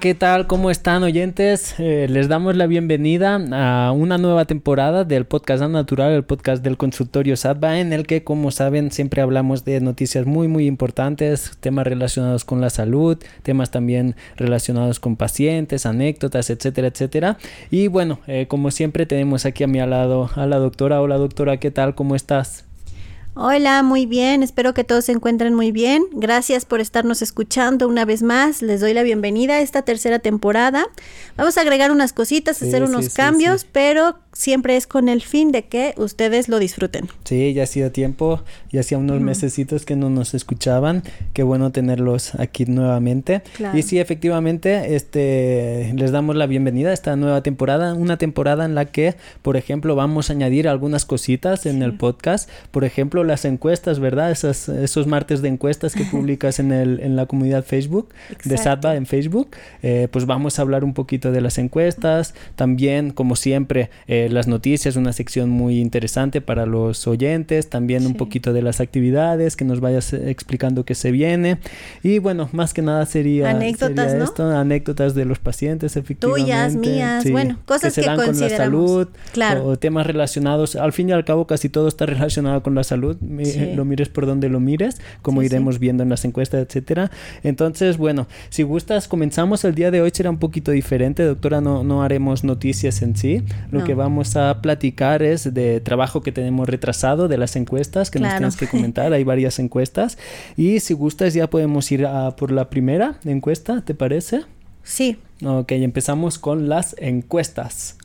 ¿qué 0.00 0.14
tal? 0.14 0.46
¿Cómo 0.46 0.70
están 0.70 1.02
oyentes? 1.04 1.74
Eh, 1.78 2.06
les 2.10 2.28
damos 2.28 2.56
la 2.56 2.66
bienvenida 2.66 3.40
a 3.52 3.92
una 3.92 4.18
nueva 4.18 4.44
temporada 4.44 5.04
del 5.04 5.24
podcast 5.24 5.62
Natural, 5.62 6.12
el 6.12 6.24
podcast 6.24 6.62
del 6.62 6.76
consultorio 6.76 7.36
SATBA, 7.36 7.80
en 7.80 7.92
el 7.92 8.06
que, 8.06 8.22
como 8.22 8.50
saben, 8.50 8.90
siempre 8.90 9.22
hablamos 9.22 9.64
de 9.64 9.80
noticias 9.80 10.26
muy, 10.26 10.48
muy 10.48 10.66
importantes, 10.66 11.52
temas 11.60 11.86
relacionados 11.86 12.44
con 12.44 12.60
la 12.60 12.68
salud, 12.68 13.16
temas 13.42 13.70
también 13.70 14.16
relacionados 14.36 15.00
con 15.00 15.16
pacientes, 15.16 15.86
anécdotas, 15.86 16.50
etcétera, 16.50 16.88
etcétera. 16.88 17.38
Y 17.70 17.88
bueno, 17.88 18.20
eh, 18.26 18.46
como 18.48 18.70
siempre, 18.70 19.06
tenemos 19.06 19.46
aquí 19.46 19.64
a 19.64 19.66
mi 19.66 19.78
lado 19.78 20.30
a 20.34 20.46
la 20.46 20.58
doctora. 20.58 21.00
Hola, 21.00 21.16
doctora, 21.16 21.58
¿qué 21.58 21.70
tal? 21.70 21.94
¿Cómo 21.94 22.16
estás? 22.16 22.66
Hola, 23.38 23.82
muy 23.82 24.06
bien, 24.06 24.42
espero 24.42 24.72
que 24.72 24.82
todos 24.82 25.04
se 25.04 25.12
encuentren 25.12 25.52
muy 25.52 25.70
bien. 25.70 26.04
Gracias 26.12 26.64
por 26.64 26.80
estarnos 26.80 27.20
escuchando 27.20 27.86
una 27.86 28.06
vez 28.06 28.22
más. 28.22 28.62
Les 28.62 28.80
doy 28.80 28.94
la 28.94 29.02
bienvenida 29.02 29.56
a 29.56 29.60
esta 29.60 29.82
tercera 29.82 30.20
temporada. 30.20 30.86
Vamos 31.36 31.58
a 31.58 31.60
agregar 31.60 31.90
unas 31.90 32.14
cositas, 32.14 32.62
hacer 32.62 32.82
unos 32.82 33.10
cambios, 33.10 33.66
pero 33.70 34.16
siempre 34.32 34.76
es 34.76 34.86
con 34.86 35.10
el 35.10 35.20
fin 35.20 35.52
de 35.52 35.64
que 35.66 35.94
ustedes 35.98 36.48
lo 36.48 36.58
disfruten. 36.58 37.08
Sí, 37.24 37.52
ya 37.52 37.64
hacía 37.64 37.92
tiempo, 37.92 38.42
ya 38.70 38.80
hacía 38.80 38.96
unos 38.96 39.20
mesecitos 39.20 39.84
que 39.84 39.96
no 39.96 40.08
nos 40.08 40.32
escuchaban. 40.32 41.02
Qué 41.34 41.42
bueno 41.42 41.72
tenerlos 41.72 42.34
aquí 42.36 42.64
nuevamente. 42.64 43.42
Y 43.74 43.82
sí, 43.82 43.98
efectivamente, 43.98 44.94
este, 44.94 45.92
les 45.94 46.10
damos 46.10 46.36
la 46.36 46.46
bienvenida 46.46 46.88
a 46.88 46.94
esta 46.94 47.16
nueva 47.16 47.42
temporada, 47.42 47.92
una 47.92 48.16
temporada 48.16 48.64
en 48.64 48.74
la 48.74 48.86
que, 48.86 49.14
por 49.42 49.58
ejemplo, 49.58 49.94
vamos 49.94 50.30
a 50.30 50.32
añadir 50.32 50.68
algunas 50.68 51.04
cositas 51.04 51.66
en 51.66 51.82
el 51.82 51.98
podcast. 51.98 52.48
Por 52.70 52.84
ejemplo, 52.84 53.24
las 53.26 53.44
encuestas, 53.44 53.98
¿verdad? 54.00 54.30
Esas, 54.30 54.68
esos 54.68 55.06
martes 55.06 55.42
de 55.42 55.48
encuestas 55.48 55.94
que 55.94 56.04
publicas 56.10 56.58
en, 56.58 56.72
el, 56.72 57.00
en 57.00 57.16
la 57.16 57.26
comunidad 57.26 57.64
Facebook 57.64 58.08
de 58.44 58.56
SATBA 58.56 58.96
en 58.96 59.06
Facebook. 59.06 59.50
Eh, 59.82 60.08
pues 60.10 60.26
vamos 60.26 60.58
a 60.58 60.62
hablar 60.62 60.84
un 60.84 60.94
poquito 60.94 61.32
de 61.32 61.40
las 61.40 61.58
encuestas. 61.58 62.34
También, 62.54 63.10
como 63.10 63.36
siempre, 63.36 63.90
eh, 64.06 64.28
las 64.30 64.46
noticias, 64.46 64.96
una 64.96 65.12
sección 65.12 65.50
muy 65.50 65.80
interesante 65.80 66.40
para 66.40 66.66
los 66.66 67.06
oyentes. 67.06 67.68
También 67.68 68.06
un 68.06 68.14
poquito 68.14 68.52
de 68.52 68.62
las 68.62 68.80
actividades, 68.80 69.56
que 69.56 69.64
nos 69.64 69.80
vayas 69.80 70.12
explicando 70.12 70.84
qué 70.84 70.94
se 70.94 71.10
viene. 71.10 71.58
Y 72.02 72.18
bueno, 72.18 72.48
más 72.52 72.74
que 72.74 72.82
nada 72.82 73.06
sería, 73.06 73.50
anécdotas, 73.50 74.12
esto, 74.14 74.50
anécdotas 74.50 75.14
de 75.14 75.24
los 75.24 75.38
pacientes, 75.38 75.96
efectivamente. 75.96 76.44
Tuyas, 76.46 76.74
mías, 76.74 77.30
bueno, 77.30 77.58
cosas 77.64 77.94
que, 77.94 78.02
se 78.02 78.06
dan 78.06 78.16
con 78.16 78.38
la 78.38 78.48
salud, 78.50 79.08
claro. 79.32 79.64
o 79.64 79.76
temas 79.76 80.06
relacionados. 80.06 80.76
Al 80.76 80.92
fin 80.92 81.08
y 81.08 81.12
al 81.12 81.24
cabo, 81.24 81.46
casi 81.46 81.68
todo 81.68 81.88
está 81.88 82.06
relacionado 82.06 82.62
con 82.62 82.74
la 82.74 82.84
salud 82.84 83.15
lo 83.20 83.84
mires 83.84 84.08
por 84.08 84.26
donde 84.26 84.48
lo 84.48 84.60
mires, 84.60 85.00
como 85.22 85.42
iremos 85.42 85.78
viendo 85.78 86.02
en 86.02 86.08
las 86.08 86.24
encuestas, 86.24 86.66
etcétera. 86.66 87.10
Entonces, 87.42 87.96
bueno, 87.96 88.26
si 88.48 88.62
gustas, 88.62 89.08
comenzamos 89.08 89.64
el 89.64 89.74
día 89.74 89.90
de 89.90 90.00
hoy, 90.00 90.10
será 90.12 90.30
un 90.30 90.38
poquito 90.38 90.70
diferente, 90.70 91.22
doctora, 91.22 91.60
no, 91.60 91.84
no 91.84 92.02
haremos 92.02 92.44
noticias 92.44 93.02
en 93.02 93.16
sí, 93.16 93.42
lo 93.70 93.84
que 93.84 93.94
vamos 93.94 94.36
a 94.36 94.60
platicar 94.62 95.22
es 95.22 95.52
de 95.52 95.80
trabajo 95.80 96.22
que 96.22 96.32
tenemos 96.32 96.68
retrasado, 96.68 97.28
de 97.28 97.38
las 97.38 97.56
encuestas 97.56 98.10
que 98.10 98.18
nos 98.18 98.30
tienes 98.36 98.56
que 98.56 98.66
comentar, 98.70 99.12
hay 99.12 99.24
varias 99.24 99.58
encuestas, 99.58 100.18
y 100.56 100.80
si 100.80 100.94
gustas 100.94 101.34
ya 101.34 101.48
podemos 101.48 101.90
ir 101.92 102.06
a 102.06 102.36
por 102.36 102.50
la 102.50 102.70
primera 102.70 103.18
encuesta, 103.24 103.82
¿te 103.82 103.94
parece? 103.94 104.42
Sí. 104.82 105.18
Ok, 105.44 105.72
empezamos 105.72 106.38
con 106.38 106.68
las 106.68 106.96
encuestas. 106.98 107.96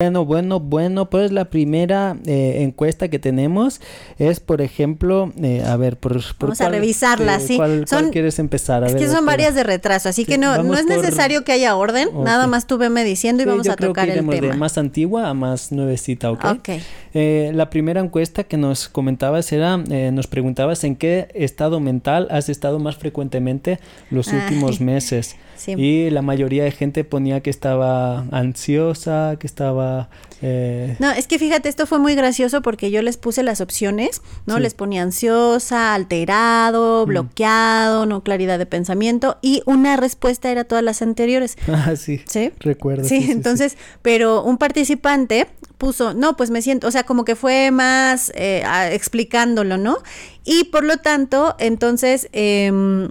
Bueno, 0.00 0.24
bueno, 0.24 0.60
bueno, 0.60 1.10
pues 1.10 1.30
la 1.30 1.50
primera 1.50 2.16
eh, 2.24 2.62
encuesta 2.62 3.08
que 3.08 3.18
tenemos 3.18 3.82
es, 4.18 4.40
por 4.40 4.62
ejemplo, 4.62 5.30
eh, 5.42 5.62
a 5.62 5.76
ver, 5.76 5.98
por, 5.98 6.22
Vamos 6.38 6.62
a 6.62 6.70
revisarla, 6.70 7.38
sí. 7.38 7.58
¿cuál, 7.58 7.84
quieres 8.10 8.38
empezar? 8.38 8.82
A 8.82 8.86
es 8.86 8.94
que 8.94 9.08
son 9.08 9.26
varias 9.26 9.54
de 9.54 9.62
retraso, 9.62 10.08
así 10.08 10.24
que 10.24 10.38
no, 10.38 10.62
no 10.62 10.78
es 10.78 10.86
necesario 10.86 11.44
que 11.44 11.52
haya 11.52 11.76
orden, 11.76 12.08
nada 12.24 12.46
más 12.46 12.66
tú 12.66 12.78
veme 12.78 13.04
diciendo 13.04 13.42
y 13.42 13.46
vamos 13.46 13.68
a 13.68 13.76
tocar 13.76 14.08
el 14.08 14.26
tema. 14.26 14.32
de 14.32 14.54
más 14.54 14.78
antigua 14.78 15.28
a 15.28 15.34
más 15.34 15.70
nuevecita, 15.70 16.30
¿ok? 16.30 16.44
okay. 16.46 16.82
Eh, 17.12 17.52
la 17.54 17.68
primera 17.68 18.00
encuesta 18.00 18.44
que 18.44 18.56
nos 18.56 18.88
comentabas 18.88 19.52
era, 19.52 19.76
nos 19.76 20.26
preguntabas 20.28 20.82
en 20.84 20.96
qué 20.96 21.28
estado 21.34 21.78
mental 21.78 22.26
has 22.30 22.48
estado 22.48 22.78
más 22.78 22.96
frecuentemente 22.96 23.78
los 24.10 24.28
últimos 24.28 24.80
meses. 24.80 25.36
Y 25.68 26.10
la 26.10 26.22
mayoría 26.22 26.64
de 26.64 26.70
gente 26.70 27.04
ponía 27.04 27.40
que 27.40 27.50
estaba 27.50 28.24
ansiosa, 28.30 29.36
que 29.38 29.46
estaba... 29.46 30.08
Eh, 30.42 30.96
no, 30.98 31.10
es 31.10 31.26
que 31.26 31.38
fíjate, 31.38 31.68
esto 31.68 31.86
fue 31.86 31.98
muy 31.98 32.14
gracioso 32.14 32.62
porque 32.62 32.90
yo 32.90 33.02
les 33.02 33.18
puse 33.18 33.42
las 33.42 33.60
opciones, 33.60 34.22
¿no? 34.46 34.58
Les 34.58 34.72
ponía 34.72 35.02
ansiosa, 35.02 35.94
alterado, 35.94 37.04
mm. 37.04 37.08
bloqueado, 37.08 38.06
no 38.06 38.22
claridad 38.22 38.58
de 38.58 38.64
pensamiento 38.64 39.36
y 39.42 39.62
una 39.66 39.96
respuesta 39.96 40.50
era 40.50 40.64
todas 40.64 40.84
las 40.84 41.02
anteriores. 41.02 41.56
Ah, 41.82 41.96
sí. 41.96 42.20
¿Sí? 42.26 42.52
Recuerdo. 42.58 43.04
Sí, 43.04 43.30
entonces, 43.30 43.78
pero 44.02 44.42
un 44.42 44.58
participante 44.58 45.46
puso, 45.78 46.12
no, 46.12 46.36
pues 46.36 46.50
me 46.50 46.60
siento, 46.60 46.88
o 46.88 46.90
sea, 46.90 47.04
como 47.04 47.24
que 47.24 47.36
fue 47.36 47.70
más 47.70 48.30
eh, 48.34 48.62
explicándolo, 48.92 49.78
¿no? 49.78 49.98
Y 50.44 50.64
por 50.64 50.84
lo 50.84 50.98
tanto, 50.98 51.54
entonces, 51.58 52.28
eh, 52.32 53.08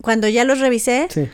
cuando 0.00 0.28
ya 0.28 0.44
los 0.44 0.58
revisé, 0.58 1.06
sí 1.10 1.28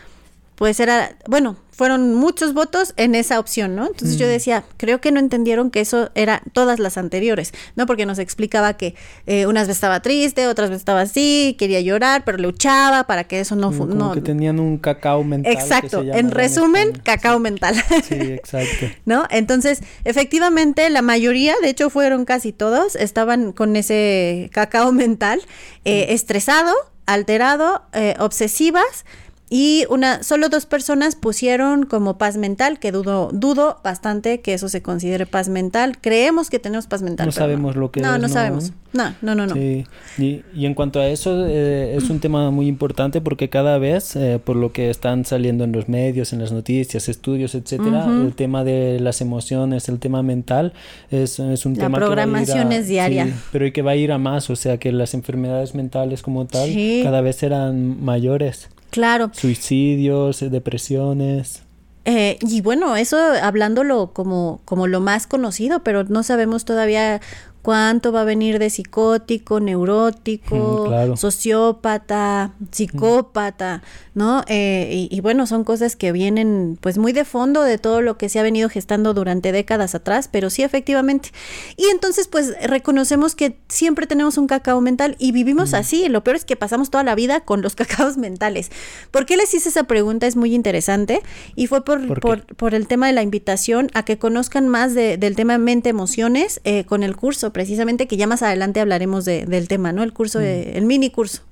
pues 0.61 0.79
era, 0.79 1.17
bueno, 1.27 1.57
fueron 1.71 2.13
muchos 2.13 2.53
votos 2.53 2.93
en 2.99 3.15
esa 3.15 3.41
opción, 3.41 3.75
¿no? 3.75 3.87
Entonces 3.87 4.19
yo 4.19 4.27
mm. 4.27 4.29
decía, 4.29 4.65
creo 4.77 5.01
que 5.01 5.11
no 5.11 5.19
entendieron 5.19 5.71
que 5.71 5.81
eso 5.81 6.11
era 6.15 6.43
todas 6.53 6.79
las 6.79 6.99
anteriores, 6.99 7.55
¿no? 7.77 7.87
Porque 7.87 8.05
nos 8.05 8.19
explicaba 8.19 8.75
que 8.75 8.95
eh, 9.25 9.47
unas 9.47 9.63
veces 9.63 9.79
estaba 9.79 10.03
triste, 10.03 10.47
otras 10.49 10.69
veces 10.69 10.83
estaba 10.83 11.01
así, 11.01 11.57
quería 11.59 11.81
llorar, 11.81 12.25
pero 12.27 12.37
luchaba 12.37 13.05
para 13.05 13.25
que 13.25 13.41
eso 13.41 13.57
no... 13.57 13.71
Mm, 13.71 13.79
como 13.79 14.13
que 14.13 14.21
tenían 14.21 14.61
un 14.61 14.77
cacao 14.77 15.25
mental. 15.25 15.51
Exacto, 15.51 16.03
en 16.03 16.31
resumen, 16.31 16.93
cacao 17.03 17.39
mental. 17.39 17.83
Sí, 18.07 18.17
exacto. 18.17 18.85
¿No? 19.07 19.25
Entonces, 19.31 19.81
efectivamente, 20.05 20.91
la 20.91 21.01
mayoría, 21.01 21.55
de 21.63 21.71
hecho 21.71 21.89
fueron 21.89 22.27
casi 22.27 22.53
todos, 22.53 22.97
estaban 22.97 23.53
con 23.53 23.77
ese 23.77 24.51
cacao 24.53 24.93
mental, 24.93 25.41
eh, 25.87 26.09
mm. 26.11 26.13
estresado, 26.13 26.75
alterado, 27.07 27.81
eh, 27.95 28.15
obsesivas, 28.19 29.07
y 29.53 29.85
una, 29.91 30.23
solo 30.23 30.49
dos 30.49 30.65
personas 30.65 31.17
pusieron 31.17 31.85
como 31.85 32.19
paz 32.19 32.37
mental, 32.37 32.79
que 32.79 32.93
dudo, 32.93 33.31
dudo 33.33 33.81
bastante 33.83 34.41
que 34.41 34.55
eso 34.55 34.69
se 34.69 34.81
considere 34.81 35.27
paz 35.27 35.49
mental. 35.49 35.99
Creemos 36.01 36.51
que 36.51 36.61
tenemos 36.61 36.87
paz 36.87 37.03
mental. 37.03 37.27
No 37.27 37.33
sabemos 37.33 37.75
lo 37.75 37.91
que 37.91 38.01
no, 38.01 38.07
es. 38.07 38.13
No, 38.13 38.19
no 38.19 38.29
sabemos. 38.29 38.73
No, 38.93 39.13
no, 39.23 39.35
no, 39.35 39.47
no. 39.49 39.55
Sí. 39.55 39.87
Y, 40.19 40.43
y, 40.55 40.67
en 40.67 40.75
cuanto 40.75 41.01
a 41.01 41.09
eso, 41.09 41.47
eh, 41.49 41.97
es 41.97 42.11
un 42.11 42.21
tema 42.21 42.53
muy 42.53 42.69
importante 42.69 43.21
porque 43.21 43.49
cada 43.49 43.79
vez, 43.79 44.15
eh, 44.15 44.41
por 44.43 44.55
lo 44.55 44.73
que 44.73 44.89
están 44.89 45.25
saliendo 45.25 45.65
en 45.65 45.73
los 45.73 45.89
medios, 45.89 46.33
en 46.33 46.39
las 46.39 46.53
noticias, 46.53 47.09
estudios, 47.09 47.57
etcétera, 47.57 48.07
el 48.07 48.35
tema 48.35 48.63
de 48.63 49.01
las 49.01 49.21
emociones, 49.21 49.89
el 49.89 49.99
tema 49.99 50.23
mental, 50.23 50.75
es, 51.11 51.41
es 51.41 51.67
un 51.67 51.75
tema 51.75 51.99
que 51.99 52.05
va 52.05 52.23
a 52.23 52.43
ir 52.43 52.53
a, 52.53 52.75
es 52.75 52.87
diaria. 52.87 53.29
pero 53.51 53.67
y 53.67 53.73
que 53.73 53.83
va 53.83 53.93
a 53.93 53.97
ir 53.97 54.13
a 54.13 54.19
más, 54.19 54.49
o 54.49 54.55
sea 54.55 54.79
que 54.79 54.93
las 54.93 55.13
enfermedades 55.15 55.75
mentales 55.75 56.23
como 56.23 56.47
tal 56.47 56.71
cada 57.03 57.21
vez 57.21 57.35
serán 57.35 58.05
mayores. 58.05 58.69
Claro. 58.91 59.31
Suicidios, 59.33 60.43
eh, 60.43 60.51
depresiones. 60.51 61.63
Eh, 62.07 62.39
y 62.41 62.61
bueno, 62.63 62.97
eso 62.97 63.19
hablándolo 63.43 64.11
como, 64.13 64.61
como 64.65 64.87
lo 64.87 65.01
más 65.01 65.27
conocido, 65.27 65.83
pero 65.85 66.05
no 66.05 66.23
sabemos 66.23 66.65
todavía 66.65 67.21
cuánto 67.63 68.11
va 68.13 68.23
a 68.23 68.25
venir 68.25 68.59
de 68.59 68.71
psicótico, 68.71 69.61
neurótico, 69.61 70.91
sociópata, 71.17 72.55
psicópata, 72.71 73.83
¿no? 74.15 74.45
Eh, 74.49 75.09
y, 75.11 75.21
bueno, 75.21 75.47
son 75.47 75.65
cosas 75.65 75.97
que 75.97 76.13
vienen 76.13 76.79
pues 76.81 76.99
muy 76.99 77.13
de 77.13 77.25
fondo 77.25 77.63
de 77.63 77.79
todo 77.79 78.01
lo 78.01 78.17
que 78.17 78.29
se 78.29 78.39
ha 78.39 78.43
venido 78.43 78.69
gestando 78.69 79.13
durante 79.15 79.53
décadas 79.53 79.95
atrás, 79.95 80.29
pero 80.29 80.49
sí 80.49 80.63
efectivamente. 80.63 81.31
Y 81.77 81.87
entonces 81.91 82.29
pues 82.29 82.55
reconocemos 82.63 83.35
que 83.35 83.59
siempre 83.69 84.07
tenemos 84.07 84.39
un 84.39 84.47
cacao 84.47 84.81
mental 84.81 85.17
y 85.19 85.33
vivimos 85.33 85.75
así. 85.75 86.09
Lo 86.09 86.25
peor 86.25 86.37
es 86.37 86.45
que 86.45 86.57
pasamos 86.57 86.91
toda 86.91 87.05
la 87.05 87.15
vida 87.15 87.41
con 87.41 87.63
los 87.63 87.75
cacaos 87.77 88.17
mentales. 88.17 88.71
¿Por 89.11 89.27
qué 89.27 89.37
les 89.37 89.53
hice 89.53 89.69
esa 89.69 89.85
pregunta? 89.85 90.27
Es 90.27 90.37
muy 90.37 90.55
interesante 90.55 91.23
y 91.57 91.67
fue 91.67 91.85
por, 91.85 92.21
¿Por, 92.21 92.75
el 92.75 92.87
tema 92.87 93.09
de 93.09 93.13
la 93.13 93.23
invitación 93.23 93.91
a 93.95 94.05
que 94.05 94.19
conozcan 94.19 94.69
más 94.69 94.95
del 94.95 95.37
tema 95.37 95.59
mente-emociones 95.59 96.61
eh, 96.65 96.85
con 96.85 97.03
el 97.03 97.17
curso 97.17 97.50
precisamente, 97.53 98.07
que 98.07 98.17
ya 98.17 98.27
más 98.27 98.43
adelante 98.43 98.81
hablaremos 98.81 99.25
de, 99.25 99.47
del 99.47 99.69
tema, 99.69 99.93
¿no? 99.93 100.03
El 100.03 100.13
curso, 100.13 100.39
de, 100.39 100.73
el 100.73 100.87
mini 100.87 101.11
curso. 101.11 101.43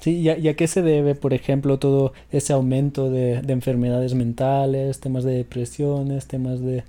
Sí, 0.00 0.20
¿y 0.20 0.28
a, 0.28 0.54
qué 0.54 0.68
se 0.68 0.82
debe, 0.82 1.14
por 1.16 1.34
ejemplo, 1.34 1.78
todo 1.78 2.12
ese 2.30 2.52
aumento 2.52 3.10
de, 3.10 3.42
enfermedades 3.48 4.14
mentales, 4.14 5.00
temas 5.00 5.24
de 5.24 5.32
depresiones, 5.32 6.26
temas 6.26 6.60
de, 6.60 6.84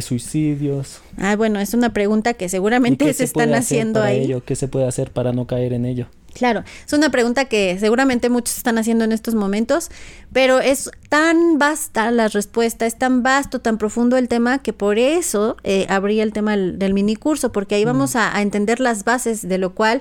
suicidios? 0.00 1.00
Ah, 1.18 1.34
bueno, 1.34 1.58
es 1.58 1.74
una 1.74 1.92
pregunta 1.92 2.34
que 2.34 2.48
seguramente 2.48 3.12
se, 3.14 3.24
están 3.24 3.52
haciendo 3.54 4.00
ahí. 4.02 4.32
¿Qué 4.44 4.54
se 4.54 4.68
puede 4.68 4.86
hacer 4.86 5.10
para 5.10 5.32
no 5.32 5.46
caer 5.46 5.72
en 5.72 5.84
ello? 5.84 6.06
Claro, 6.40 6.64
es 6.86 6.92
una 6.94 7.10
pregunta 7.10 7.44
que 7.44 7.76
seguramente 7.78 8.30
muchos 8.30 8.56
están 8.56 8.78
haciendo 8.78 9.04
en 9.04 9.12
estos 9.12 9.34
momentos, 9.34 9.90
pero 10.32 10.58
es 10.58 10.90
tan 11.10 11.58
vasta 11.58 12.10
la 12.10 12.28
respuesta, 12.28 12.86
es 12.86 12.96
tan 12.96 13.22
vasto, 13.22 13.60
tan 13.60 13.76
profundo 13.76 14.16
el 14.16 14.26
tema, 14.26 14.56
que 14.56 14.72
por 14.72 14.98
eso 14.98 15.58
eh, 15.64 15.84
abrí 15.90 16.18
el 16.18 16.32
tema 16.32 16.52
del, 16.52 16.78
del 16.78 16.94
mini 16.94 17.14
curso, 17.14 17.52
porque 17.52 17.74
ahí 17.74 17.84
vamos 17.84 18.16
a, 18.16 18.34
a 18.34 18.40
entender 18.40 18.80
las 18.80 19.04
bases 19.04 19.46
de 19.46 19.58
lo 19.58 19.74
cual 19.74 20.00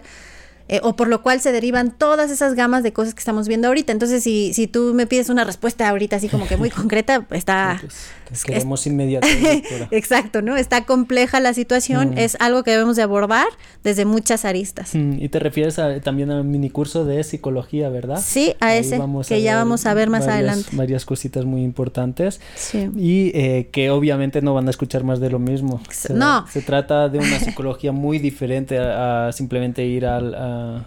eh, 0.71 0.81
o 0.83 0.95
por 0.95 1.07
lo 1.07 1.24
cual 1.24 1.42
se 1.42 1.51
derivan 1.51 1.89
todas 1.89 2.30
esas 2.30 2.54
gamas 2.54 2.83
de 2.83 2.94
cosas 2.94 3.16
que 3.16 3.19
estamos 3.19 3.48
viendo 3.48 3.68
ahorita. 3.68 3.92
Entonces, 3.92 4.21
si, 4.24 4.54
si 4.54 4.68
tú 4.68 4.94
me 4.94 5.07
pides 5.07 5.30
una 5.30 5.44
respuesta 5.44 5.89
ahorita 5.89 6.18
así 6.18 6.30
como 6.30 6.48
que 6.48 6.57
muy 6.57 6.69
concreta, 6.69 7.25
está... 7.31 7.81
Pues, 8.30 8.44
queremos 8.45 8.86
inmediato. 8.86 9.27
Exacto, 9.92 10.44
¿no? 10.44 10.56
Está 10.56 10.86
compleja 10.86 11.39
la 11.39 11.56
situación, 11.56 12.12
mm. 12.12 12.19
es 12.19 12.38
algo 12.39 12.63
que 12.63 12.69
debemos 12.69 12.95
de 12.95 13.01
abordar 13.01 13.48
desde 13.83 14.06
muchas 14.06 14.45
aristas. 14.45 14.94
Mm, 14.94 15.13
y 15.19 15.30
te 15.30 15.39
refieres 15.39 15.77
también 16.04 16.30
al 16.30 16.44
minicurso 16.44 17.04
de 17.04 17.24
psicología, 17.24 17.89
¿verdad? 17.89 18.21
Sí, 18.24 18.54
a 18.60 18.75
ese, 18.75 19.01
que 19.27 19.42
ya 19.42 19.56
vamos 19.56 19.88
a 19.88 19.95
ver 19.95 20.12
más 20.12 20.27
adelante. 20.27 20.69
Varias 20.74 21.06
cositas 21.06 21.45
muy 21.45 21.63
importantes. 21.63 22.39
Sí. 22.54 22.92
Y 22.95 23.31
eh, 23.33 23.69
que 23.71 23.89
obviamente 23.89 24.44
no 24.44 24.54
van 24.54 24.68
a 24.68 24.69
escuchar 24.69 25.04
más 25.04 25.19
de 25.19 25.31
lo 25.31 25.39
mismo. 25.39 25.81
no. 26.13 26.45
Se 26.48 26.62
trata 26.62 27.10
de 27.10 27.18
una 27.18 27.39
psicología 27.44 27.92
muy 27.92 28.19
diferente 28.19 28.77
a, 28.77 29.31
simplemente 29.31 29.83
ir 29.83 30.06
a 30.06 30.19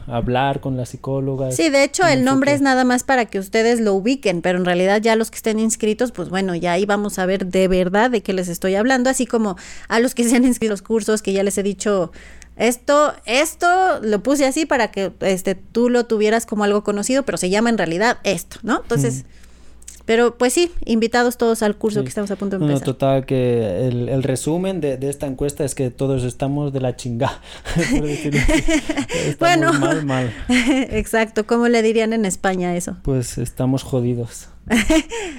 hablar 0.07 0.61
con 0.61 0.77
las 0.77 0.91
psicólogas. 0.91 1.57
Sí, 1.57 1.71
de 1.71 1.85
hecho 1.85 2.07
el 2.07 2.25
nombre 2.25 2.53
es 2.53 2.61
nada 2.61 2.85
más 2.85 3.05
para 3.05 3.27
que 3.27 3.39
ustedes 3.39 3.81
lo 3.81 3.95
ubiquen, 3.95 4.43
pero 4.43 4.59
en 4.59 4.65
realidad 4.65 5.01
ya 5.01 5.17
los 5.17 5.31
que 5.31 5.37
estén 5.37 5.59
inscritos, 5.59 6.13
pues 6.13 6.29
bueno, 6.29 6.55
ya 6.55 6.73
ahí 6.73 6.87
vamos 6.87 7.19
a 7.19 7.27
ver 7.27 7.47
de 7.47 7.69
verdad 7.69 8.11
de 8.11 8.23
qué 8.23 8.33
les 8.33 8.49
estoy 8.49 8.75
hablando, 8.75 9.11
así 9.11 9.27
como 9.27 9.57
a 9.89 10.01
los 10.01 10.15
que 10.15 10.25
se 10.25 10.37
han 10.37 10.45
inscrito 10.45 10.73
los 10.73 10.83
cursos 10.83 11.23
que 11.23 11.33
ya 11.33 11.43
les 11.43 11.59
he 11.59 11.63
dicho 11.63 12.13
esto, 12.57 13.15
esto 13.25 13.67
lo 14.03 14.23
puse 14.23 14.47
así 14.47 14.67
para 14.67 14.91
que 14.91 15.13
este, 15.21 15.55
tú 15.55 15.89
lo 15.89 16.05
tuvieras 16.05 16.47
como 16.47 16.65
algo 16.65 16.85
conocido, 16.85 17.25
pero 17.25 17.39
se 17.39 17.51
llama 17.51 17.71
en 17.71 17.79
realidad 17.79 18.19
esto, 18.25 18.59
¿no? 18.63 18.83
Entonces, 18.83 19.25
pero 20.05 20.37
pues 20.37 20.53
sí, 20.53 20.71
invitados 20.85 21.37
todos 21.37 21.63
al 21.63 21.77
curso 21.77 22.03
que 22.03 22.09
estamos 22.09 22.31
a 22.31 22.37
punto 22.37 22.59
de 22.59 22.65
empezar. 22.65 22.87
No, 22.87 22.93
total, 22.93 23.27
que 23.27 23.87
el, 23.89 24.23
resumen 24.23 24.81
de, 24.81 24.99
esta 25.09 25.27
encuesta 25.27 25.65
es 25.65 25.75
que 25.75 25.91
todos 25.91 26.25
estamos 26.25 26.73
de 26.73 26.81
la 26.81 26.97
chingada. 26.97 27.41
bueno, 29.39 29.73
mal, 29.73 30.05
mal. 30.05 30.33
exacto, 30.49 31.47
¿cómo 31.47 31.69
le 31.69 31.83
dirían 31.83 32.13
en 32.13 32.25
España 32.25 32.77
eso? 32.77 32.97
Pues 33.03 33.39
estamos 33.39 33.83
jodidos. 33.83 34.49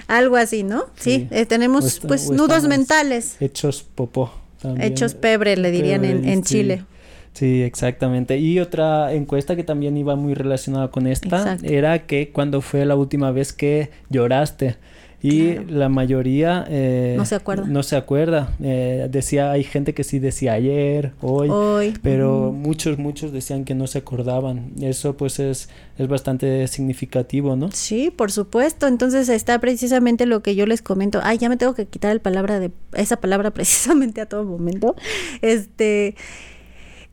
Algo 0.07 0.35
así, 0.35 0.63
¿no? 0.63 0.85
Sí, 0.99 1.27
eh, 1.31 1.45
tenemos 1.45 1.99
pues 1.99 2.29
nudos 2.29 2.67
mentales. 2.67 3.37
Hechos 3.39 3.83
popó. 3.83 4.31
Hechos 4.79 5.13
pebre, 5.13 5.57
le 5.57 5.71
dirían 5.71 6.05
en, 6.05 6.27
en 6.27 6.43
Chile. 6.43 6.85
Sí, 7.33 7.63
exactamente. 7.63 8.37
Y 8.37 8.59
otra 8.59 9.13
encuesta 9.13 9.55
que 9.55 9.63
también 9.63 9.97
iba 9.97 10.15
muy 10.15 10.33
relacionada 10.33 10.89
con 10.89 11.07
esta 11.07 11.57
era 11.63 12.05
que 12.05 12.31
cuando 12.31 12.61
fue 12.61 12.85
la 12.85 12.95
última 12.95 13.31
vez 13.31 13.53
que 13.53 13.89
lloraste. 14.09 14.77
Y 15.23 15.55
la 15.69 15.87
mayoría 15.87 16.65
eh, 16.67 17.15
no 17.17 17.23
se 17.23 17.35
acuerda. 17.35 17.65
No 17.65 17.81
se 17.81 17.95
acuerda. 17.95 18.53
Eh, 18.61 19.07
decía, 19.09 19.51
hay 19.51 19.63
gente 19.63 19.93
que 19.93 20.03
sí 20.03 20.19
decía 20.19 20.51
ayer, 20.51 21.13
hoy, 21.21 21.47
hoy. 21.49 21.93
pero 22.03 22.51
muchos, 22.51 22.97
muchos 22.97 23.31
decían 23.31 23.63
que 23.63 23.73
no 23.73 23.87
se 23.87 23.99
acordaban. 23.99 24.73
Eso 24.81 25.15
pues 25.15 25.39
es, 25.39 25.69
es 25.97 26.07
bastante 26.09 26.67
significativo, 26.67 27.55
¿no? 27.55 27.71
Sí, 27.71 28.11
por 28.11 28.33
supuesto. 28.33 28.85
Entonces 28.85 29.29
está 29.29 29.59
precisamente 29.59 30.25
lo 30.25 30.43
que 30.43 30.55
yo 30.55 30.65
les 30.65 30.81
comento. 30.81 31.21
Ay, 31.23 31.37
ya 31.37 31.47
me 31.47 31.55
tengo 31.55 31.73
que 31.73 31.85
quitar 31.85 32.11
el 32.11 32.19
palabra 32.19 32.59
de 32.59 32.71
esa 32.91 33.15
palabra 33.15 33.51
precisamente 33.53 34.19
a 34.19 34.25
todo 34.25 34.43
momento. 34.43 34.93
Este 35.41 36.17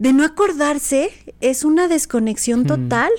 de 0.00 0.14
no 0.14 0.24
acordarse 0.24 1.10
es 1.42 1.62
una 1.62 1.86
desconexión 1.86 2.64
total, 2.64 3.10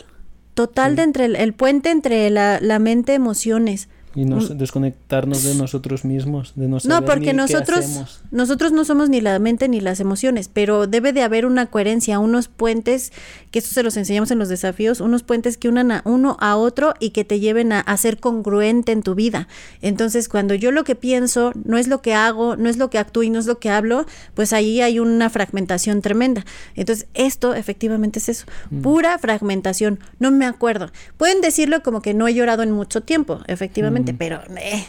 total 0.56 0.96
de 0.96 1.04
entre 1.04 1.26
el, 1.26 1.54
puente 1.54 1.92
entre 1.92 2.28
la, 2.32 2.60
la 2.60 2.80
mente 2.80 3.14
emociones. 3.14 3.88
Y 4.14 4.26
nos, 4.26 4.58
desconectarnos 4.58 5.44
de 5.44 5.56
nosotros 5.56 6.04
mismos, 6.04 6.52
de 6.56 6.68
no 6.68 6.80
No, 6.84 7.06
porque 7.06 7.34
nosotros, 7.34 8.22
nosotros 8.32 8.74
no 8.74 8.84
somos 8.84 9.10
ni 9.10 9.22
la 9.22 9.40
mente 9.40 9.70
ni 9.70 9.80
las 9.80 10.02
emociones, 10.02 10.50
pero 10.52 10.86
debe 10.86 11.14
de 11.14 11.24
haber 11.24 11.46
una 11.46 11.68
coherencia, 11.68 12.20
unos 12.20 12.50
puentes, 12.50 13.14
que 13.52 13.60
eso 13.60 13.74
se 13.74 13.84
los 13.84 13.96
enseñamos 13.96 14.30
en 14.32 14.40
los 14.40 14.50
desafíos, 14.50 15.00
unos 15.00 15.24
puentes 15.24 15.58
que 15.58 15.70
unan 15.70 15.92
a 15.92 16.02
uno 16.04 16.36
a 16.42 16.58
otro 16.58 16.94
y 17.00 17.12
que 17.12 17.24
te 17.24 17.40
lleven 17.40 17.72
a, 17.72 17.98
ser 17.98 18.20
congruente 18.20 18.92
en 18.92 19.04
tu 19.04 19.16
vida. 19.16 19.48
Entonces, 19.82 20.28
cuando 20.28 20.56
yo 20.56 20.72
lo 20.72 20.84
que 20.84 20.96
pienso 20.96 21.52
no 21.64 21.78
es 21.78 21.88
lo 21.88 22.02
que 22.02 22.14
hago, 22.14 22.56
no 22.58 22.68
es 22.68 22.78
lo 22.78 22.90
que 22.90 22.98
actúo 22.98 23.24
y 23.24 23.30
no 23.30 23.40
es 23.40 23.46
lo 23.46 23.60
que 23.60 23.70
hablo, 23.70 24.06
pues 24.34 24.54
ahí 24.54 24.82
hay 24.82 25.00
una 25.00 25.30
fragmentación 25.30 26.02
tremenda. 26.02 26.46
Entonces, 26.76 27.08
esto 27.14 27.54
efectivamente 27.54 28.20
es 28.20 28.28
eso, 28.28 28.46
mm. 28.72 28.82
pura 28.82 29.18
fragmentación, 29.20 30.00
no 30.20 30.32
me 30.32 30.46
acuerdo. 30.46 30.92
Pueden 31.18 31.42
decirlo 31.42 31.84
como 31.84 32.02
que 32.02 32.14
no 32.14 32.28
he 32.28 32.34
llorado 32.34 32.64
en 32.64 32.72
mucho 32.72 33.02
tiempo, 33.02 33.42
efectivamente 33.48 34.01
pero... 34.18 34.40
Eh, 34.58 34.84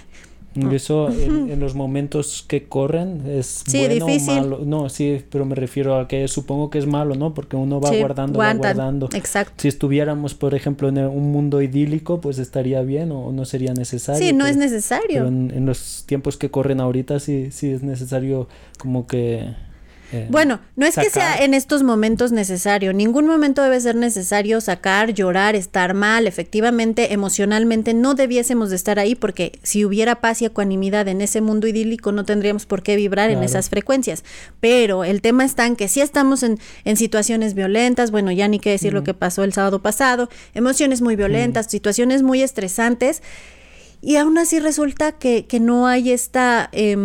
eso 0.71 1.09
en, 1.21 1.59
los 1.61 1.75
momentos 1.75 2.45
que 2.47 2.65
corren 2.65 3.23
es 3.27 3.65
bueno 3.73 4.07
o 4.07 4.21
malo. 4.21 4.61
No, 4.65 4.89
sí, 4.89 5.23
pero 5.31 5.45
me 5.45 5.55
refiero 5.55 5.97
a 5.97 6.09
que 6.09 6.29
supongo 6.29 6.71
que 6.71 6.79
es 6.79 6.87
malo, 6.87 7.15
¿no? 7.15 7.35
Porque 7.35 7.57
uno 7.57 7.81
va 7.81 7.91
guardando, 7.91 8.39
va 8.39 8.53
guardando. 8.55 9.09
Exacto. 9.15 9.55
Si 9.59 9.69
estuviéramos, 9.69 10.35
por 10.35 10.55
ejemplo, 10.55 10.89
en 10.89 10.99
un 10.99 11.33
mundo 11.33 11.63
idílico, 11.63 12.21
pues 12.21 12.39
estaría 12.39 12.83
bien 12.83 13.13
o 13.13 13.33
no 13.33 13.45
sería 13.45 13.73
necesario. 13.73 14.21
Sí, 14.27 14.33
no 14.33 14.47
es 14.47 14.57
necesario. 14.57 15.25
Pero 15.25 15.29
en, 15.29 15.53
en, 15.55 15.67
los 15.67 16.05
tiempos 16.07 16.37
que 16.37 16.51
corren 16.51 16.81
ahorita 16.81 17.19
sí, 17.21 17.51
sí 17.51 17.71
es 17.71 17.83
necesario 17.83 18.49
como 18.79 19.07
que 19.07 19.55
eh, 20.13 20.27
bueno, 20.31 20.61
no 20.77 20.87
es 20.87 20.95
que 20.97 21.11
sea 21.11 21.43
en 21.43 21.55
estos 21.55 21.83
momentos 21.83 22.33
necesario, 22.33 22.93
ningún 22.93 23.27
momento 23.27 23.63
debe 23.63 23.81
ser 23.81 23.97
necesario 23.97 24.61
sacar, 24.61 25.15
llorar, 25.15 25.57
estar 25.57 25.95
mal, 25.95 26.27
efectivamente, 26.27 27.13
emocionalmente 27.13 27.95
no 27.95 28.15
debiésemos 28.15 28.71
de 28.71 28.77
estar 28.77 28.99
ahí 28.99 29.15
porque 29.15 29.59
si 29.63 29.85
hubiera 29.85 30.21
paz 30.21 30.43
y 30.43 30.45
ecuanimidad 30.45 31.09
en 31.09 31.21
ese 31.21 31.41
mundo 31.41 31.67
idílico 31.67 32.13
no 32.13 32.25
tendríamos 32.25 32.67
por 32.67 32.83
qué 32.83 32.97
vibrar 32.97 33.31
en 33.31 33.43
esas 33.43 33.71
frecuencias, 33.71 34.25
pero 34.61 35.05
el 35.05 35.23
tema 35.23 35.45
está 35.45 35.67
en 35.67 35.77
que 35.77 35.89
si 35.89 36.01
estamos 36.01 36.43
en, 36.43 36.59
en 36.85 36.97
situaciones 36.97 37.55
violentas, 37.55 38.11
bueno, 38.11 38.31
ya 38.33 38.49
ni 38.49 38.59
qué 38.59 38.71
decir 38.71 38.93
lo 38.93 39.05
que 39.05 39.15
pasó 39.15 39.45
el 39.45 39.53
sábado 39.53 39.83
pasado, 39.83 40.29
emociones 40.55 41.01
muy 41.01 41.17
violentas, 41.17 41.67
situaciones 41.67 42.23
muy 42.23 42.43
estresantes, 42.43 43.23
y 44.05 44.17
aún 44.17 44.37
así 44.37 44.59
resulta 44.59 45.13
que, 45.13 45.47
que 45.47 45.61
no 45.61 45.87
hay 45.87 46.11
esta, 46.11 46.69
eh, 46.73 46.97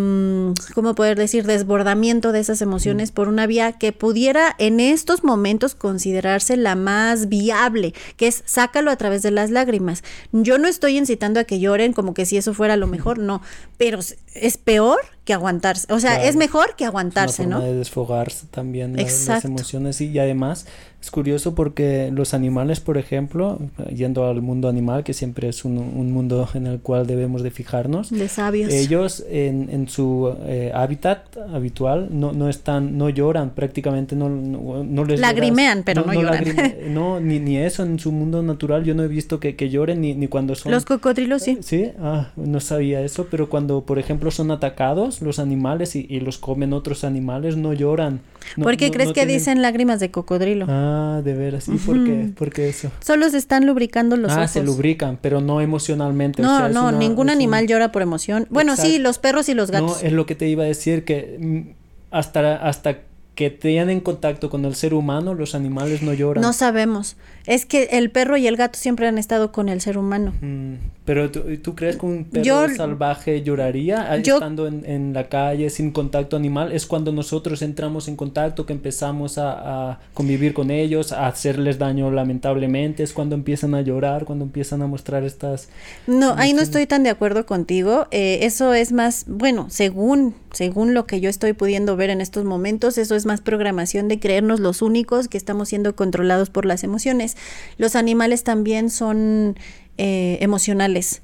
¿cómo 0.74 0.96
poder 0.96 1.16
decir?, 1.16 1.46
desbordamiento 1.46 2.32
de 2.32 2.40
esas 2.40 2.64
emociones 2.64 3.12
por 3.12 3.28
una 3.28 3.46
vía 3.46 3.74
que 3.74 3.94
pudiera 3.94 4.56
en 4.58 4.80
estos 4.80 5.24
momentos 5.24 5.76
considerarse 5.76 6.58
la 6.58 6.76
más 6.76 7.30
viable, 7.30 7.94
que 8.16 8.28
es 8.28 8.42
sácalo 8.48 8.90
a 8.90 8.96
través 8.96 9.22
de 9.22 9.30
las 9.30 9.52
lágrimas. 9.52 10.04
Yo 10.32 10.58
no 10.58 10.68
estoy 10.68 10.98
incitando 10.98 11.40
a 11.40 11.44
que 11.44 11.60
lloren 11.60 11.94
como 11.94 12.16
que 12.16 12.26
si 12.26 12.36
eso 12.36 12.56
fuera 12.56 12.76
lo 12.78 12.88
mejor, 12.88 13.20
no, 13.20 13.44
pero 13.78 14.00
es 14.34 14.58
peor 14.58 15.00
que 15.24 15.34
aguantarse. 15.34 15.94
O 15.94 16.00
sea, 16.00 16.24
es 16.24 16.36
mejor 16.36 16.76
que 16.76 16.86
aguantarse, 16.86 17.44
una 17.44 17.58
forma 17.58 17.68
¿no? 17.68 17.74
De 17.74 17.78
desfogarse 17.78 18.48
también 18.50 18.96
las 18.96 19.46
emociones 19.46 20.02
y, 20.02 20.18
además 20.18 20.66
es 21.08 21.12
curioso 21.12 21.56
porque 21.56 22.12
los 22.14 22.34
animales, 22.34 22.82
por 22.82 22.98
ejemplo, 22.98 23.60
yendo 23.96 24.28
al 24.28 24.42
mundo 24.42 24.68
animal, 24.68 25.06
que 25.06 25.14
siempre 25.14 25.48
es 25.48 25.64
un, 25.64 25.78
un 25.78 26.12
mundo 26.12 26.50
en 26.54 26.68
el 26.68 26.80
cual 26.82 27.08
debemos 27.08 27.44
de 27.44 27.50
fijarnos, 27.50 28.10
de 28.10 28.28
sabios. 28.28 28.74
ellos 28.74 29.24
en, 29.30 29.70
en 29.72 29.88
su 29.88 30.36
eh, 30.46 30.70
hábitat 30.76 31.38
habitual 31.54 32.10
no, 32.12 32.34
no 32.34 32.50
están, 32.50 32.98
no 32.98 33.08
lloran 33.08 33.52
prácticamente, 33.52 34.18
no, 34.18 34.28
no, 34.28 35.06
les 35.06 35.22
lagrimean, 35.22 35.84
pero 35.84 36.04
no, 36.04 36.14
lloran. 36.14 36.44
no, 36.90 37.22
ni, 37.22 37.40
ni 37.40 37.56
eso 37.56 37.84
en 37.84 38.00
su 38.00 38.12
mundo 38.12 38.44
natural 38.44 38.84
yo 38.84 38.94
no 38.94 39.04
he 39.04 39.08
visto 39.08 39.40
que, 39.40 39.56
que 39.56 39.70
lloren 39.70 40.02
ni, 40.02 40.14
ni 40.14 40.28
cuando 40.28 40.56
son. 40.56 40.74
Los 40.74 40.84
cocodrilos 40.84 41.42
sí. 41.42 41.60
Sí, 41.62 41.92
ah, 42.02 42.32
no 42.36 42.60
sabía 42.60 43.02
eso, 43.02 43.28
pero 43.32 43.48
cuando 43.48 43.86
por 43.86 43.98
ejemplo 43.98 44.30
son 44.30 44.52
atacados 44.52 45.22
los 45.22 45.40
animales 45.40 45.96
y, 45.96 46.20
los 46.20 46.38
comen 46.38 46.74
otros 46.74 47.06
animales, 47.06 47.56
no 47.56 47.72
lloran. 47.72 48.20
¿Por 48.62 48.78
qué 48.78 48.92
crees 48.92 49.14
que 49.14 49.26
dicen 49.26 49.62
lágrimas 49.62 50.00
de 50.00 50.12
cocodrilo? 50.12 50.66
Ah, 50.70 51.22
de 51.24 51.34
veras. 51.34 51.68
¿Y 51.68 51.78
por 51.78 52.04
qué? 52.04 52.30
¿Por 52.36 52.52
qué 52.52 52.70
eso? 52.70 52.92
Solo 53.00 53.30
se 53.30 53.38
están 53.38 53.66
lubricando 53.66 54.18
los 54.18 54.32
ah, 54.32 54.48
se 54.48 54.64
lubrican, 54.64 55.18
pero 55.22 55.42
no 55.42 55.62
emocionalmente. 55.62 56.42
No, 56.42 56.70
no, 56.70 56.92
ningún 56.92 57.30
animal 57.30 57.68
llora 57.68 57.92
por 57.92 58.02
emoción. 58.02 58.48
Bueno, 58.50 58.76
sí, 58.76 59.00
los 59.00 59.20
perros 59.20 59.50
y 59.50 59.54
los 59.54 59.72
gatos. 59.72 60.02
No, 60.02 60.08
es 60.08 60.14
lo 60.14 60.26
que 60.26 60.36
te 60.36 60.48
iba 60.48 60.64
a 60.64 60.68
decir, 60.68 61.06
que 61.06 61.38
mm, 61.40 61.78
hasta, 62.12 62.56
hasta 62.58 63.00
que 63.38 63.52
tienen 63.52 64.00
contacto 64.00 64.50
con 64.50 64.66
el 64.66 64.74
ser 64.74 64.96
humano, 64.96 65.36
los 65.36 65.54
animales 65.54 66.02
no 66.02 66.12
lloran. 66.12 66.42
No 66.42 66.54
sabemos. 66.54 67.18
Es 67.46 67.68
que 67.68 67.84
el 67.92 68.10
perro 68.10 68.36
y 68.36 68.48
el 68.48 68.58
gato 68.58 68.80
siempre 68.80 69.08
han 69.08 69.20
estado 69.20 69.52
con 69.52 69.70
el 69.70 69.80
ser 69.80 70.00
humano. 70.00 70.34
Mm, 70.42 70.74
pero 71.06 71.30
¿tú, 71.30 71.76
crees 71.76 71.98
que 71.98 72.06
un 72.08 72.26
perro 72.26 72.68
salvaje 72.76 73.44
lloraría 73.44 74.16
estando 74.16 74.66
en, 74.66 75.14
la 75.14 75.30
calle 75.30 75.70
sin 75.70 75.92
contacto 75.92 76.36
animal? 76.36 76.72
Es 76.72 76.88
cuando 76.88 77.12
nosotros 77.12 77.62
entramos 77.62 78.08
en 78.08 78.16
contacto 78.16 78.66
que 78.66 78.74
empezamos 78.74 79.38
a, 79.38 80.00
convivir 80.16 80.56
con 80.56 80.72
ellos, 80.72 81.12
a 81.12 81.28
hacerles 81.28 81.78
daño 81.78 82.10
lamentablemente. 82.10 83.04
Es 83.04 83.14
cuando 83.14 83.36
empiezan 83.36 83.76
a 83.76 83.82
llorar, 83.82 84.26
cuando 84.26 84.46
empiezan 84.46 84.82
a 84.82 84.88
mostrar 84.88 85.24
estas... 85.24 85.70
No, 86.08 86.34
ahí 86.38 86.54
no 86.54 86.64
estoy 86.64 86.88
tan 86.88 87.04
de 87.04 87.12
acuerdo 87.12 87.46
contigo. 87.46 88.08
Eh, 88.10 88.40
eso 88.42 88.74
es 88.74 88.92
más, 88.92 89.26
bueno, 89.28 89.68
según 89.70 90.34
según 90.58 90.96
lo 90.96 91.06
que 91.06 91.22
yo 91.22 91.30
estoy 91.30 91.54
pudiendo 91.54 91.96
ver 91.96 92.10
en 92.10 92.20
estos 92.20 92.44
momentos, 92.44 92.98
eso 92.98 93.14
es 93.14 93.28
más 93.28 93.42
programación 93.42 94.08
de 94.08 94.20
creernos 94.20 94.60
los 94.60 94.82
únicos 94.82 95.28
que 95.28 95.38
estamos 95.38 95.70
siendo 95.70 95.96
controlados 95.96 96.50
por 96.50 96.66
las 96.66 96.84
emociones. 96.84 97.38
Los 97.78 97.96
animales 97.96 98.44
también 98.44 98.90
son 98.90 99.56
eh, 100.00 100.40
emocionales. 100.42 101.22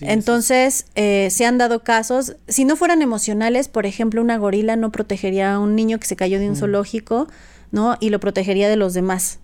Entonces, 0.00 0.86
eh, 0.94 1.26
se 1.32 1.44
han 1.44 1.58
dado 1.58 1.82
casos, 1.82 2.36
si 2.46 2.64
no 2.64 2.76
fueran 2.76 3.02
emocionales, 3.02 3.66
por 3.66 3.84
ejemplo, 3.84 4.22
una 4.22 4.38
gorila 4.38 4.76
no 4.76 4.92
protegería 4.92 5.54
a 5.54 5.58
un 5.58 5.74
niño 5.74 5.98
que 5.98 6.06
se 6.06 6.14
cayó 6.14 6.38
de 6.38 6.48
un 6.48 6.54
zoológico, 6.54 7.26
¿no? 7.72 7.96
Y 7.98 8.10
lo 8.10 8.20
protegería 8.20 8.68
de 8.68 8.76
los 8.76 8.94
demás. 8.94 9.40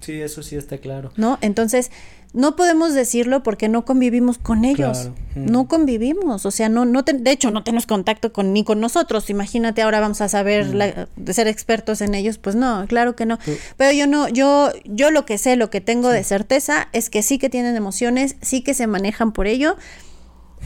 Sí, 0.00 0.20
eso 0.20 0.44
sí 0.44 0.54
está 0.54 0.78
claro. 0.78 1.10
¿No? 1.16 1.38
Entonces, 1.40 1.90
no 2.32 2.56
podemos 2.56 2.92
decirlo 2.94 3.42
porque 3.42 3.68
no 3.68 3.84
convivimos 3.84 4.38
con 4.38 4.64
ellos. 4.64 5.10
No 5.34 5.68
convivimos, 5.68 6.46
o 6.46 6.50
sea, 6.50 6.68
no, 6.68 6.84
no 6.84 7.02
de 7.02 7.30
hecho 7.30 7.50
no 7.50 7.62
tenemos 7.62 7.86
contacto 7.86 8.32
con 8.32 8.52
ni 8.52 8.64
con 8.64 8.80
nosotros. 8.80 9.30
Imagínate 9.30 9.82
ahora 9.82 10.00
vamos 10.00 10.20
a 10.20 10.28
saber 10.28 11.06
de 11.16 11.32
ser 11.32 11.48
expertos 11.48 12.00
en 12.00 12.14
ellos, 12.14 12.38
pues 12.38 12.56
no, 12.56 12.86
claro 12.88 13.16
que 13.16 13.26
no. 13.26 13.38
Pero 13.76 13.92
yo 13.92 14.06
no, 14.06 14.28
yo, 14.28 14.70
yo 14.84 15.10
lo 15.10 15.26
que 15.26 15.38
sé, 15.38 15.56
lo 15.56 15.70
que 15.70 15.80
tengo 15.80 16.10
de 16.10 16.24
certeza 16.24 16.88
es 16.92 17.10
que 17.10 17.22
sí 17.22 17.38
que 17.38 17.48
tienen 17.48 17.76
emociones, 17.76 18.36
sí 18.42 18.62
que 18.62 18.74
se 18.74 18.86
manejan 18.86 19.32
por 19.32 19.46
ello. 19.46 19.76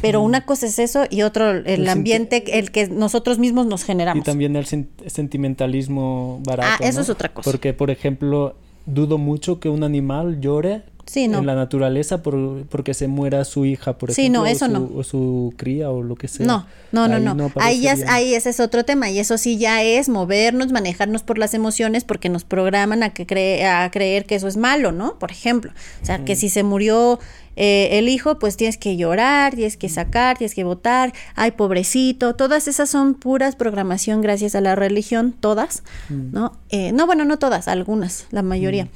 Pero 0.00 0.22
una 0.22 0.46
cosa 0.46 0.66
es 0.66 0.78
eso 0.78 1.04
y 1.10 1.22
otro 1.22 1.50
el, 1.50 1.88
ambiente, 1.88 2.58
el 2.58 2.70
que 2.70 2.88
nosotros 2.88 3.38
mismos 3.38 3.66
nos 3.66 3.84
generamos. 3.84 4.22
Y 4.22 4.24
también 4.24 4.56
el 4.56 4.66
sentimentalismo 4.66 6.40
barato. 6.44 6.82
Ah, 6.82 6.86
eso 6.86 7.00
es 7.02 7.10
otra 7.10 7.28
cosa. 7.34 7.50
Porque, 7.50 7.74
por 7.74 7.90
ejemplo, 7.90 8.56
dudo 8.86 9.18
mucho 9.18 9.60
que 9.60 9.68
un 9.68 9.82
animal 9.84 10.40
llore 10.40 10.84
en 11.16 11.46
la 11.46 11.54
naturaleza 11.54 12.22
por, 12.22 12.64
porque 12.66 12.94
se 12.94 13.08
muera 13.08 13.44
su 13.44 13.64
hija, 13.64 13.98
por 13.98 14.10
ejemplo, 14.10 14.42
o, 14.42 14.54
su, 14.54 14.98
o 14.98 15.04
su 15.04 15.54
cría 15.56 15.90
o 15.90 16.02
lo 16.02 16.16
que 16.16 16.28
sea. 16.28 16.46
No, 16.46 16.66
no, 16.92 17.08
no, 17.08 17.34
no. 17.34 17.52
ahí, 17.56 17.80
ya, 17.80 17.96
ahí 18.08 18.34
ese 18.34 18.50
es 18.50 18.60
otro 18.60 18.84
tema 18.84 19.10
y 19.10 19.18
eso 19.18 19.38
sí 19.38 19.58
ya 19.58 19.82
es 19.82 20.08
movernos, 20.08 20.72
manejarnos 20.72 21.22
por 21.22 21.38
las 21.38 21.54
emociones 21.54 22.04
porque 22.04 22.28
nos 22.28 22.44
programan 22.44 23.02
a, 23.02 23.10
que 23.10 23.26
cree, 23.26 23.66
a 23.66 23.90
creer 23.90 24.24
que 24.26 24.34
eso 24.34 24.48
es 24.48 24.56
malo, 24.56 24.92
¿no? 24.92 25.18
Por 25.18 25.30
ejemplo, 25.30 25.72
o 26.02 26.06
sea, 26.06 26.24
que 26.24 26.36
si 26.36 26.48
se 26.48 26.62
murió 26.62 27.18
eh, 27.56 27.98
el 27.98 28.08
hijo, 28.08 28.38
pues 28.38 28.56
tienes 28.56 28.78
que 28.78 28.96
llorar, 28.96 29.54
tienes 29.54 29.76
que 29.76 29.88
sacar, 29.88 30.38
tienes 30.38 30.54
que 30.54 30.64
votar, 30.64 31.12
ay, 31.34 31.50
pobrecito, 31.50 32.34
todas 32.34 32.68
esas 32.68 32.88
son 32.88 33.14
puras 33.14 33.56
programación 33.56 34.22
gracias 34.22 34.54
a 34.54 34.60
la 34.60 34.76
religión, 34.76 35.34
todas, 35.38 35.82
¿no? 36.08 36.52
Eh, 36.70 36.92
no, 36.92 37.06
bueno, 37.06 37.24
no 37.24 37.38
todas, 37.38 37.68
algunas, 37.68 38.26
la 38.30 38.42
mayoría. 38.42 38.88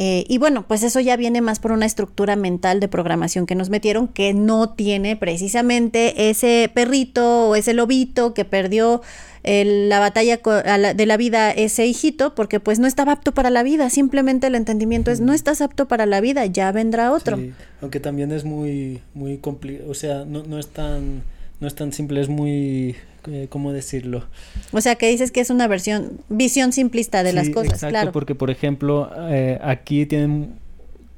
Eh, 0.00 0.24
y 0.28 0.38
bueno, 0.38 0.64
pues 0.64 0.84
eso 0.84 1.00
ya 1.00 1.16
viene 1.16 1.40
más 1.40 1.58
por 1.58 1.72
una 1.72 1.84
estructura 1.84 2.36
mental 2.36 2.78
de 2.78 2.86
programación 2.86 3.46
que 3.46 3.56
nos 3.56 3.68
metieron 3.68 4.06
que 4.06 4.32
no 4.32 4.68
tiene 4.68 5.16
precisamente 5.16 6.30
ese 6.30 6.70
perrito 6.72 7.48
o 7.48 7.56
ese 7.56 7.74
lobito 7.74 8.32
que 8.32 8.44
perdió 8.44 9.02
la 9.42 9.98
batalla 9.98 10.38
de 10.94 11.06
la 11.06 11.16
vida 11.16 11.50
ese 11.50 11.86
hijito 11.86 12.34
porque 12.36 12.60
pues 12.60 12.78
no 12.78 12.86
estaba 12.86 13.12
apto 13.12 13.32
para 13.32 13.50
la 13.50 13.64
vida, 13.64 13.90
simplemente 13.90 14.46
el 14.46 14.54
entendimiento 14.54 15.10
es 15.10 15.20
no 15.20 15.32
estás 15.32 15.60
apto 15.62 15.88
para 15.88 16.06
la 16.06 16.20
vida, 16.20 16.46
ya 16.46 16.70
vendrá 16.70 17.10
otro. 17.10 17.36
aunque 17.80 17.98
también 17.98 18.30
es 18.30 18.44
muy, 18.44 19.00
muy 19.14 19.38
complicado, 19.38 19.90
o 19.90 19.94
sea, 19.94 20.24
no, 20.24 20.44
no 20.44 20.60
es 20.60 20.68
tan 20.68 21.24
no 21.58 21.66
es 21.66 21.74
tan 21.74 21.92
simple, 21.92 22.20
es 22.20 22.28
muy, 22.28 22.94
eh, 23.28 23.46
¿cómo 23.48 23.72
decirlo? 23.72 24.24
O 24.72 24.80
sea, 24.80 24.94
que 24.96 25.08
dices 25.08 25.30
que 25.30 25.40
es 25.40 25.50
una 25.50 25.66
versión, 25.68 26.20
visión 26.28 26.72
simplista 26.72 27.22
de 27.22 27.32
las 27.32 27.50
cosas, 27.50 27.74
exacto, 27.74 27.92
claro. 27.92 28.12
porque 28.12 28.34
por 28.34 28.50
ejemplo, 28.50 29.10
eh, 29.30 29.58
aquí 29.62 30.06
tienen 30.06 30.54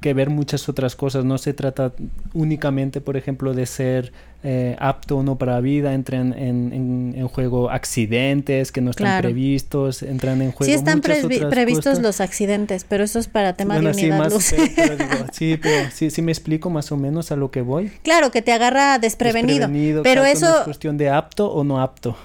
que 0.01 0.13
ver 0.13 0.29
muchas 0.29 0.67
otras 0.67 0.95
cosas. 0.95 1.23
No 1.23 1.37
se 1.37 1.53
trata 1.53 1.93
únicamente, 2.33 2.99
por 2.99 3.15
ejemplo, 3.15 3.53
de 3.53 3.65
ser 3.67 4.11
eh, 4.43 4.75
apto 4.79 5.17
o 5.17 5.23
no 5.23 5.37
para 5.37 5.53
la 5.53 5.61
vida. 5.61 5.93
Entran 5.93 6.33
en, 6.33 7.13
en, 7.15 7.27
juego 7.27 7.69
accidentes 7.69 8.71
que 8.71 8.81
no 8.81 8.89
están 8.89 9.21
previstos. 9.21 10.01
Entran 10.01 10.41
en 10.41 10.51
juego. 10.51 10.69
Sí 10.69 10.73
están 10.73 11.01
previstos 11.01 12.01
los 12.01 12.19
accidentes, 12.19 12.83
pero 12.83 13.03
eso 13.03 13.19
es 13.19 13.27
para 13.27 13.53
tema 13.53 13.79
de 13.79 13.87
unidad 13.87 14.29
sí, 14.39 14.55
sí, 15.31 15.57
pero 15.61 15.89
sí, 15.91 16.09
sí 16.09 16.21
me 16.21 16.31
explico 16.31 16.69
más 16.69 16.91
o 16.91 16.97
menos 16.97 17.31
a 17.31 17.35
lo 17.35 17.51
que 17.51 17.61
voy. 17.61 17.91
Claro, 18.03 18.31
que 18.31 18.41
te 18.41 18.51
agarra 18.51 18.97
desprevenido. 18.97 19.69
pero 20.03 20.25
eso 20.25 20.59
es 20.59 20.63
cuestión 20.63 20.97
de 20.97 21.09
apto 21.09 21.51
o 21.51 21.63
no 21.63 21.79
apto. 21.79 22.17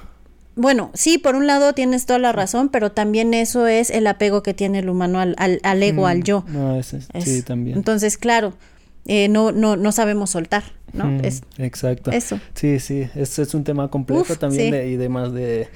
Bueno, 0.57 0.91
sí, 0.95 1.19
por 1.19 1.35
un 1.35 1.47
lado 1.47 1.75
tienes 1.75 2.07
toda 2.07 2.19
la 2.19 2.33
razón, 2.33 2.71
pero 2.71 2.91
también 2.91 3.35
eso 3.35 3.67
es 3.67 3.91
el 3.91 4.07
apego 4.07 4.43
que 4.43 4.55
tiene 4.55 4.79
el 4.79 4.89
humano 4.89 5.21
al, 5.21 5.37
al, 5.37 5.83
ego, 5.83 6.07
al 6.07 6.21
mm, 6.21 6.23
yo. 6.23 6.45
No, 6.49 6.83
sí, 6.83 7.43
también. 7.43 7.77
Entonces, 7.77 8.17
claro, 8.17 8.55
eh, 9.05 9.29
no, 9.29 9.53
no, 9.53 9.77
no 9.77 9.93
sabemos 9.93 10.31
soltar, 10.31 10.65
¿no? 10.95 11.05
Mm, 11.05 11.25
es, 11.27 11.43
exacto. 11.59 12.11
Eso. 12.11 12.41
Sí, 12.55 12.81
sí, 12.81 13.07
es, 13.15 13.39
es 13.39 13.55
un 13.55 13.65
tema 13.65 13.89
complejo 13.89 14.35
también 14.37 14.75
y 14.89 14.97
demás 14.97 15.33
de 15.33 15.69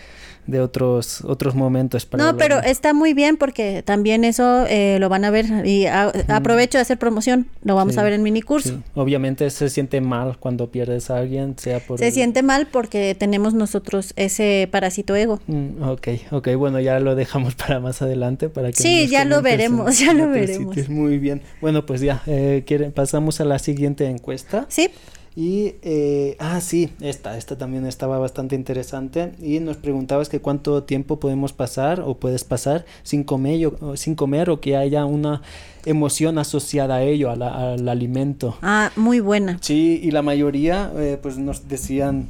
de 0.46 0.60
otros 0.60 1.22
otros 1.24 1.54
momentos 1.54 2.06
para 2.06 2.24
no 2.24 2.36
pero 2.36 2.58
está 2.60 2.92
muy 2.92 3.14
bien 3.14 3.36
porque 3.36 3.82
también 3.84 4.24
eso 4.24 4.66
eh, 4.68 4.98
lo 4.98 5.08
van 5.08 5.24
a 5.24 5.30
ver 5.30 5.66
y 5.66 5.86
aprovecho 5.86 6.78
de 6.78 6.82
hacer 6.82 6.98
promoción 6.98 7.46
lo 7.62 7.74
vamos 7.74 7.98
a 7.98 8.02
ver 8.02 8.12
en 8.12 8.22
mini 8.22 8.42
curso. 8.42 8.82
obviamente 8.94 9.48
se 9.50 9.68
siente 9.68 10.00
mal 10.00 10.38
cuando 10.38 10.70
pierdes 10.70 11.10
a 11.10 11.18
alguien 11.18 11.56
sea 11.58 11.80
por 11.80 11.98
se 11.98 12.10
siente 12.10 12.42
mal 12.42 12.66
porque 12.66 13.14
tenemos 13.14 13.54
nosotros 13.54 14.12
ese 14.16 14.68
parásito 14.70 15.16
ego. 15.16 15.40
Mm, 15.46 15.82
ok 15.82 16.08
ok 16.30 16.48
bueno 16.56 16.80
ya 16.80 16.98
lo 17.00 17.14
dejamos 17.14 17.54
para 17.60 17.80
más 17.80 18.02
adelante 18.02 18.48
para 18.48 18.68
que 18.68 18.76
sí 18.76 19.08
ya 19.08 19.24
lo 19.24 19.42
veremos 19.42 19.98
ya 20.00 20.12
lo 20.12 20.28
veremos. 20.28 20.88
muy 20.88 21.18
bien. 21.18 21.42
Bueno 21.60 21.86
pues 21.86 22.00
ya 22.00 22.22
eh, 22.26 22.92
pasamos 22.94 23.40
a 23.40 23.44
la 23.44 23.58
siguiente 23.58 24.06
encuesta. 24.06 24.66
Sí 24.68 24.90
y, 25.36 25.76
eh, 25.82 26.36
ah, 26.40 26.60
sí, 26.60 26.90
esta, 27.00 27.38
esta 27.38 27.56
también 27.56 27.86
estaba 27.86 28.18
bastante 28.18 28.56
interesante. 28.56 29.32
Y 29.40 29.60
nos 29.60 29.76
preguntabas 29.76 30.28
que 30.28 30.40
cuánto 30.40 30.82
tiempo 30.82 31.20
podemos 31.20 31.52
pasar 31.52 32.00
o 32.00 32.14
puedes 32.14 32.42
pasar 32.42 32.84
sin 33.04 33.22
comer, 33.22 33.66
o, 33.80 33.96
sin 33.96 34.16
comer 34.16 34.50
o 34.50 34.60
que 34.60 34.76
haya 34.76 35.04
una 35.04 35.42
emoción 35.84 36.38
asociada 36.38 36.96
a 36.96 37.02
ello, 37.02 37.30
al 37.30 37.88
alimento. 37.88 38.58
Ah, 38.60 38.90
muy 38.96 39.20
buena. 39.20 39.58
Sí, 39.60 40.00
y 40.02 40.10
la 40.10 40.22
mayoría, 40.22 40.90
eh, 40.96 41.16
pues 41.20 41.38
nos 41.38 41.68
decían. 41.68 42.28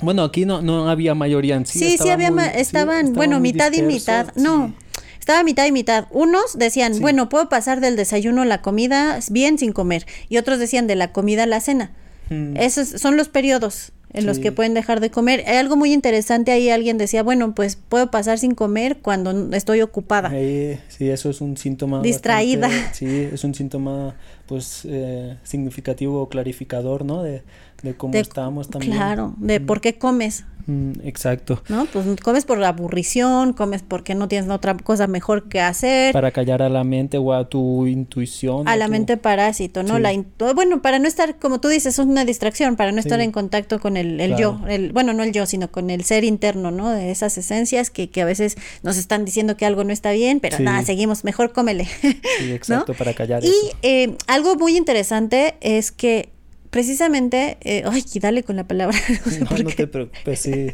Bueno, 0.00 0.24
aquí 0.24 0.44
no, 0.44 0.60
no 0.60 0.88
había 0.88 1.14
mayoría 1.14 1.54
en 1.54 1.66
sí. 1.66 1.78
Sí, 1.78 1.98
sí, 1.98 2.10
había, 2.10 2.30
estaban, 2.48 3.12
bueno, 3.12 3.38
mitad 3.38 3.72
y 3.72 3.82
mitad. 3.82 4.34
No, 4.34 4.74
estaba 5.20 5.44
mitad 5.44 5.66
y 5.66 5.72
mitad. 5.72 6.08
Unos 6.10 6.58
decían, 6.58 6.98
bueno, 7.00 7.28
puedo 7.28 7.48
pasar 7.48 7.80
del 7.80 7.94
desayuno 7.94 8.42
a 8.42 8.44
la 8.44 8.60
comida 8.60 9.20
bien 9.30 9.56
sin 9.56 9.72
comer. 9.72 10.04
Y 10.28 10.36
otros 10.36 10.58
decían 10.58 10.88
de 10.88 10.96
la 10.96 11.12
comida 11.12 11.44
a 11.44 11.46
la 11.46 11.60
cena. 11.60 11.92
Mm. 12.30 12.56
Esos 12.56 12.88
son 12.88 13.16
los 13.16 13.28
periodos 13.28 13.92
en 14.14 14.26
los 14.26 14.38
que 14.38 14.52
pueden 14.52 14.74
dejar 14.74 15.00
de 15.00 15.10
comer. 15.10 15.42
Hay 15.46 15.56
algo 15.56 15.76
muy 15.76 15.92
interesante 15.92 16.52
ahí, 16.52 16.70
alguien 16.70 16.98
decía, 16.98 17.24
bueno, 17.24 17.54
pues 17.54 17.76
puedo 17.76 18.10
pasar 18.12 18.38
sin 18.38 18.54
comer 18.54 18.98
cuando 19.02 19.52
estoy 19.54 19.82
ocupada. 19.82 20.30
sí, 20.30 21.10
eso 21.10 21.30
es 21.30 21.40
un 21.40 21.56
síntoma. 21.56 22.00
Distraída. 22.00 22.70
sí, 22.92 23.28
es 23.32 23.42
un 23.42 23.54
síntoma 23.54 24.14
pues 24.46 24.82
eh, 24.84 25.36
significativo 25.42 26.22
o 26.22 26.28
clarificador, 26.28 27.04
¿no? 27.04 27.24
De, 27.24 27.42
de 27.84 27.94
cómo 27.94 28.14
estamos 28.14 28.68
también. 28.68 28.96
Claro, 28.96 29.34
de 29.38 29.60
por 29.60 29.80
qué 29.80 29.98
comes. 29.98 30.44
Mm, 30.66 30.92
exacto. 31.04 31.62
¿No? 31.68 31.84
Pues 31.84 32.06
comes 32.22 32.46
por 32.46 32.56
la 32.56 32.68
aburrición, 32.68 33.52
comes 33.52 33.82
porque 33.82 34.14
no 34.14 34.28
tienes 34.28 34.48
otra 34.50 34.74
cosa 34.76 35.06
mejor 35.06 35.48
que 35.48 35.60
hacer. 35.60 36.14
Para 36.14 36.30
callar 36.30 36.62
a 36.62 36.70
la 36.70 36.84
mente 36.84 37.18
o 37.18 37.34
a 37.34 37.48
tu 37.48 37.86
intuición. 37.86 38.66
A 38.66 38.76
la 38.76 38.88
mente 38.88 39.18
parásito, 39.18 39.82
¿no? 39.82 39.98
La 39.98 40.14
bueno, 40.54 40.80
para 40.80 40.98
no 40.98 41.06
estar, 41.06 41.38
como 41.38 41.60
tú 41.60 41.68
dices, 41.68 41.98
es 41.98 42.06
una 42.06 42.24
distracción, 42.24 42.76
para 42.76 42.92
no 42.92 43.00
estar 43.00 43.20
en 43.20 43.32
contacto 43.32 43.78
con 43.78 43.96
el, 43.96 44.20
el 44.20 44.36
yo, 44.36 44.60
el, 44.68 44.92
bueno, 44.92 45.12
no 45.12 45.22
el 45.22 45.32
yo, 45.32 45.44
sino 45.44 45.70
con 45.70 45.90
el 45.90 46.04
ser 46.04 46.24
interno, 46.24 46.70
¿no? 46.70 46.90
De 46.90 47.10
esas 47.10 47.36
esencias 47.36 47.90
que, 47.90 48.08
que 48.08 48.22
a 48.22 48.24
veces 48.24 48.56
nos 48.82 48.96
están 48.96 49.24
diciendo 49.24 49.56
que 49.56 49.66
algo 49.66 49.84
no 49.84 49.92
está 49.92 50.12
bien, 50.12 50.40
pero 50.40 50.58
nada, 50.60 50.82
seguimos, 50.82 51.24
mejor 51.24 51.52
cómele. 51.52 51.84
Sí, 51.84 52.18
exacto, 52.52 52.94
para 52.94 53.12
callar 53.12 53.44
y, 53.44 53.52
Eh, 53.82 54.16
algo 54.26 54.54
muy 54.56 54.76
interesante 54.76 55.56
es 55.60 55.92
que 55.92 56.33
precisamente, 56.74 57.56
eh, 57.60 57.84
ay, 57.86 58.04
dale 58.20 58.42
con 58.42 58.56
la 58.56 58.66
palabra. 58.66 58.98
No, 59.48 59.58
no, 59.58 59.70
te 59.70 59.86
preocupes, 59.86 60.40
sí. 60.40 60.72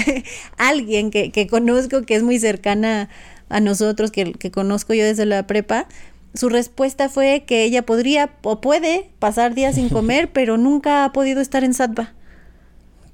alguien 0.56 1.10
que, 1.10 1.30
que, 1.30 1.46
conozco, 1.46 2.00
que 2.06 2.14
es 2.14 2.22
muy 2.22 2.38
cercana 2.38 3.10
a 3.50 3.60
nosotros, 3.60 4.10
que, 4.10 4.32
que 4.32 4.50
conozco 4.50 4.94
yo 4.94 5.04
desde 5.04 5.26
la 5.26 5.46
prepa, 5.46 5.88
su 6.32 6.48
respuesta 6.48 7.10
fue 7.10 7.44
que 7.46 7.64
ella 7.64 7.82
podría 7.82 8.30
o 8.40 8.62
puede 8.62 9.10
pasar 9.18 9.54
días 9.54 9.74
sin 9.74 9.90
comer, 9.90 10.30
pero 10.32 10.56
nunca 10.56 11.04
ha 11.04 11.12
podido 11.12 11.42
estar 11.42 11.64
en 11.64 11.74
Satva. 11.74 12.14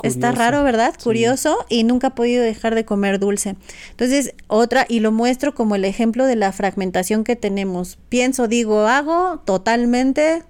Está 0.05 0.31
raro, 0.31 0.63
¿verdad? 0.63 0.95
Curioso 1.03 1.67
y 1.69 1.83
nunca 1.83 2.07
ha 2.07 2.15
podido 2.15 2.45
dejar 2.45 2.77
de 2.77 2.85
comer 2.85 3.19
dulce. 3.19 3.57
Entonces, 3.91 4.33
otra, 4.47 4.87
y 4.89 5.01
lo 5.01 5.11
muestro 5.11 5.57
como 5.57 5.75
el 5.75 5.85
ejemplo 5.85 6.25
de 6.25 6.37
la 6.37 6.53
fragmentación 6.53 7.25
que 7.25 7.35
tenemos. 7.35 7.99
Pienso, 8.09 8.47
digo, 8.47 8.87
hago 8.87 9.41
totalmente 9.45 10.45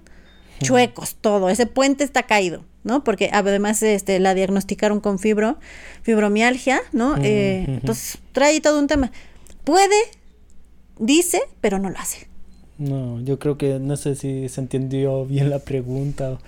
chuecos, 0.59 1.15
todo. 1.15 1.49
Ese 1.49 1.65
puente 1.65 2.03
está 2.03 2.23
caído, 2.23 2.63
¿no? 2.83 3.03
Porque 3.03 3.29
además 3.33 3.81
este, 3.83 4.19
la 4.19 4.33
diagnosticaron 4.33 4.99
con 4.99 5.19
fibro, 5.19 5.57
fibromialgia, 6.03 6.81
¿no? 6.91 7.17
Eh, 7.17 7.65
entonces, 7.67 8.19
trae 8.31 8.61
todo 8.61 8.79
un 8.79 8.87
tema. 8.87 9.11
Puede, 9.63 9.95
dice, 10.99 11.41
pero 11.61 11.79
no 11.79 11.89
lo 11.89 11.97
hace. 11.97 12.28
No, 12.79 13.19
yo 13.21 13.39
creo 13.39 13.57
que 13.57 13.77
no 13.77 13.97
sé 13.97 14.15
si 14.15 14.47
se 14.47 14.61
entendió 14.61 15.25
bien 15.25 15.49
la 15.49 15.59
pregunta, 15.59 16.31
o 16.31 16.39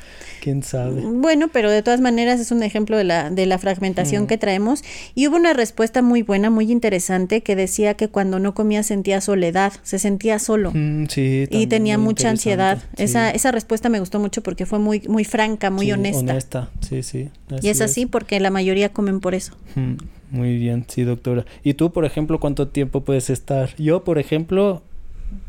quién 0.41 0.63
sabe. 0.63 1.01
Bueno, 1.01 1.49
pero 1.49 1.69
de 1.69 1.83
todas 1.83 1.99
maneras 1.99 2.39
es 2.39 2.51
un 2.51 2.63
ejemplo 2.63 2.95
de 2.95 3.03
la, 3.03 3.29
de 3.29 3.45
la 3.45 3.57
fragmentación 3.57 4.23
mm. 4.23 4.27
que 4.27 4.37
traemos. 4.37 4.81
Y 5.13 5.27
hubo 5.27 5.35
una 5.35 5.51
respuesta 5.51 6.01
muy 6.01 6.21
buena, 6.21 6.49
muy 6.49 6.71
interesante, 6.71 7.41
que 7.41 7.57
decía 7.57 7.95
que 7.95 8.07
cuando 8.07 8.39
no 8.39 8.53
comía 8.53 8.81
sentía 8.81 9.19
soledad, 9.19 9.73
se 9.83 9.99
sentía 9.99 10.39
solo. 10.39 10.71
Mm, 10.73 11.07
sí, 11.07 11.47
y 11.49 11.67
tenía 11.67 11.97
mucha 11.97 12.29
ansiedad. 12.29 12.81
Esa, 12.95 13.29
esa 13.31 13.51
respuesta 13.51 13.89
me 13.89 13.99
gustó 13.99 14.17
mucho 14.19 14.41
porque 14.41 14.65
fue 14.65 14.79
muy, 14.79 15.01
muy 15.09 15.25
franca, 15.25 15.69
muy 15.69 15.91
honesta. 15.91 16.31
Honesta, 16.31 16.69
sí, 16.79 17.03
sí. 17.03 17.29
Y 17.61 17.67
es 17.67 17.81
así 17.81 18.05
porque 18.05 18.39
la 18.39 18.51
mayoría 18.51 18.87
comen 18.87 19.19
por 19.19 19.35
eso. 19.35 19.53
Mm, 19.75 19.95
muy 20.31 20.57
bien, 20.57 20.85
sí, 20.87 21.03
doctora. 21.03 21.45
¿Y 21.61 21.73
tú, 21.73 21.91
por 21.91 22.05
ejemplo, 22.05 22.39
cuánto 22.39 22.69
tiempo 22.69 23.01
puedes 23.01 23.29
estar? 23.29 23.75
Yo, 23.75 24.05
por 24.05 24.17
ejemplo, 24.17 24.81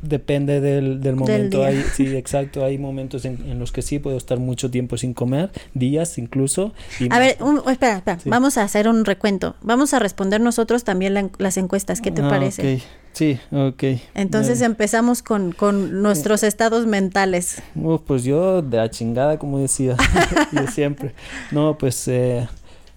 Depende 0.03 0.61
del, 0.61 1.01
del 1.01 1.17
momento. 1.17 1.65
hay, 1.65 1.83
sí, 1.95 2.17
exacto. 2.17 2.65
Hay 2.65 2.79
momentos 2.79 3.25
en, 3.25 3.59
los 3.59 3.73
que 3.73 3.83
sí 3.83 3.99
puedo 3.99 4.17
estar 4.17 4.39
mucho 4.39 4.71
tiempo 4.71 4.97
sin 4.97 5.15
comer, 5.15 5.51
días 5.75 6.19
incluso. 6.19 6.73
a 7.11 7.19
ver, 7.19 7.39
espera, 7.71 7.99
espera. 7.99 8.19
Vamos 8.25 8.59
a 8.59 8.63
hacer 8.63 8.89
un 8.89 9.05
recuento. 9.05 9.55
Vamos 9.63 9.95
a 9.95 9.99
responder 9.99 10.41
nosotros 10.41 10.85
también 10.85 11.31
las 11.39 11.57
encuestas. 11.57 12.01
¿Qué 12.01 12.11
te 12.11 12.23
ah, 12.23 12.29
parece? 12.29 12.83
Sí, 13.13 13.39
ok. 13.51 13.85
Entonces 14.15 14.63
empezamos 14.63 15.23
con, 15.23 15.53
con, 15.53 16.03
nuestros 16.03 16.43
estados 16.43 16.87
mentales. 16.87 17.63
pues 18.07 18.25
yo 18.25 18.63
de 18.63 18.79
la 18.79 18.91
chingada, 18.91 19.39
como 19.39 19.59
decía, 19.59 19.97
yo 20.53 20.67
siempre. 20.67 21.15
No, 21.51 21.77
pues 21.77 22.09
eh, 22.09 22.49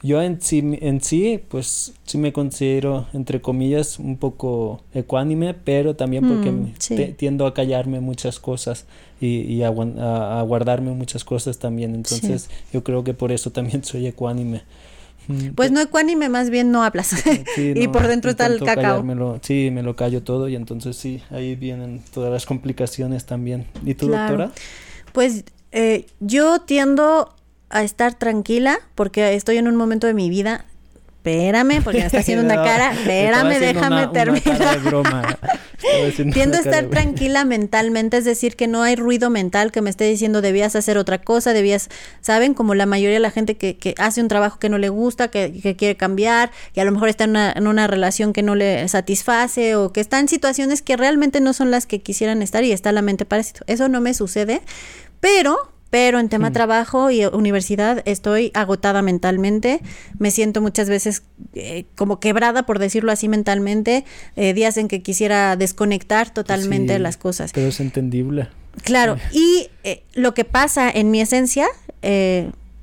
yo 0.05 0.21
en 0.21 0.41
sí, 0.41 0.77
en 0.81 1.01
sí, 1.01 1.41
pues 1.47 1.93
sí 2.05 2.17
me 2.17 2.31
considero, 2.31 3.07
entre 3.13 3.41
comillas, 3.41 3.97
un 3.97 4.17
poco 4.17 4.81
ecuánime, 4.93 5.53
pero 5.53 5.95
también 5.95 6.27
porque 6.27 6.51
mm, 6.51 7.15
tiendo 7.15 7.47
a 7.47 7.53
callarme 7.53 7.99
muchas 7.99 8.39
cosas 8.39 8.85
y, 9.19 9.63
a, 9.63 9.69
guardarme 9.69 10.91
muchas 10.91 11.23
cosas 11.23 11.57
también. 11.57 11.95
Entonces 11.95 12.49
yo 12.71 12.83
creo 12.83 13.03
que 13.03 13.13
por 13.13 13.31
eso 13.31 13.51
también 13.51 13.83
soy 13.83 14.05
ecuánime. 14.05 14.61
Mm, 15.27 15.49
pues 15.55 15.71
no 15.71 15.81
ecuánime, 15.81 16.29
más 16.29 16.49
bien 16.51 16.71
no 16.71 16.83
hablas. 16.83 17.15
y 17.57 17.87
por 17.87 18.07
dentro 18.07 18.31
está 18.31 18.45
el 18.45 18.59
cacao. 18.59 19.03
sí, 19.41 19.69
me 19.71 19.81
lo 19.81 19.95
callo 19.95 20.21
todo 20.21 20.47
y 20.47 20.55
entonces 20.55 20.95
sí, 20.95 21.21
ahí 21.31 21.55
vienen 21.55 22.01
todas 22.13 22.31
las 22.31 22.45
complicaciones 22.45 23.25
también. 23.25 23.65
¿Y 23.83 23.95
tú, 23.95 24.07
doctora? 24.07 24.51
Pues 25.13 25.45
eh, 25.71 26.05
yo 26.19 26.59
tiendo 26.59 27.34
a 27.69 27.83
estar 27.83 28.13
tranquila 28.13 28.79
porque 28.95 29.35
estoy 29.35 29.57
en 29.57 29.67
un 29.67 29.75
momento 29.75 30.07
de 30.07 30.13
mi 30.13 30.29
vida. 30.29 30.65
Espérame, 31.25 31.81
porque 31.83 32.01
me 32.01 32.05
está 32.05 32.19
haciendo 32.19 32.45
una 32.45 32.55
cara. 32.63 32.93
Espérame, 32.93 33.59
déjame 33.59 34.07
terminar. 34.07 35.39
Tiendo 36.33 36.57
a 36.57 36.61
estar 36.61 36.85
tranquila 36.85 37.45
mentalmente, 37.45 38.17
es 38.17 38.25
decir, 38.25 38.55
que 38.55 38.67
no 38.67 38.83
hay 38.83 38.95
ruido 38.95 39.31
mental 39.31 39.71
que 39.71 39.81
me 39.81 39.89
esté 39.89 40.05
diciendo 40.05 40.41
debías 40.41 40.75
hacer 40.75 40.99
otra 40.99 41.19
cosa, 41.19 41.53
debías, 41.53 41.89
¿saben? 42.21 42.53
Como 42.53 42.75
la 42.75 42.85
mayoría 42.85 43.15
de 43.15 43.21
la 43.21 43.31
gente 43.31 43.57
que, 43.57 43.75
que 43.75 43.95
hace 43.97 44.21
un 44.21 44.27
trabajo 44.27 44.59
que 44.59 44.69
no 44.69 44.77
le 44.77 44.89
gusta, 44.89 45.29
que, 45.29 45.51
que 45.61 45.75
quiere 45.75 45.97
cambiar, 45.97 46.51
que 46.73 46.81
a 46.81 46.85
lo 46.85 46.91
mejor 46.91 47.09
está 47.09 47.23
en 47.23 47.31
una, 47.31 47.51
en 47.51 47.65
una 47.67 47.87
relación 47.87 48.31
que 48.31 48.43
no 48.43 48.53
le 48.53 48.87
satisface 48.87 49.75
o 49.75 49.91
que 49.91 50.01
está 50.01 50.19
en 50.19 50.27
situaciones 50.27 50.83
que 50.83 50.95
realmente 50.95 51.41
no 51.41 51.53
son 51.53 51.71
las 51.71 51.87
que 51.87 52.01
quisieran 52.01 52.43
estar 52.43 52.63
y 52.63 52.71
está 52.71 52.91
la 52.91 53.01
mente 53.01 53.25
para 53.25 53.41
eso. 53.41 53.63
Eso 53.65 53.89
no 53.89 53.99
me 53.99 54.13
sucede, 54.13 54.61
pero 55.19 55.71
pero 55.95 56.19
en 56.19 56.27
tema 56.27 56.51
trabajo 56.51 57.09
y 57.09 57.23
universidad 57.23 58.01
estoy 58.03 58.51
agotada 58.53 59.01
mentalmente, 59.01 59.79
me 60.19 60.29
siento 60.29 60.59
muchas 60.59 60.89
veces 60.89 61.23
eh, 61.53 61.85
como 61.95 62.19
quebrada, 62.19 62.65
por 62.65 62.79
decirlo 62.79 63.13
así, 63.13 63.29
mentalmente, 63.29 64.03
eh, 64.35 64.53
días 64.53 64.75
en 64.75 64.89
que 64.89 65.01
quisiera 65.01 65.55
desconectar 65.55 66.33
totalmente 66.33 66.91
de 66.91 66.99
las 66.99 67.15
cosas. 67.15 67.53
Pero 67.53 67.67
es 67.67 67.79
entendible. 67.79 68.49
Claro, 68.83 69.15
y 69.31 69.69
eh, 69.85 70.03
lo 70.15 70.33
que 70.33 70.43
pasa 70.43 70.91
en 70.91 71.11
mi 71.11 71.21
esencia, 71.21 71.65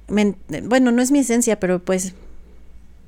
bueno, 0.08 0.90
no 0.90 1.02
es 1.02 1.10
mi 1.10 1.18
esencia, 1.18 1.60
pero 1.60 1.80
pues 1.80 2.14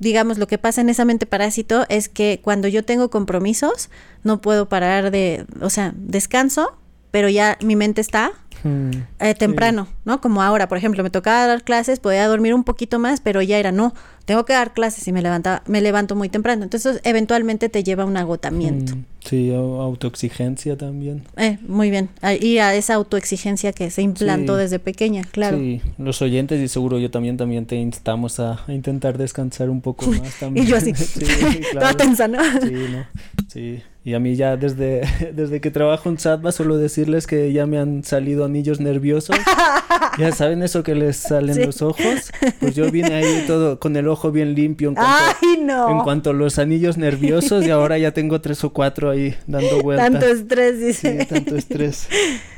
digamos, 0.01 0.37
lo 0.37 0.47
que 0.47 0.59
pasa 0.59 0.83
en 0.83 0.91
esa 0.91 1.07
mente 1.07 1.25
parásito 1.25 1.87
es 1.89 2.11
que 2.11 2.41
cuando 2.45 2.69
yo 2.69 2.85
tengo 2.85 3.09
compromisos, 3.09 3.89
no 4.23 4.43
puedo 4.43 4.69
parar 4.69 5.11
de, 5.11 5.47
o 5.63 5.71
sea, 5.71 5.95
descanso, 5.97 6.77
pero 7.11 7.31
ya 7.31 7.57
mi 7.63 7.75
mente 7.75 8.03
está 8.03 8.33
eh, 8.65 9.35
temprano, 9.35 9.89
¿no? 10.05 10.21
Como 10.21 10.43
ahora, 10.43 10.69
por 10.69 10.79
ejemplo, 10.79 11.03
me 11.03 11.11
tocaba 11.11 11.47
dar 11.47 11.63
clases, 11.63 12.01
podía 12.01 12.27
dormir 12.27 12.55
un 12.55 12.65
poquito 12.65 12.99
más, 12.99 13.21
pero 13.21 13.43
ya 13.43 13.59
era 13.59 13.73
no, 13.73 13.95
tengo 14.25 14.45
que 14.45 14.55
dar 14.55 14.73
clases 14.73 15.07
y 15.07 15.13
me 15.13 15.21
levantaba, 15.21 15.63
me 15.67 15.81
levanto 15.81 16.17
muy 16.17 16.29
temprano. 16.29 16.63
Entonces, 16.63 17.01
eventualmente 17.05 17.69
te 17.69 17.85
lleva 17.85 18.05
a 18.05 18.07
un 18.07 18.17
agotamiento. 18.17 18.97
Mm, 18.97 19.05
sí, 19.21 19.55
autoexigencia 19.55 20.77
también. 20.79 21.25
Eh, 21.37 21.59
muy 21.67 21.91
bien. 21.91 22.09
Y 22.41 22.59
a 22.59 22.75
esa 22.75 22.95
autoexigencia 22.95 23.73
que 23.73 23.91
se 23.91 24.01
implantó 24.01 24.57
desde 24.57 24.79
pequeña, 24.79 25.25
claro. 25.25 25.59
Sí, 25.59 25.83
los 25.99 26.23
oyentes 26.23 26.61
y 26.61 26.69
seguro 26.69 26.99
yo 26.99 27.11
también 27.11 27.37
también 27.37 27.67
te 27.67 27.77
instamos 27.77 28.41
a, 28.41 28.65
intentar 28.69 29.19
descansar 29.19 29.69
un 29.69 29.83
poco 29.83 30.07
más 30.07 30.39
también. 30.41 30.67
y 30.67 30.71
yo 30.71 30.77
así, 30.77 30.95
sí, 30.95 31.27
toda 31.73 31.95
tensa, 31.95 32.29
¿no? 32.29 32.43
Sí, 32.63 32.73
¿no? 32.73 33.07
Sí. 33.49 33.83
Y 34.07 34.13
a 34.13 34.21
mí 34.21 34.37
ya 34.37 34.59
desde, 34.59 35.03
desde 35.35 35.61
que 35.63 35.71
trabajo 35.71 36.11
en 36.11 36.19
Satma 36.19 36.53
solo 36.53 36.77
decirles 36.77 37.27
que 37.27 37.53
ya 37.53 37.67
me 37.67 37.79
han 37.79 38.05
salido 38.05 38.45
anillos 38.45 38.79
nerviosos. 38.79 39.37
ya 40.19 40.31
saben 40.33 40.63
eso 40.63 40.83
que 40.83 40.95
les 40.95 41.17
salen 41.17 41.65
los 41.65 41.81
ojos. 41.81 42.31
Pues 42.61 42.75
yo 42.75 42.91
vine 42.91 43.15
ahí 43.15 43.45
todo 43.47 43.81
con 43.81 43.97
el 43.97 44.09
ojo 44.09 44.31
bien 44.31 44.55
limpio 44.55 44.91
en 44.91 44.95
cuanto, 44.95 45.91
en 45.91 45.99
cuanto 46.01 46.31
a 46.31 46.33
los 46.35 46.59
anillos 46.59 46.99
nerviosos 46.99 47.67
y 47.67 47.71
ahora 47.71 47.97
ya 47.97 48.13
tengo 48.13 48.43
tres 48.43 48.63
o 48.63 48.71
cuatro 48.71 49.09
ahí 49.09 49.35
dando 49.47 49.81
vueltas. 49.83 50.11
Tanto 50.11 50.27
estrés, 50.27 50.81
dice. 50.81 51.21
Sí, 51.21 51.27
tanto 51.27 51.57
estrés. 51.57 52.07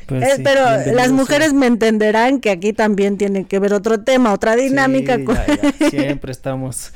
Pues 0.07 0.23
eh, 0.23 0.41
pero 0.45 0.65
las 0.95 1.11
mujeres 1.11 1.53
me 1.53 1.67
entenderán 1.67 2.41
que 2.41 2.51
aquí 2.51 2.73
también 2.73 3.19
tiene 3.19 3.45
que 3.45 3.59
ver 3.59 3.75
otro 3.75 4.01
tema, 4.01 4.33
otra 4.33 4.55
dinámica. 4.55 5.19
Siempre 5.91 6.31
estamos. 6.31 6.93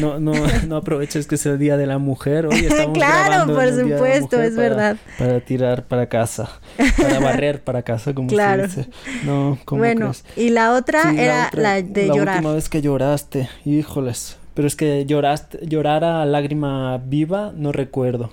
No, 0.00 0.18
no, 0.18 0.32
no 0.66 0.76
aproveches 0.76 1.26
que 1.26 1.34
es 1.34 1.44
el 1.44 1.58
día 1.58 1.76
de 1.76 1.86
la 1.86 1.98
mujer. 1.98 2.46
Hoy 2.46 2.58
estamos 2.68 2.96
claro, 2.96 3.52
por 3.52 3.68
supuesto, 3.68 4.40
es 4.40 4.56
verdad. 4.56 4.96
Para 5.18 5.40
tirar 5.40 5.84
para 5.84 6.08
casa, 6.08 6.58
para 6.96 7.18
barrer 7.20 7.62
para 7.62 7.82
casa, 7.82 8.14
como 8.14 8.30
se 8.30 8.62
dice. 8.62 8.88
No, 9.24 9.58
¿cómo 9.66 9.80
bueno, 9.80 10.12
y 10.34 10.48
la 10.48 10.72
otra 10.72 11.12
era 11.12 11.50
la, 11.52 11.82
de 11.82 12.06
llorar. 12.06 12.26
La 12.26 12.32
última 12.36 12.54
vez 12.54 12.70
que 12.70 12.80
lloraste, 12.80 13.48
híjoles. 13.66 14.38
Pero 14.54 14.68
es 14.68 14.76
que 14.76 15.04
lloraste, 15.04 15.66
llorar 15.66 16.04
a 16.04 16.24
lágrima 16.24 16.96
viva, 16.98 17.52
no 17.54 17.72
recuerdo 17.72 18.30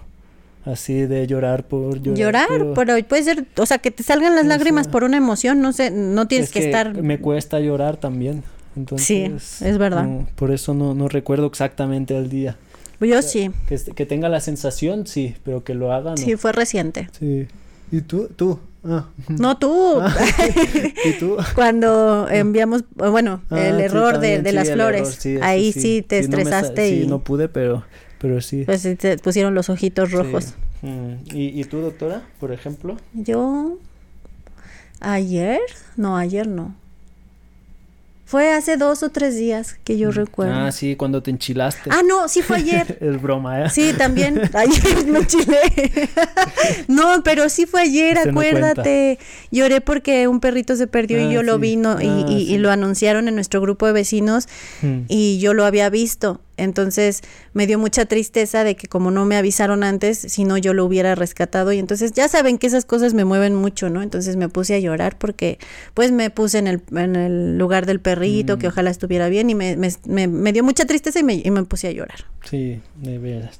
así 0.65 1.05
de 1.05 1.27
llorar 1.27 1.65
por 1.65 2.01
llorar. 2.01 2.17
Llorar, 2.17 2.73
pero 2.75 3.07
puede 3.07 3.23
ser, 3.23 3.45
o 3.57 3.65
sea, 3.65 3.79
que 3.79 3.91
te 3.91 4.03
salgan 4.03 4.35
las 4.35 4.45
lágrimas 4.45 4.87
por 4.87 5.03
una 5.03 5.17
emoción, 5.17 5.61
no 5.61 5.73
sé, 5.73 5.91
no 5.91 6.27
tienes 6.27 6.51
que, 6.51 6.65
estar... 6.65 7.01
Me 7.01 7.19
cuesta 7.19 7.59
llorar 7.59 7.97
también. 7.97 8.43
Entonces, 8.75 9.05
sí, 9.05 9.65
es 9.65 9.77
verdad. 9.77 10.07
por 10.35 10.51
eso 10.51 10.73
no, 10.73 10.93
no 10.93 11.09
recuerdo 11.09 11.45
exactamente 11.47 12.17
el 12.17 12.29
día. 12.29 12.57
Yo 13.01 13.21
sí. 13.21 13.51
Que, 13.67 13.77
que, 13.77 14.05
tenga 14.05 14.29
la 14.29 14.39
sensación, 14.39 15.07
sí, 15.07 15.35
pero 15.43 15.63
que 15.63 15.73
lo 15.73 15.91
haga, 15.91 16.11
no. 16.11 16.17
Sí, 16.17 16.35
fue 16.35 16.51
reciente. 16.51 17.09
Sí. 17.19 17.47
¿Y 17.91 18.01
tú? 18.01 18.29
¿Tú? 18.35 18.59
Ah. 18.83 19.07
No 19.27 19.57
tú. 19.57 19.99
Ah. 19.99 20.15
¿Y 21.05 21.13
tú? 21.13 21.37
Cuando 21.55 22.27
enviamos, 22.29 22.83
bueno, 22.95 23.41
ah, 23.49 23.59
el 23.59 23.79
error 23.81 24.19
de, 24.19 24.41
de 24.41 24.51
las 24.53 24.71
flores. 24.71 25.19
Ahí 25.41 25.71
sí, 25.71 26.01
te 26.01 26.19
estresaste 26.19 26.89
y... 26.89 27.01
Sí, 27.01 27.07
no 27.07 27.23
pude, 27.23 27.49
pero 27.49 27.83
pero 28.21 28.39
sí. 28.39 28.63
Pues 28.65 28.83
te 28.83 29.17
pusieron 29.17 29.55
los 29.55 29.69
ojitos 29.69 30.11
rojos. 30.11 30.53
Mm. 30.83 31.13
¿Y, 31.33 31.59
¿Y 31.59 31.63
tú, 31.63 31.79
doctora, 31.79 32.21
por 32.39 32.51
ejemplo? 32.51 32.97
Yo. 33.13 33.79
Ayer. 34.99 35.59
No, 35.97 36.15
ayer 36.15 36.47
no. 36.47 36.75
Fue 38.31 38.53
hace 38.53 38.77
dos 38.77 39.03
o 39.03 39.09
tres 39.09 39.35
días 39.35 39.75
que 39.83 39.97
yo 39.97 40.07
mm. 40.07 40.13
recuerdo. 40.13 40.53
Ah, 40.53 40.71
sí, 40.71 40.95
cuando 40.95 41.21
te 41.21 41.31
enchilaste. 41.31 41.89
Ah, 41.91 42.01
no, 42.07 42.29
sí 42.29 42.41
fue 42.41 42.57
ayer. 42.57 42.97
es 43.01 43.21
broma, 43.21 43.65
¿eh? 43.65 43.69
Sí, 43.69 43.91
también. 43.97 44.39
Ayer 44.53 45.05
me 45.07 45.19
enchilé. 45.19 45.59
no, 46.87 47.23
pero 47.25 47.49
sí 47.49 47.65
fue 47.65 47.81
ayer, 47.81 48.17
acuérdate. 48.19 49.19
Lloré 49.51 49.81
porque 49.81 50.29
un 50.29 50.39
perrito 50.39 50.77
se 50.77 50.87
perdió 50.87 51.19
y 51.19 51.23
ah, 51.23 51.31
yo 51.33 51.43
lo 51.43 51.59
vi 51.59 51.73
y, 51.73 51.81
ah, 51.85 51.97
y, 52.01 52.57
lo 52.57 52.71
anunciaron 52.71 53.27
en 53.27 53.35
nuestro 53.35 53.59
grupo 53.59 53.85
de 53.85 53.91
vecinos 53.91 54.47
mm. 54.81 54.99
y 55.09 55.39
yo 55.39 55.53
lo 55.53 55.65
había 55.65 55.89
visto. 55.89 56.39
Entonces 56.57 57.21
me 57.53 57.67
dio 57.67 57.79
mucha 57.79 58.05
tristeza 58.05 58.63
de 58.63 58.75
que 58.75 58.87
como 58.87 59.11
no 59.11 59.25
me 59.25 59.35
avisaron 59.35 59.83
antes, 59.83 60.17
si 60.17 60.43
no 60.43 60.57
yo 60.57 60.73
lo 60.73 60.85
hubiera 60.85 61.15
rescatado. 61.15 61.71
Y 61.71 61.79
entonces 61.79 62.11
ya 62.13 62.27
saben 62.27 62.57
que 62.57 62.67
esas 62.67 62.85
cosas 62.85 63.13
me 63.13 63.25
mueven 63.25 63.55
mucho, 63.55 63.89
¿no? 63.89 64.01
Entonces 64.01 64.35
me 64.35 64.49
puse 64.49 64.75
a 64.75 64.79
llorar 64.79 65.17
porque 65.17 65.59
pues 65.93 66.11
me 66.11 66.29
puse 66.29 66.59
en 66.59 66.67
el, 66.67 66.81
en 66.95 67.15
el 67.15 67.57
lugar 67.57 67.85
del 67.85 67.99
perrito, 67.99 68.57
que 68.57 68.67
mm. 68.67 68.71
ojalá 68.71 68.89
estuviera 68.89 69.29
bien 69.29 69.49
y 69.49 69.55
me, 69.55 69.77
me, 69.77 70.27
me, 70.27 70.53
dio 70.53 70.63
mucha 70.63 70.85
tristeza 70.85 71.19
y 71.19 71.23
me, 71.23 71.35
y 71.35 71.51
me 71.51 71.63
puse 71.63 71.87
a 71.87 71.91
llorar. 71.91 72.25
Sí, 72.49 72.79
de 73.01 73.17
veras. 73.17 73.59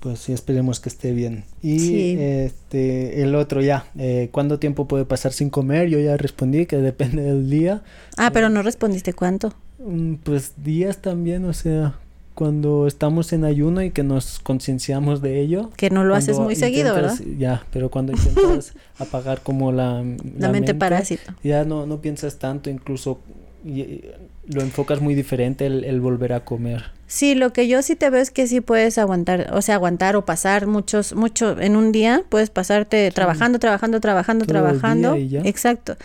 Pues 0.00 0.20
sí, 0.20 0.32
esperemos 0.32 0.78
que 0.78 0.88
esté 0.88 1.12
bien. 1.12 1.44
Y 1.60 2.16
este, 2.18 3.22
el 3.22 3.34
otro 3.34 3.60
ya, 3.60 3.86
eh, 3.98 4.28
¿cuánto 4.30 4.58
tiempo 4.58 4.86
puede 4.86 5.04
pasar 5.04 5.32
sin 5.32 5.50
comer? 5.50 5.88
Yo 5.88 5.98
ya 5.98 6.16
respondí 6.16 6.66
que 6.66 6.76
depende 6.76 7.22
del 7.22 7.50
día. 7.50 7.82
Ah, 8.16 8.30
pero 8.32 8.48
no 8.48 8.62
respondiste 8.62 9.12
cuánto. 9.12 9.54
Mm, 9.78 10.14
pues 10.16 10.54
días 10.62 10.98
también, 10.98 11.44
o 11.44 11.52
sea, 11.52 11.94
cuando 12.34 12.86
estamos 12.86 13.32
en 13.32 13.44
ayuno 13.44 13.82
y 13.82 13.90
que 13.90 14.04
nos 14.04 14.38
concienciamos 14.38 15.20
de 15.22 15.40
ello. 15.40 15.70
Que 15.76 15.90
no 15.90 16.04
lo 16.04 16.14
haces 16.14 16.38
muy 16.38 16.54
seguido, 16.54 16.94
¿verdad? 16.94 17.18
Ya, 17.36 17.64
pero 17.72 17.90
cuando 17.90 18.12
intentas 18.12 18.74
apagar 18.98 19.42
como 19.42 19.72
la, 19.72 20.04
la, 20.38 20.48
mente, 20.50 20.74
parásito. 20.74 21.32
Ya 21.42 21.64
no, 21.64 21.86
no 21.86 22.00
piensas 22.00 22.38
tanto, 22.38 22.70
incluso 22.70 23.18
lo 23.64 24.62
enfocas 24.62 25.00
muy 25.00 25.14
diferente 25.14 25.66
el, 25.66 26.00
volver 26.00 26.32
a 26.32 26.44
comer. 26.44 26.84
Sí, 27.06 27.34
lo 27.34 27.52
que 27.52 27.66
yo 27.66 27.82
sí 27.82 27.96
te 27.96 28.08
veo 28.08 28.20
es 28.20 28.30
que 28.30 28.46
sí 28.46 28.60
puedes 28.60 28.98
aguantar, 28.98 29.50
o 29.52 29.60
sea, 29.60 29.74
aguantar 29.74 30.14
o 30.14 30.24
pasar 30.24 30.66
muchos, 30.66 31.14
mucho, 31.14 31.60
en 31.60 31.74
un 31.74 31.90
día 31.90 32.22
puedes 32.28 32.50
pasarte 32.50 33.10
trabajando, 33.10 33.58
trabajando, 33.58 34.00
trabajando, 34.00 34.46
trabajando. 34.46 35.16
Exacto. 35.16 35.96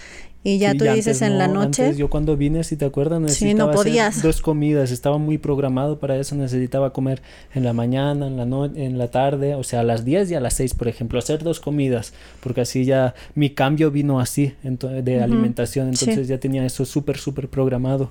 Y 0.44 0.58
ya 0.58 0.74
tú 0.74 0.84
dices 0.84 1.22
en 1.22 1.38
la 1.38 1.48
noche. 1.48 1.96
yo 1.96 2.10
cuando 2.10 2.36
vine, 2.36 2.64
si 2.64 2.76
te 2.76 2.84
acuerdas, 2.84 3.22
necesitaba 3.22 3.72
no 3.72 3.78
podías. 3.78 4.22
dos 4.22 4.42
comidas. 4.42 4.92
Estaba 4.92 5.18
muy 5.18 5.38
programado 5.38 6.00
para 6.00 6.18
eso. 6.18 6.36
Necesitaba 6.36 6.92
comer 6.92 7.22
en 7.54 7.64
la 7.64 7.72
mañana, 7.72 8.28
en 8.28 8.36
la, 8.36 8.46
no 8.46 8.66
en 8.66 8.98
la 8.98 9.10
tarde, 9.10 9.56
o 9.56 9.64
sea, 9.64 9.80
a 9.82 9.84
las 9.84 10.04
10 10.04 10.32
y 10.32 10.36
a 10.36 10.42
las 10.42 10.56
6, 10.56 10.74
por 10.74 10.90
ejemplo. 10.90 11.18
Hacer 11.18 11.44
dos 11.44 11.62
comidas, 11.62 12.14
porque 12.42 12.62
así 12.62 12.84
ya 12.84 13.16
mi 13.36 13.52
cambio 13.52 13.90
vino 13.90 14.20
así 14.20 14.54
de 14.64 15.22
alimentación. 15.22 15.90
Entonces 15.90 16.28
ya 16.28 16.38
tenía 16.40 16.66
eso 16.66 16.84
súper, 16.84 17.18
súper 17.18 17.48
programado. 17.48 18.10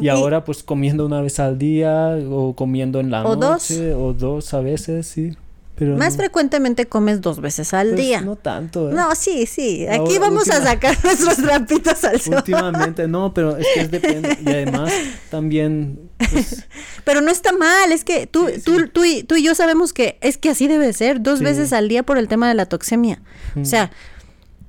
Y, 0.00 0.08
ahora 0.08 0.42
pues 0.44 0.62
comiendo 0.62 1.04
una 1.04 1.20
vez 1.20 1.38
al 1.38 1.58
día 1.58 2.16
o 2.30 2.54
comiendo 2.54 2.98
en 2.98 3.10
la 3.10 3.22
noche 3.22 3.92
o 3.92 4.14
dos 4.14 4.54
a 4.54 4.60
veces, 4.60 5.06
sí. 5.06 5.36
Más 5.84 6.16
frecuentemente 6.16 6.86
comes 6.86 7.20
dos 7.20 7.40
veces 7.40 7.74
al 7.74 7.88
pues, 7.88 8.00
día. 8.00 8.20
No 8.20 8.36
tanto. 8.36 8.90
¿eh? 8.90 8.94
No, 8.94 9.14
sí, 9.14 9.46
sí. 9.46 9.86
Aquí 9.86 10.18
vamos 10.18 10.48
a 10.50 10.62
sacar 10.62 10.96
nuestros 11.04 11.36
trapitos 11.36 12.04
al 12.04 12.20
sol. 12.20 12.36
Últimamente, 12.36 13.08
no, 13.08 13.32
pero 13.34 13.56
es 13.56 13.66
que 13.74 13.80
es 13.80 13.90
depende. 13.90 14.38
Y 14.44 14.48
además, 14.48 14.92
también. 15.30 16.10
Pues, 16.30 16.66
pero 17.04 17.20
no 17.20 17.30
está 17.30 17.52
mal, 17.52 17.92
es 17.92 18.04
que 18.04 18.26
tú, 18.26 18.48
tú, 18.64 18.88
Tú, 18.88 19.04
y, 19.04 19.22
tú 19.22 19.36
y 19.36 19.42
yo 19.42 19.54
sabemos 19.54 19.92
que 19.92 20.18
es 20.20 20.38
que 20.38 20.50
así 20.50 20.68
debe 20.68 20.92
ser, 20.92 21.22
dos 21.22 21.40
veces 21.40 21.72
al 21.72 21.88
día 21.88 22.02
por 22.02 22.18
el 22.18 22.28
tema 22.28 22.48
de 22.48 22.54
la 22.54 22.66
toxemia. 22.66 23.22
O 23.60 23.64
sea. 23.64 23.90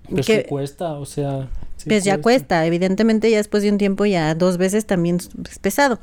Pues 0.10 0.26
que 0.26 0.44
cuesta, 0.44 0.94
o 0.94 1.06
sea. 1.06 1.50
pues 1.88 2.04
ya 2.04 2.22
cuesta, 2.22 2.66
evidentemente 2.66 3.32
ya 3.32 3.38
después 3.38 3.64
de 3.64 3.72
un 3.72 3.78
tiempo 3.78 4.06
ya 4.06 4.36
dos 4.36 4.58
veces 4.58 4.86
también 4.86 5.18
es 5.18 5.60
pesado. 5.60 6.00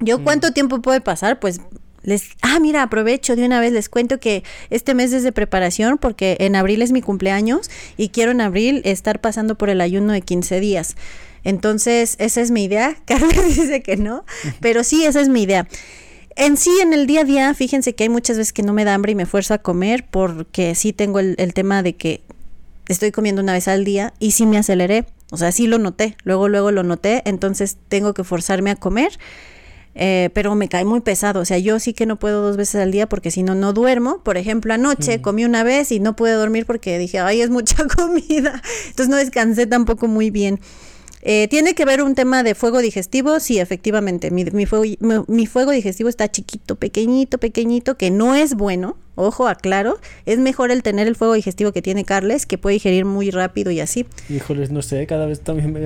¿Yo 0.00 0.22
cuánto 0.24 0.52
tiempo 0.52 0.82
puede 0.82 1.00
pasar? 1.00 1.38
Pues 1.40 1.60
les, 2.04 2.30
ah, 2.42 2.60
mira, 2.60 2.82
aprovecho 2.82 3.34
de 3.34 3.44
una 3.44 3.60
vez, 3.60 3.72
les 3.72 3.88
cuento 3.88 4.20
que 4.20 4.44
este 4.70 4.94
mes 4.94 5.12
es 5.12 5.22
de 5.22 5.32
preparación 5.32 5.98
porque 5.98 6.36
en 6.40 6.54
abril 6.54 6.82
es 6.82 6.92
mi 6.92 7.02
cumpleaños 7.02 7.70
y 7.96 8.10
quiero 8.10 8.30
en 8.32 8.40
abril 8.40 8.82
estar 8.84 9.20
pasando 9.20 9.56
por 9.56 9.70
el 9.70 9.80
ayuno 9.80 10.12
de 10.12 10.20
15 10.20 10.60
días. 10.60 10.96
Entonces, 11.44 12.16
esa 12.18 12.40
es 12.40 12.50
mi 12.50 12.64
idea. 12.64 12.96
Carlos 13.06 13.32
dice 13.46 13.82
que 13.82 13.96
no, 13.96 14.24
pero 14.60 14.84
sí, 14.84 15.04
esa 15.04 15.20
es 15.20 15.28
mi 15.28 15.42
idea. 15.42 15.66
En 16.36 16.56
sí, 16.56 16.70
en 16.82 16.92
el 16.92 17.06
día 17.06 17.20
a 17.20 17.24
día, 17.24 17.54
fíjense 17.54 17.94
que 17.94 18.04
hay 18.04 18.08
muchas 18.08 18.36
veces 18.36 18.52
que 18.52 18.62
no 18.62 18.72
me 18.72 18.84
da 18.84 18.94
hambre 18.94 19.12
y 19.12 19.14
me 19.14 19.26
fuerzo 19.26 19.54
a 19.54 19.58
comer 19.58 20.04
porque 20.10 20.74
sí 20.74 20.92
tengo 20.92 21.20
el, 21.20 21.36
el 21.38 21.54
tema 21.54 21.82
de 21.82 21.94
que 21.94 22.22
estoy 22.88 23.12
comiendo 23.12 23.40
una 23.40 23.52
vez 23.52 23.68
al 23.68 23.84
día 23.84 24.12
y 24.18 24.32
sí 24.32 24.44
me 24.46 24.58
aceleré. 24.58 25.06
O 25.30 25.36
sea, 25.36 25.52
sí 25.52 25.66
lo 25.66 25.78
noté, 25.78 26.16
luego, 26.24 26.48
luego 26.48 26.70
lo 26.70 26.82
noté, 26.82 27.22
entonces 27.24 27.78
tengo 27.88 28.14
que 28.14 28.24
forzarme 28.24 28.70
a 28.70 28.76
comer 28.76 29.18
eh, 29.94 30.30
pero 30.34 30.54
me 30.54 30.68
cae 30.68 30.84
muy 30.84 31.00
pesado. 31.00 31.40
O 31.40 31.44
sea, 31.44 31.58
yo 31.58 31.78
sí 31.78 31.92
que 31.92 32.06
no 32.06 32.18
puedo 32.18 32.42
dos 32.42 32.56
veces 32.56 32.80
al 32.80 32.90
día 32.90 33.08
porque 33.08 33.30
si 33.30 33.42
no, 33.42 33.54
no 33.54 33.72
duermo. 33.72 34.22
Por 34.22 34.36
ejemplo, 34.36 34.74
anoche 34.74 35.20
comí 35.20 35.44
una 35.44 35.62
vez 35.62 35.92
y 35.92 36.00
no 36.00 36.16
pude 36.16 36.32
dormir 36.32 36.66
porque 36.66 36.98
dije, 36.98 37.18
ay, 37.20 37.40
es 37.40 37.50
mucha 37.50 37.86
comida. 37.96 38.62
Entonces 38.88 39.08
no 39.08 39.16
descansé 39.16 39.66
tampoco 39.66 40.06
muy 40.08 40.30
bien. 40.30 40.60
Eh, 41.26 41.48
¿Tiene 41.48 41.74
que 41.74 41.86
ver 41.86 42.02
un 42.02 42.14
tema 42.14 42.42
de 42.42 42.54
fuego 42.54 42.80
digestivo? 42.80 43.40
Sí, 43.40 43.58
efectivamente. 43.58 44.30
Mi, 44.30 44.44
mi, 44.44 44.66
fuego, 44.66 44.84
mi, 45.26 45.46
fuego 45.46 45.70
digestivo 45.70 46.10
está 46.10 46.30
chiquito, 46.30 46.76
pequeñito, 46.76 47.38
pequeñito, 47.38 47.96
que 47.96 48.10
no 48.10 48.34
es 48.34 48.54
bueno. 48.54 48.98
Ojo, 49.14 49.48
aclaro. 49.48 49.98
Es 50.26 50.38
mejor 50.38 50.70
el 50.70 50.82
tener 50.82 51.06
el 51.06 51.16
fuego 51.16 51.32
digestivo 51.32 51.72
que 51.72 51.80
tiene 51.80 52.04
Carles, 52.04 52.44
que 52.44 52.58
puede 52.58 52.74
digerir 52.74 53.06
muy 53.06 53.30
rápido 53.30 53.70
y 53.70 53.80
así. 53.80 54.04
Híjoles, 54.28 54.70
no 54.70 54.82
sé, 54.82 55.06
cada 55.06 55.24
vez 55.24 55.40
también 55.40 55.72
me 55.72 55.80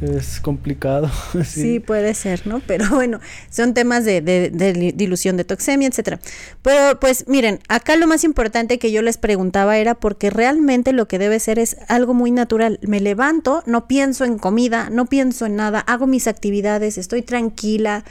es 0.00 0.40
complicado. 0.40 1.10
sí. 1.44 1.80
puede 1.80 2.14
ser, 2.14 2.46
¿no? 2.46 2.60
Pero 2.66 2.88
bueno, 2.90 3.20
son 3.50 3.74
temas 3.74 4.04
de, 4.04 4.20
de, 4.20 4.92
dilución 4.94 5.36
de 5.36 5.44
toxemia, 5.44 5.88
etcétera. 5.88 6.20
Pero 6.62 6.98
pues 7.00 7.26
miren, 7.28 7.60
acá 7.68 7.96
lo 7.96 8.06
más 8.06 8.24
importante 8.24 8.78
que 8.78 8.92
yo 8.92 9.02
les 9.02 9.18
preguntaba 9.18 9.76
era 9.78 9.94
porque 9.94 10.30
realmente 10.30 10.92
lo 10.92 11.06
que 11.08 11.18
debe 11.18 11.38
ser 11.38 11.58
es 11.58 11.76
algo 11.88 12.14
muy 12.14 12.30
natural. 12.30 12.78
Me 12.82 13.00
levanto, 13.00 13.62
no 13.66 13.88
pienso 13.88 14.24
en 14.24 14.38
comida, 14.38 14.88
no 14.90 15.06
pienso 15.06 15.46
en 15.46 15.56
nada, 15.56 15.80
hago 15.80 16.06
mis 16.06 16.26
actividades, 16.26 16.96
estoy 16.98 17.22
tranquila 17.22 18.04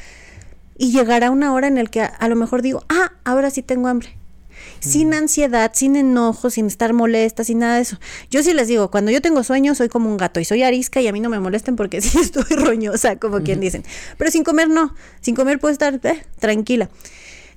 y 0.78 0.92
llegará 0.92 1.32
una 1.32 1.54
hora 1.54 1.68
en 1.68 1.78
el 1.78 1.90
que 1.90 2.02
a 2.02 2.28
lo 2.28 2.36
mejor 2.36 2.62
digo, 2.62 2.84
ah, 2.90 3.14
ahora 3.24 3.50
sí 3.50 3.64
tengo 3.64 3.88
hambre 3.88 4.19
sin 4.80 5.14
ansiedad, 5.14 5.72
sin 5.74 5.96
enojo, 5.96 6.50
sin 6.50 6.68
estar 6.68 6.94
molesta, 6.94 7.44
sin 7.44 7.60
nada 7.60 7.76
de 7.76 7.82
eso. 7.82 8.00
Yo 8.30 8.44
sí 8.44 8.54
les 8.54 8.68
digo, 8.68 8.92
cuando 8.92 9.12
yo 9.12 9.22
tengo 9.22 9.44
sueño 9.44 9.76
soy 9.76 9.90
como 9.90 10.10
un 10.10 10.18
gato 10.18 10.40
y 10.40 10.46
soy 10.46 10.64
arisca 10.64 11.02
y 11.02 11.08
a 11.08 11.12
mí 11.12 11.20
no 11.20 11.30
me 11.30 11.40
molesten 11.40 11.76
porque 11.76 12.02
sí 12.02 12.18
estoy 12.20 12.56
roñosa, 12.56 13.18
como 13.18 13.42
quien 13.42 13.60
dicen. 13.60 13.84
Pero 14.18 14.32
sin 14.32 14.44
comer 14.44 14.70
no, 14.70 14.96
sin 15.22 15.36
comer 15.36 15.60
puedo 15.60 15.72
estar 15.72 16.00
eh, 16.04 16.24
tranquila. 16.40 16.90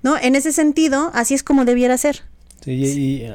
¿No? 0.02 0.18
En 0.18 0.34
ese 0.34 0.52
sentido, 0.52 1.12
así 1.14 1.34
es 1.34 1.44
como 1.44 1.64
debiera 1.64 1.96
ser. 1.96 2.22
Sí, 2.64 2.72
y, 2.72 3.26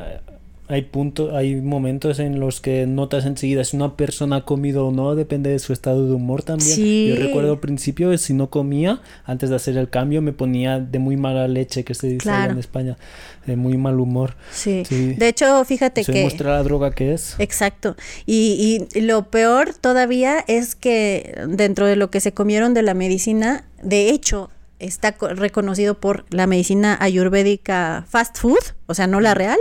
hay 0.69 0.81
puntos, 0.81 1.33
hay 1.33 1.55
momentos 1.61 2.19
en 2.19 2.39
los 2.39 2.59
que 2.59 2.85
notas 2.85 3.25
enseguida 3.25 3.63
si 3.63 3.77
una 3.77 3.95
persona 3.95 4.37
ha 4.37 4.45
comido 4.45 4.87
o 4.87 4.91
no, 4.91 5.15
depende 5.15 5.49
de 5.49 5.59
su 5.59 5.71
estado 5.71 6.05
de 6.05 6.13
humor 6.13 6.43
también. 6.43 7.07
Yo 7.07 7.15
recuerdo 7.15 7.53
al 7.53 7.59
principio 7.59 8.17
si 8.17 8.33
no 8.33 8.49
comía, 8.49 9.01
antes 9.23 9.49
de 9.49 9.55
hacer 9.55 9.77
el 9.77 9.89
cambio 9.89 10.21
me 10.21 10.33
ponía 10.33 10.79
de 10.79 10.99
muy 10.99 11.15
mala 11.15 11.47
leche, 11.47 11.83
que 11.83 11.93
se 11.93 12.07
dice 12.07 12.29
en 12.29 12.57
España, 12.57 12.97
de 13.45 13.55
muy 13.55 13.77
mal 13.77 13.99
humor. 13.99 14.35
Sí. 14.51 14.83
De 14.89 15.29
hecho, 15.29 15.63
fíjate 15.63 16.03
que... 16.03 16.21
muestra 16.23 16.51
la 16.51 16.63
droga 16.63 16.91
que 16.91 17.13
es. 17.13 17.35
Exacto. 17.39 17.95
Y, 18.25 18.87
y 18.93 19.01
lo 19.01 19.29
peor 19.29 19.73
todavía 19.73 20.43
es 20.47 20.75
que 20.75 21.43
dentro 21.47 21.85
de 21.85 21.95
lo 21.95 22.11
que 22.11 22.19
se 22.19 22.33
comieron 22.33 22.73
de 22.73 22.81
la 22.81 22.93
medicina, 22.93 23.63
de 23.81 24.09
hecho, 24.09 24.49
está 24.79 25.15
reconocido 25.19 25.99
por 25.99 26.25
la 26.29 26.45
medicina 26.45 26.97
ayurvédica 26.99 28.05
fast 28.07 28.37
food, 28.37 28.59
o 28.87 28.93
sea, 28.93 29.05
no 29.05 29.19
la 29.19 29.33
real, 29.33 29.59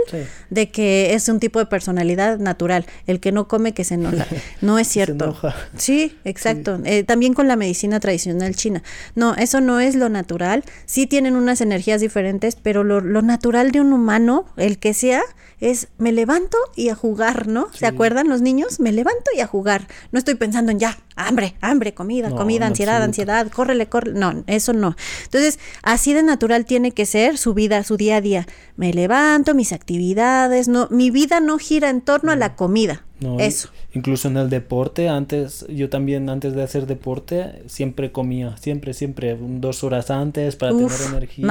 de 0.49 0.69
que 0.71 1.13
es 1.13 1.27
un 1.29 1.39
tipo 1.39 1.59
de 1.59 1.65
personalidad 1.65 2.39
natural. 2.39 2.85
El 3.05 3.19
que 3.19 3.31
no 3.31 3.47
come, 3.47 3.73
que 3.73 3.83
se 3.83 3.95
enoja. 3.95 4.25
No 4.61 4.79
es 4.79 4.87
cierto. 4.97 5.37
Sí, 5.75 6.17
exacto. 6.23 6.79
Eh, 6.85 7.03
también 7.03 7.33
con 7.33 7.47
la 7.47 7.57
medicina 7.57 7.99
tradicional 7.99 8.55
china. 8.55 8.83
No, 9.15 9.35
eso 9.35 9.61
no 9.61 9.79
es 9.79 9.95
lo 9.95 10.09
natural. 10.09 10.63
Sí 10.85 11.07
tienen 11.07 11.35
unas 11.35 11.61
energías 11.61 12.01
diferentes, 12.01 12.55
pero 12.55 12.83
lo, 12.83 13.01
lo 13.01 13.21
natural 13.21 13.71
de 13.71 13.81
un 13.81 13.93
humano, 13.93 14.45
el 14.55 14.79
que 14.79 14.93
sea, 14.93 15.21
es 15.59 15.87
me 15.97 16.11
levanto 16.11 16.57
y 16.75 16.89
a 16.89 16.95
jugar, 16.95 17.47
¿no? 17.47 17.67
¿Se 17.73 17.87
acuerdan 17.87 18.29
los 18.29 18.41
niños? 18.41 18.79
Me 18.79 18.91
levanto 18.91 19.31
y 19.35 19.39
a 19.39 19.47
jugar. 19.47 19.87
No 20.11 20.19
estoy 20.19 20.35
pensando 20.35 20.71
en 20.71 20.79
ya, 20.79 20.97
hambre, 21.15 21.55
hambre, 21.61 21.93
comida, 21.93 22.29
comida, 22.29 22.67
ansiedad, 22.67 23.01
ansiedad, 23.01 23.47
córrele, 23.51 23.87
córrele. 23.87 24.19
No, 24.19 24.43
eso 24.45 24.73
no. 24.73 24.95
Entonces, 25.23 25.59
así 25.81 26.13
de 26.13 26.21
natural 26.21 26.65
tiene 26.65 26.91
que 26.91 27.05
ser 27.05 27.37
su 27.37 27.53
vida, 27.55 27.83
su 27.83 27.97
día 27.97 28.17
a 28.17 28.21
día. 28.21 28.47
Me 28.75 28.93
levanto, 28.93 29.16
mis 29.55 29.73
actividades, 29.73 30.67
no, 30.67 30.87
mi 30.91 31.11
vida 31.11 31.39
no 31.39 31.57
gira 31.57 31.89
en 31.89 32.01
torno 32.01 32.31
a 32.31 32.35
la 32.35 32.55
comida. 32.55 33.03
No, 33.19 33.39
Eso. 33.39 33.69
Incluso 33.93 34.27
en 34.27 34.37
el 34.37 34.49
deporte, 34.49 35.09
antes, 35.09 35.65
yo 35.69 35.89
también 35.89 36.29
antes 36.29 36.53
de 36.53 36.61
hacer 36.61 36.85
deporte, 36.85 37.63
siempre 37.65 38.11
comía, 38.11 38.55
siempre, 38.57 38.93
siempre, 38.93 39.35
dos 39.39 39.83
horas 39.83 40.11
antes 40.11 40.55
para 40.55 40.71
tener 40.71 40.91
energía. 41.07 41.47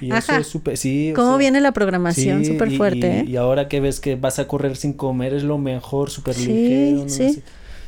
y 0.00 0.12
Eso 0.12 0.32
es 0.34 0.46
super, 0.48 0.76
sí, 0.76 1.12
¿Cómo 1.14 1.38
viene 1.38 1.60
la 1.60 1.72
programación? 1.72 2.44
Súper 2.44 2.76
fuerte. 2.76 3.06
Y, 3.06 3.10
¿eh? 3.10 3.24
y, 3.28 3.36
ahora 3.36 3.68
que 3.68 3.78
ves 3.80 4.00
que 4.00 4.16
vas 4.16 4.40
a 4.40 4.48
correr 4.48 4.76
sin 4.76 4.92
comer 4.92 5.34
es 5.34 5.44
lo 5.44 5.56
mejor, 5.58 6.10
súper 6.10 6.36
ligero. 6.36 7.08
Sí. 7.08 7.42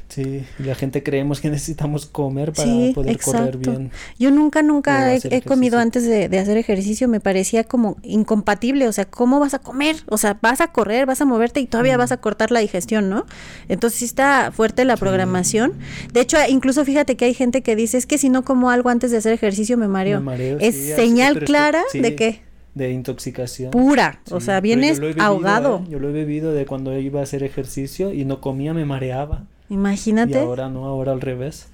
Sí, 0.09 0.45
la 0.59 0.75
gente 0.75 1.03
creemos 1.03 1.41
que 1.41 1.51
necesitamos 1.51 2.07
comer 2.07 2.53
para 2.53 2.71
poder 2.95 3.19
correr 3.19 3.57
bien. 3.57 3.91
Yo 4.19 4.31
nunca, 4.31 4.63
nunca 4.63 5.15
he, 5.15 5.43
comido 5.43 5.79
antes 5.79 6.07
de, 6.07 6.39
hacer 6.39 6.57
ejercicio, 6.57 7.09
me 7.09 7.21
parecía 7.21 7.65
como 7.65 7.97
incompatible, 8.03 8.89
o 8.89 8.93
sea, 8.93 9.05
¿cómo 9.07 9.41
vas 9.41 9.55
a 9.55 9.59
comer? 9.59 9.97
O 10.07 10.19
sea, 10.19 10.39
vas 10.41 10.61
a 10.61 10.69
correr, 10.69 11.07
vas 11.07 11.21
a 11.21 11.25
moverte 11.25 11.61
y 11.61 11.67
todavía 11.67 11.97
vas 11.97 12.13
a 12.13 12.19
cortar 12.19 12.51
la 12.51 12.61
digestión, 12.61 13.09
¿no? 13.09 13.27
Entonces 13.69 13.99
sí 13.99 14.05
está 14.05 14.53
fuerte 14.53 14.85
la 14.85 14.97
programación. 14.97 15.75
De 16.13 16.21
hecho, 16.21 16.39
incluso 16.49 16.85
fíjate 16.85 17.17
que 17.17 17.25
hay 17.25 17.35
gente 17.35 17.63
que 17.63 17.77
dice, 17.77 17.99
es 17.99 18.07
que 18.07 18.19
si 18.19 18.29
no 18.29 18.45
como 18.45 18.71
algo 18.71 18.91
antes 18.91 19.11
de 19.11 19.17
hacer 19.17 19.33
ejercicio 19.33 19.77
me 19.77 19.89
mareo. 19.89 20.23
es 20.61 20.95
señal 20.95 21.41
clara 21.41 21.83
de 21.93 22.15
que 22.15 22.47
de 22.77 22.93
intoxicación. 22.93 23.71
Pura, 23.71 24.21
o 24.31 24.39
sea, 24.39 24.61
vienes 24.61 25.01
ahogado. 25.19 25.83
¿eh? 25.87 25.93
Yo 25.93 25.99
lo 25.99 26.11
he 26.11 26.13
bebido 26.13 26.53
de 26.53 26.67
cuando 26.67 26.97
iba 26.99 27.21
a 27.21 27.23
hacer 27.23 27.43
ejercicio 27.43 28.13
y 28.13 28.27
no 28.27 28.43
comía, 28.43 28.75
me 28.75 28.85
mareaba. 28.85 29.47
Imagínate. 29.69 30.33
Y 30.33 30.43
ahora 30.43 30.69
no, 30.69 30.85
ahora 30.87 31.13
al 31.13 31.21
revés. 31.21 31.67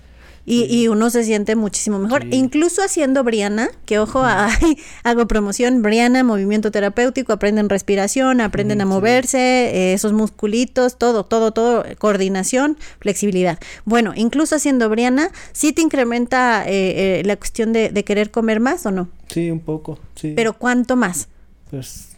y, 0.45 0.89
uno 0.89 1.09
se 1.09 1.23
siente 1.23 1.55
muchísimo 1.55 2.01
mejor. 2.01 2.25
Incluso 2.33 2.83
haciendo 2.83 3.23
Briana, 3.23 3.71
que 3.87 4.01
ojo, 4.01 4.23
hago 5.05 5.29
promoción, 5.29 5.83
Briana, 5.83 6.25
movimiento 6.25 6.73
terapéutico, 6.73 7.33
aprenden 7.33 7.69
respiración, 7.69 8.41
aprenden 8.41 8.81
a 8.81 8.87
moverse, 8.87 9.39
eh, 9.39 9.93
esos 9.93 10.13
musculitos, 10.13 10.99
todo, 10.99 11.25
todo, 11.25 11.53
todo, 11.53 11.85
coordinación, 11.99 12.77
flexibilidad. 12.99 13.59
Bueno, 13.85 14.15
incluso 14.17 14.57
haciendo 14.57 14.89
Briana, 14.89 15.31
¿sí 15.53 15.73
te 15.73 15.83
incrementa 15.83 16.65
eh, 16.67 17.21
eh, 17.21 17.23
la 17.25 17.37
cuestión 17.37 17.73
de, 17.73 17.91
de, 17.91 18.05
querer 18.05 18.33
comer 18.33 18.59
más 18.59 18.85
o 18.85 18.91
no? 18.91 19.09
Sí, 19.29 19.49
un 19.49 19.61
poco, 19.61 19.99
sí. 20.17 20.33
Pero 20.35 20.55
¿cuánto 20.55 20.97
más? 20.97 21.29
Pues 21.71 22.17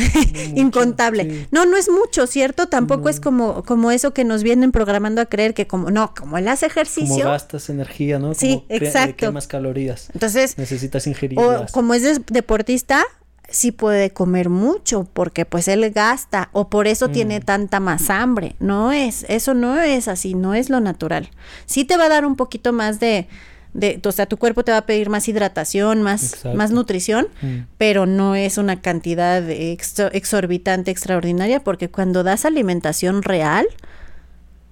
incontable. 0.54 1.46
No, 1.50 1.66
no 1.66 1.76
es 1.76 1.90
mucho, 1.90 2.26
¿cierto? 2.26 2.68
Tampoco 2.68 3.08
es 3.08 3.20
como, 3.20 3.62
como 3.64 3.90
eso 3.90 4.12
que 4.12 4.24
nos 4.24 4.42
vienen 4.42 4.72
programando 4.72 5.20
a 5.20 5.26
creer 5.26 5.54
que 5.54 5.66
como, 5.66 5.90
no, 5.90 6.14
como 6.14 6.38
él 6.38 6.48
hace 6.48 6.66
ejercicio. 6.66 7.16
Como 7.16 7.30
gastas 7.30 7.70
energía, 7.70 8.18
¿no? 8.18 8.34
Sí, 8.34 8.64
exacto. 8.68 9.32
más 9.32 9.46
calorías. 9.46 10.08
Entonces. 10.14 10.58
Necesitas 10.58 11.06
ingerir. 11.06 11.38
O 11.38 11.66
como 11.72 11.94
es 11.94 12.20
deportista, 12.26 13.04
sí 13.50 13.72
puede 13.72 14.10
comer 14.10 14.48
mucho 14.48 15.06
porque 15.12 15.44
pues 15.44 15.68
él 15.68 15.90
gasta 15.90 16.48
o 16.52 16.70
por 16.70 16.86
eso 16.86 17.08
tiene 17.08 17.40
mm. 17.40 17.42
tanta 17.42 17.80
más 17.80 18.08
hambre. 18.08 18.56
No 18.60 18.92
es, 18.92 19.26
eso 19.28 19.54
no 19.54 19.78
es 19.78 20.08
así, 20.08 20.34
no 20.34 20.54
es 20.54 20.70
lo 20.70 20.80
natural. 20.80 21.30
Sí 21.66 21.84
te 21.84 21.96
va 21.96 22.04
a 22.04 22.08
dar 22.08 22.24
un 22.24 22.36
poquito 22.36 22.72
más 22.72 23.00
de, 23.00 23.28
de, 23.72 24.00
o 24.04 24.12
sea, 24.12 24.26
tu 24.26 24.36
cuerpo 24.36 24.64
te 24.64 24.72
va 24.72 24.78
a 24.78 24.86
pedir 24.86 25.10
más 25.10 25.28
hidratación, 25.28 26.02
más, 26.02 26.44
más 26.54 26.70
nutrición, 26.70 27.28
mm. 27.40 27.56
pero 27.78 28.06
no 28.06 28.34
es 28.34 28.58
una 28.58 28.80
cantidad 28.80 29.48
exorbitante, 29.48 30.90
extraordinaria, 30.90 31.62
porque 31.62 31.88
cuando 31.88 32.22
das 32.22 32.44
alimentación 32.44 33.22
real, 33.22 33.66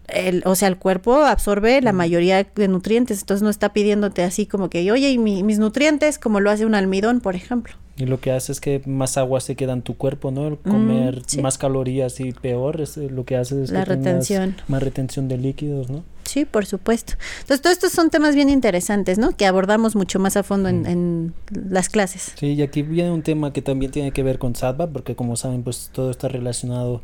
el, 0.09 0.43
o 0.47 0.55
sea, 0.55 0.69
el 0.69 0.79
cuerpo 0.79 1.25
absorbe 1.25 1.81
la 1.81 1.93
mayoría 1.93 2.45
de 2.45 2.69
nutrientes, 2.69 3.21
entonces 3.21 3.43
no 3.43 3.51
está 3.51 3.73
pidiéndote 3.73 4.23
así 4.23 4.47
como 4.47 4.71
que, 4.71 4.91
oye, 4.91 5.11
y 5.11 5.19
mis 5.19 5.59
nutrientes, 5.59 6.19
como 6.19 6.41
lo 6.41 6.51
hace 6.51 6.67
un 6.67 6.75
almidón, 6.75 7.21
por 7.21 7.35
ejemplo. 7.35 7.75
Y 7.99 8.07
lo 8.07 8.21
que 8.21 8.31
hace 8.31 8.53
es 8.53 8.61
que 8.61 8.81
más 8.87 9.19
agua 9.19 9.41
se 9.41 9.57
queda 9.57 9.73
en 9.73 9.83
tu 9.83 9.97
cuerpo, 9.97 10.31
¿no? 10.31 10.47
El 10.47 10.55
mm, 10.55 10.71
comer 10.71 11.23
más 11.43 11.59
calorías 11.59 12.21
y 12.21 12.33
peor 12.33 12.81
es 12.81 12.97
eh, 12.97 13.11
lo 13.11 13.25
que 13.25 13.37
hace 13.37 13.61
es 13.63 13.73
la 13.73 13.85
retención. 13.85 14.55
más 14.69 14.83
retención 14.83 15.27
de 15.27 15.37
líquidos, 15.37 15.91
¿no? 15.91 16.05
Sí, 16.23 16.45
por 16.45 16.65
supuesto. 16.65 17.15
Entonces, 17.41 17.61
todos 17.61 17.75
estos 17.75 17.93
son 17.93 18.11
temas 18.11 18.37
bien 18.37 18.51
interesantes, 18.51 19.19
¿no? 19.19 19.37
Que 19.37 19.47
abordamos 19.47 19.97
mucho 19.97 20.21
más 20.21 20.37
a 20.37 20.45
fondo 20.45 20.69
en, 20.69 20.83
mm. 20.83 20.87
en, 20.87 21.35
las 21.71 21.89
clases. 21.89 22.35
Sí, 22.39 22.53
y 22.53 22.63
aquí 22.63 22.83
viene 22.83 23.11
un 23.11 23.23
tema 23.23 23.53
que 23.53 23.63
también 23.63 23.91
tiene 23.91 24.13
que 24.13 24.23
ver 24.23 24.39
con 24.39 24.55
sattva, 24.55 24.87
porque 24.87 25.17
como 25.17 25.35
saben, 25.35 25.65
pues 25.65 25.91
todo 25.93 26.13
está 26.13 26.29
relacionado 26.29 27.03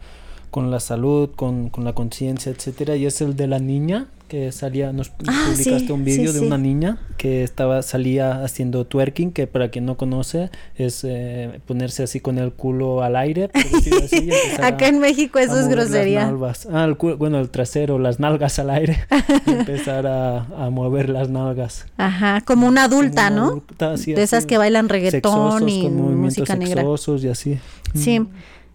con 0.55 0.71
la 0.71 0.79
salud, 0.79 1.31
con, 1.35 1.69
con 1.69 1.83
la 1.83 1.95
conciencia, 1.95 2.53
etcétera, 2.53 2.95
y 2.95 3.07
es 3.07 3.21
el 3.21 3.35
de 3.35 3.49
la 3.49 3.59
niña 3.59 4.07
que 4.29 4.53
salía, 4.53 4.93
nos 4.93 5.11
ah, 5.27 5.49
publicaste 5.51 5.93
un 5.93 6.05
vídeo 6.05 6.33
de 6.33 6.39
una 6.47 6.59
niña 6.59 6.99
que 7.17 7.43
estaba, 7.43 7.83
salía 7.83 8.45
haciendo 8.45 8.87
twerking, 8.87 9.33
que 9.33 9.49
para 9.49 9.71
quien 9.71 9.85
no 9.85 9.97
conoce 9.97 10.51
es 10.77 11.03
eh, 11.03 11.59
ponerse 11.67 12.05
así 12.05 12.21
con 12.21 12.39
el 12.39 12.53
culo 12.53 13.03
al 13.03 13.17
aire. 13.17 13.51
Acá 14.63 14.87
en 14.87 15.01
México 15.01 15.41
eso 15.41 15.59
es 15.59 15.67
grosería. 15.67 16.33
Ah, 16.73 16.85
el 16.85 16.95
bueno, 17.17 17.41
el 17.41 17.51
trasero, 17.51 17.99
las 17.99 18.21
nalgas 18.21 18.61
al 18.61 18.71
aire, 18.71 19.05
empezar 19.49 20.07
a, 20.07 20.47
a, 20.57 20.71
mover 20.71 21.09
las 21.09 21.31
nalgas. 21.31 21.87
Ajá, 21.97 22.43
como 22.43 22.69
una 22.69 22.85
adulta, 22.85 23.29
¿no? 23.29 23.65
de 23.77 24.23
esas 24.23 24.47
que 24.47 24.57
bailan 24.57 24.89
reggaetón 24.89 25.69
y 25.69 25.89
música 25.89 26.55
negra. 26.55 26.85
y 26.85 27.27
así. 27.27 27.59
Sí. 27.93 28.21
Mm. 28.21 28.29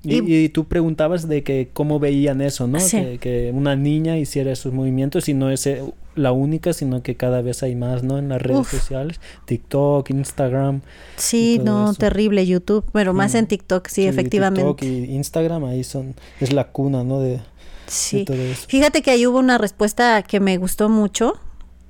Y, 0.03 0.49
tú 0.49 0.65
preguntabas 0.65 1.27
de 1.27 1.43
que 1.43 1.69
cómo 1.73 1.99
veían 1.99 2.41
eso, 2.41 2.67
¿no? 2.67 2.79
Que, 3.19 3.51
una 3.53 3.75
niña 3.75 4.17
hiciera 4.17 4.51
esos 4.51 4.73
movimientos 4.73 5.27
y 5.27 5.33
no 5.33 5.49
es 5.49 5.67
eh, 5.67 5.83
la 6.15 6.31
única, 6.31 6.71
sino 6.71 7.03
que 7.03 7.15
cada 7.15 7.41
vez 7.41 7.63
hay 7.63 7.75
más, 7.75 8.03
¿no? 8.03 8.17
En 8.17 8.29
las 8.29 8.41
redes 8.41 8.67
sociales, 8.67 9.19
TikTok, 9.45 10.09
Instagram. 10.09 10.81
Sí, 11.17 11.59
no, 11.63 11.93
terrible 11.93 12.45
YouTube, 12.45 12.85
pero 12.93 13.13
más 13.13 13.35
en 13.35 13.47
TikTok, 13.47 13.87
sí, 13.87 14.05
efectivamente. 14.05 14.61
TikTok 14.61 14.83
y 14.83 15.15
Instagram 15.15 15.65
ahí 15.65 15.83
son, 15.83 16.15
es 16.39 16.53
la 16.53 16.69
cuna, 16.69 17.03
¿no? 17.03 17.19
De, 17.19 17.41
sí. 17.87 18.25
Fíjate 18.67 19.01
que 19.01 19.11
ahí 19.11 19.27
hubo 19.27 19.39
una 19.39 19.57
respuesta 19.57 20.23
que 20.23 20.39
me 20.39 20.57
gustó 20.57 20.87
mucho 20.87 21.39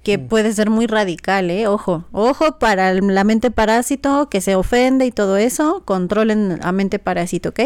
que 0.04 0.18
mm. 0.18 0.28
puede 0.28 0.54
ser 0.54 0.70
muy 0.70 0.88
radical, 0.88 1.50
¿eh? 1.50 1.68
Ojo, 1.68 2.06
ojo 2.12 2.60
para 2.60 2.94
la 2.94 3.24
mente 3.24 3.52
parásito 3.52 4.30
que 4.30 4.42
se 4.42 4.56
ofende 4.56 5.06
y 5.06 5.12
todo 5.12 5.38
eso, 5.38 5.84
controlen 5.86 6.60
la 6.60 6.72
mente 6.72 7.00
parásito, 7.00 7.50
¿ok? 7.50 7.60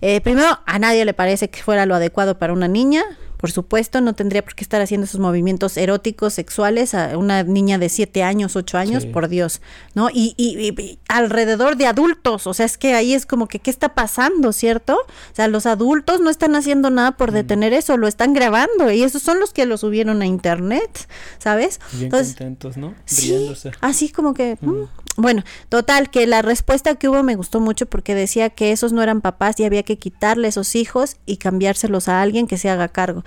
Eh, 0.00 0.20
primero, 0.20 0.58
a 0.66 0.78
nadie 0.78 1.04
le 1.04 1.14
parece 1.14 1.50
que 1.50 1.62
fuera 1.62 1.86
lo 1.86 1.94
adecuado 1.94 2.38
para 2.38 2.52
una 2.52 2.68
niña, 2.68 3.02
por 3.42 3.50
supuesto, 3.50 4.00
no 4.00 4.14
tendría 4.14 4.44
por 4.44 4.54
qué 4.54 4.62
estar 4.62 4.80
haciendo 4.80 5.04
esos 5.04 5.18
movimientos 5.18 5.76
eróticos, 5.76 6.32
sexuales 6.34 6.94
a 6.94 7.18
una 7.18 7.42
niña 7.42 7.76
de 7.76 7.88
7 7.88 8.22
años, 8.22 8.54
8 8.54 8.78
años, 8.78 9.04
por 9.04 9.26
Dios, 9.26 9.60
¿no? 9.96 10.10
Y, 10.14 10.36
y, 10.36 11.00
alrededor 11.08 11.76
de 11.76 11.88
adultos, 11.88 12.46
o 12.46 12.54
sea, 12.54 12.64
es 12.64 12.78
que 12.78 12.94
ahí 12.94 13.14
es 13.14 13.26
como 13.26 13.48
que, 13.48 13.58
¿qué 13.58 13.70
está 13.72 13.96
pasando, 13.96 14.52
cierto? 14.52 14.94
O 14.94 15.34
sea, 15.34 15.48
los 15.48 15.66
adultos 15.66 16.20
no 16.20 16.30
están 16.30 16.54
haciendo 16.54 16.88
nada 16.90 17.16
por 17.16 17.32
mm. 17.32 17.34
detener 17.34 17.72
eso, 17.72 17.96
lo 17.96 18.06
están 18.06 18.32
grabando 18.32 18.92
y 18.92 19.02
esos 19.02 19.22
son 19.22 19.40
los 19.40 19.52
que 19.52 19.66
lo 19.66 19.76
subieron 19.76 20.22
a 20.22 20.26
internet, 20.26 21.08
¿sabes? 21.38 21.80
Bien 21.94 22.12
contentos, 22.12 22.76
¿no? 22.76 22.94
Sí, 23.06 23.52
así 23.80 24.10
como 24.10 24.34
que, 24.34 24.56
mm. 24.60 24.84
Mm, 25.16 25.22
bueno, 25.22 25.44
total, 25.68 26.10
que 26.10 26.26
la 26.26 26.42
respuesta 26.42 26.94
que 26.94 27.08
hubo 27.08 27.22
me 27.22 27.36
gustó 27.36 27.60
mucho 27.60 27.86
porque 27.86 28.14
decía 28.14 28.50
que 28.50 28.72
esos 28.72 28.92
no 28.92 29.02
eran 29.02 29.20
papás 29.20 29.58
y 29.60 29.64
había 29.64 29.82
que 29.82 29.98
quitarle 29.98 30.48
esos 30.48 30.74
hijos 30.74 31.16
y 31.26 31.36
cambiárselos 31.36 32.08
a 32.08 32.22
alguien 32.22 32.46
que 32.46 32.58
se 32.58 32.70
haga 32.70 32.88
cargo. 32.88 33.24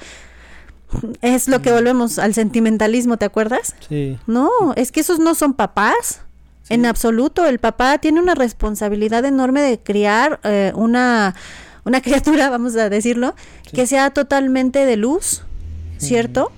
Es 1.22 1.48
lo 1.48 1.62
que 1.62 1.72
volvemos 1.72 2.20
al 2.20 2.34
sentimentalismo, 2.34 3.18
¿te 3.18 3.26
acuerdas? 3.26 3.76
Sí. 3.90 4.18
No, 4.28 4.50
es 4.76 4.92
que 4.92 5.02
esos 5.02 5.20
no 5.20 5.36
son 5.36 5.54
papás. 5.54 6.22
En 6.68 6.88
absoluto, 6.88 7.46
el 7.46 7.60
papá 7.60 8.00
tiene 8.00 8.20
una 8.20 8.34
responsabilidad 8.34 9.24
enorme 9.26 9.62
de 9.62 9.78
criar 9.78 10.40
eh, 10.44 10.72
una, 10.76 11.36
una 11.84 12.02
criatura, 12.04 12.50
vamos 12.50 12.76
a 12.76 12.90
decirlo, 12.90 13.36
que 13.72 13.86
sea 13.86 14.10
totalmente 14.12 14.86
de 14.86 14.98
luz, 14.98 15.44
¿cierto? 15.98 16.52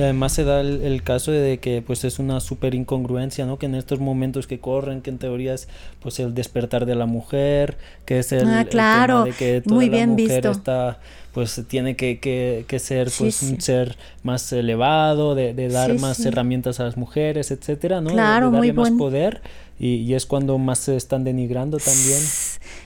Y 0.00 0.02
además 0.02 0.32
se 0.32 0.44
da 0.44 0.62
el, 0.62 1.02
caso 1.02 1.30
de 1.30 1.58
que 1.58 1.82
pues 1.82 2.04
es 2.04 2.18
una 2.18 2.40
súper 2.40 2.74
incongruencia, 2.74 3.44
¿no? 3.44 3.58
Que 3.58 3.66
en 3.66 3.74
estos 3.74 4.00
momentos 4.00 4.46
que 4.46 4.58
corren, 4.58 5.02
que 5.02 5.10
en 5.10 5.18
teoría 5.18 5.52
es 5.52 5.68
pues 6.00 6.18
el 6.20 6.32
despertar 6.32 6.86
de 6.86 6.94
la 6.94 7.04
mujer, 7.04 7.76
que 8.06 8.20
es 8.20 8.32
el, 8.32 8.48
ah, 8.48 8.64
claro. 8.64 9.24
de 9.24 9.32
que 9.32 9.60
toda 9.60 9.76
Muy 9.76 9.90
bien 9.90 10.16
la 10.16 10.22
mujer 10.22 10.36
visto. 10.36 10.52
está 10.52 11.00
pues 11.34 11.62
tiene 11.68 11.96
que, 11.96 12.18
que, 12.18 12.64
que 12.66 12.78
ser 12.78 13.10
pues 13.18 13.42
un 13.42 13.60
ser 13.60 13.98
más 14.22 14.50
elevado, 14.54 15.34
de, 15.34 15.52
de 15.52 15.68
dar 15.68 15.92
más 15.98 16.24
herramientas 16.24 16.80
a 16.80 16.84
las 16.84 16.96
mujeres, 16.96 17.50
etcétera, 17.50 18.00
¿no? 18.00 18.08
Claro, 18.08 18.50
de, 18.50 18.56
darle 18.56 18.72
más 18.72 18.90
poder 18.92 19.42
y, 19.78 19.96
y, 19.96 20.14
es 20.14 20.24
cuando 20.24 20.56
más 20.56 20.78
se 20.78 20.96
están 20.96 21.24
denigrando 21.24 21.76
también. 21.76 22.22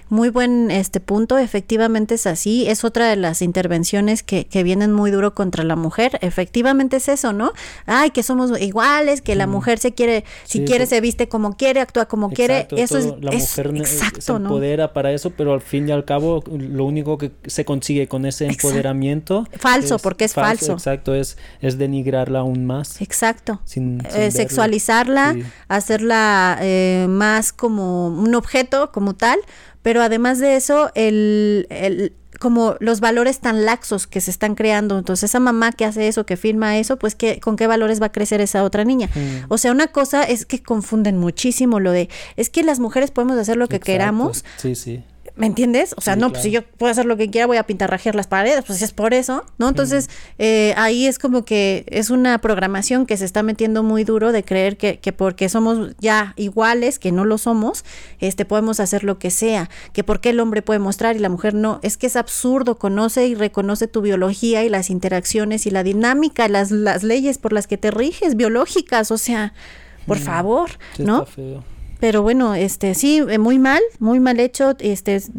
Muy 0.08 0.28
buen 0.28 0.70
este 0.70 1.00
punto, 1.00 1.38
efectivamente 1.38 2.14
es 2.14 2.26
así, 2.26 2.66
es 2.68 2.84
otra 2.84 3.08
de 3.08 3.16
las 3.16 3.42
intervenciones 3.42 4.22
que, 4.22 4.46
que 4.46 4.62
vienen 4.62 4.92
muy 4.92 5.10
duro 5.10 5.34
contra 5.34 5.64
la 5.64 5.76
mujer, 5.76 6.18
efectivamente 6.20 6.96
es 6.96 7.08
eso, 7.08 7.32
¿no? 7.32 7.52
Ay, 7.86 8.10
que 8.10 8.22
somos 8.22 8.60
iguales, 8.60 9.22
que 9.22 9.34
la 9.34 9.46
mujer 9.46 9.78
se 9.78 9.92
quiere, 9.92 10.24
si 10.44 10.64
quiere 10.64 10.86
se 10.86 11.00
viste 11.00 11.28
como 11.28 11.56
quiere, 11.56 11.80
actúa 11.80 12.06
como 12.06 12.30
quiere, 12.30 12.68
eso 12.76 12.98
es, 12.98 13.06
la 13.20 13.32
mujer 13.32 13.76
exacto, 13.76 14.20
se 14.20 14.32
empodera 14.32 14.92
para 14.92 15.12
eso, 15.12 15.30
pero 15.30 15.54
al 15.54 15.60
fin 15.60 15.88
y 15.88 15.92
al 15.92 16.04
cabo 16.04 16.42
lo 16.46 16.84
único 16.84 17.18
que 17.18 17.32
se 17.46 17.64
consigue 17.64 18.06
con 18.06 18.26
ese 18.26 18.46
empoderamiento 18.46 19.46
falso, 19.58 19.98
porque 19.98 20.24
es 20.24 20.34
falso, 20.34 20.74
exacto, 20.74 21.14
es, 21.14 21.38
es 21.60 21.78
denigrarla 21.78 22.40
aún 22.40 22.66
más. 22.66 23.00
Exacto. 23.00 23.60
Eh, 23.74 24.30
sexualizarla, 24.30 25.36
hacerla 25.68 26.58
eh, 26.60 27.06
más 27.08 27.52
como 27.52 28.08
un 28.08 28.34
objeto 28.34 28.90
como 28.92 29.14
tal, 29.14 29.38
pero 29.84 30.02
además 30.02 30.38
de 30.38 30.56
eso, 30.56 30.90
el, 30.94 31.66
el 31.68 32.14
como 32.40 32.74
los 32.80 33.00
valores 33.00 33.40
tan 33.40 33.66
laxos 33.66 34.06
que 34.06 34.22
se 34.22 34.30
están 34.30 34.54
creando. 34.54 34.98
Entonces, 34.98 35.30
esa 35.30 35.40
mamá 35.40 35.72
que 35.72 35.84
hace 35.84 36.08
eso, 36.08 36.24
que 36.24 36.38
firma 36.38 36.78
eso, 36.78 36.98
pues 36.98 37.14
¿qué, 37.14 37.38
con 37.38 37.56
qué 37.56 37.66
valores 37.66 38.00
va 38.00 38.06
a 38.06 38.12
crecer 38.12 38.40
esa 38.40 38.64
otra 38.64 38.84
niña. 38.84 39.10
Mm. 39.14 39.44
O 39.50 39.58
sea, 39.58 39.72
una 39.72 39.88
cosa 39.88 40.24
es 40.24 40.46
que 40.46 40.62
confunden 40.62 41.18
muchísimo 41.18 41.80
lo 41.80 41.92
de, 41.92 42.08
es 42.36 42.48
que 42.48 42.62
las 42.62 42.80
mujeres 42.80 43.10
podemos 43.10 43.36
hacer 43.36 43.58
lo 43.58 43.68
que 43.68 43.78
queramos. 43.78 44.42
Sí, 44.56 44.74
sí. 44.74 45.04
¿Me 45.36 45.46
entiendes? 45.46 45.94
O 45.96 46.00
sea, 46.00 46.14
no, 46.14 46.30
pues 46.30 46.44
si 46.44 46.52
yo 46.52 46.62
puedo 46.62 46.92
hacer 46.92 47.06
lo 47.06 47.16
que 47.16 47.28
quiera, 47.28 47.48
voy 47.48 47.56
a 47.56 47.64
pintarrajear 47.64 48.14
las 48.14 48.28
paredes, 48.28 48.62
pues 48.64 48.80
es 48.82 48.92
por 48.92 49.14
eso, 49.14 49.44
¿no? 49.58 49.68
Entonces, 49.68 50.08
eh, 50.38 50.74
ahí 50.76 51.06
es 51.06 51.18
como 51.18 51.44
que 51.44 51.84
es 51.88 52.10
una 52.10 52.38
programación 52.38 53.04
que 53.04 53.16
se 53.16 53.24
está 53.24 53.42
metiendo 53.42 53.82
muy 53.82 54.04
duro 54.04 54.30
de 54.30 54.44
creer 54.44 54.76
que, 54.76 55.00
que 55.00 55.12
porque 55.12 55.48
somos 55.48 55.96
ya 55.98 56.34
iguales, 56.36 57.00
que 57.00 57.10
no 57.10 57.24
lo 57.24 57.36
somos, 57.38 57.84
este, 58.20 58.44
podemos 58.44 58.78
hacer 58.78 59.02
lo 59.02 59.18
que 59.18 59.32
sea, 59.32 59.70
que 59.92 60.04
porque 60.04 60.30
el 60.30 60.38
hombre 60.38 60.62
puede 60.62 60.78
mostrar 60.78 61.16
y 61.16 61.18
la 61.18 61.28
mujer 61.28 61.54
no. 61.54 61.80
Es 61.82 61.96
que 61.96 62.06
es 62.06 62.14
absurdo, 62.14 62.78
conoce 62.78 63.26
y 63.26 63.34
reconoce 63.34 63.88
tu 63.88 64.02
biología 64.02 64.62
y 64.62 64.68
las 64.68 64.88
interacciones 64.88 65.66
y 65.66 65.70
la 65.70 65.82
dinámica, 65.82 66.46
las, 66.46 66.70
las 66.70 67.02
leyes 67.02 67.38
por 67.38 67.52
las 67.52 67.66
que 67.66 67.76
te 67.76 67.90
riges, 67.90 68.36
biológicas, 68.36 69.10
o 69.10 69.18
sea, 69.18 69.52
por 70.06 70.18
favor, 70.18 70.70
¿no? 70.98 71.26
Pero 72.04 72.20
bueno, 72.20 72.54
este 72.54 72.94
sí, 72.94 73.22
eh, 73.30 73.38
muy 73.38 73.58
mal, 73.58 73.80
muy 73.98 74.20
mal 74.20 74.38
hecho, 74.38 74.74
este 74.78 75.14
es, 75.16 75.30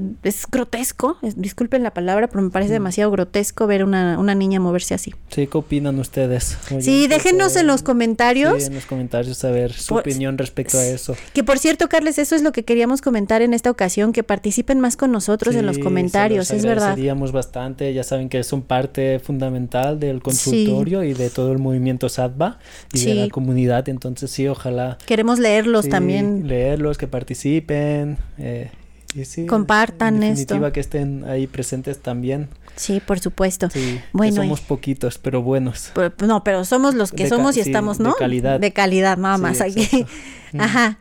grotesco, 0.51 1.15
disculpen 1.35 1.83
la 1.83 1.93
palabra, 1.93 2.27
pero 2.27 2.41
me 2.41 2.49
parece 2.49 2.71
mm. 2.71 2.73
demasiado 2.73 3.11
grotesco 3.11 3.67
ver 3.67 3.83
una, 3.83 4.17
una 4.17 4.33
niña 4.33 4.59
moverse 4.59 4.95
así. 4.95 5.13
Sí, 5.29 5.45
¿qué 5.45 5.59
opinan 5.59 5.99
ustedes? 5.99 6.57
sí, 6.79 7.05
déjenos 7.05 7.55
en 7.55 7.67
los 7.67 7.83
comentarios. 7.83 8.63
Sí, 8.63 8.69
en 8.69 8.73
los 8.73 8.87
comentarios 8.87 9.37
saber 9.37 9.73
su 9.73 9.93
opinión 9.93 10.39
respecto 10.39 10.79
a 10.79 10.85
eso. 10.87 11.15
Que 11.33 11.43
por 11.43 11.59
cierto, 11.59 11.87
Carles, 11.87 12.17
eso 12.17 12.35
es 12.35 12.41
lo 12.41 12.51
que 12.51 12.63
queríamos 12.65 13.03
comentar 13.03 13.43
en 13.43 13.53
esta 13.53 13.69
ocasión, 13.69 14.11
que 14.11 14.23
participen 14.23 14.79
más 14.79 14.97
con 14.97 15.11
nosotros 15.11 15.53
en 15.53 15.67
los 15.67 15.77
comentarios, 15.77 16.49
es 16.49 16.65
verdad. 16.65 16.97
bastante, 17.31 17.93
ya 17.93 18.01
saben 18.01 18.27
que 18.27 18.41
son 18.41 18.63
parte 18.63 19.19
fundamental 19.19 19.99
del 19.99 20.23
consultorio 20.23 21.03
y 21.03 21.13
de 21.13 21.29
todo 21.29 21.51
el 21.51 21.59
movimiento 21.59 22.09
SATBA 22.09 22.57
y 22.91 23.05
de 23.05 23.13
la 23.13 23.29
comunidad, 23.29 23.87
entonces 23.87 24.31
sí, 24.31 24.47
ojalá. 24.47 24.97
Queremos 25.05 25.37
leerlos 25.37 25.87
también. 25.89 26.47
Leerlos, 26.55 26.97
que 26.97 27.07
participen. 27.07 28.17
Eh, 28.37 28.71
y 29.13 29.45
Compartan 29.45 30.23
en 30.23 30.33
esto. 30.33 30.71
que 30.73 30.79
estén 30.79 31.23
ahí 31.25 31.47
presentes 31.47 31.99
también. 32.01 32.49
Sí, 32.75 33.01
por 33.05 33.19
supuesto. 33.19 33.69
Sí, 33.69 34.01
bueno, 34.11 34.35
somos 34.37 34.59
poquitos, 34.59 35.17
pero 35.17 35.41
buenos. 35.41 35.91
no, 36.25 36.43
pero 36.43 36.65
somos 36.65 36.95
los 36.95 37.11
que 37.11 37.27
somos 37.27 37.55
y 37.55 37.61
estamos, 37.61 37.99
¿no? 37.99 38.09
De 38.11 38.15
calidad. 38.19 38.59
De 38.59 38.73
calidad, 38.73 39.17
nada 39.17 39.37
más. 39.37 39.61
aquí. 39.61 40.05
Ajá. 40.57 40.99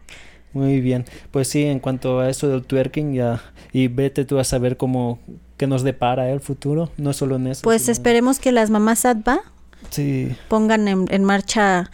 Muy 0.53 0.81
bien. 0.81 1.05
Pues 1.33 1.49
sí, 1.49 1.65
en 1.65 1.81
cuanto 1.81 2.21
a 2.21 2.31
eso 2.31 2.49
del 2.49 2.63
twerking, 2.63 3.15
ya. 3.15 3.43
Y 3.73 3.89
vete 3.89 4.25
tú 4.25 4.39
a 4.39 4.45
saber 4.45 4.77
cómo. 4.77 5.19
qué 5.57 5.67
nos 5.67 5.83
depara 5.83 6.31
el 6.31 6.41
futuro, 6.41 6.91
no 6.97 7.13
solo 7.13 7.37
en 7.37 7.49
eso. 7.49 7.63
Pues 7.63 7.89
esperemos 7.89 8.39
que 8.39 8.53
las 8.53 8.71
mamás 8.71 9.05
ADVA 9.05 9.41
sí. 9.91 10.37
pongan 10.49 10.87
en, 10.87 11.07
en 11.11 11.25
marcha 11.25 11.91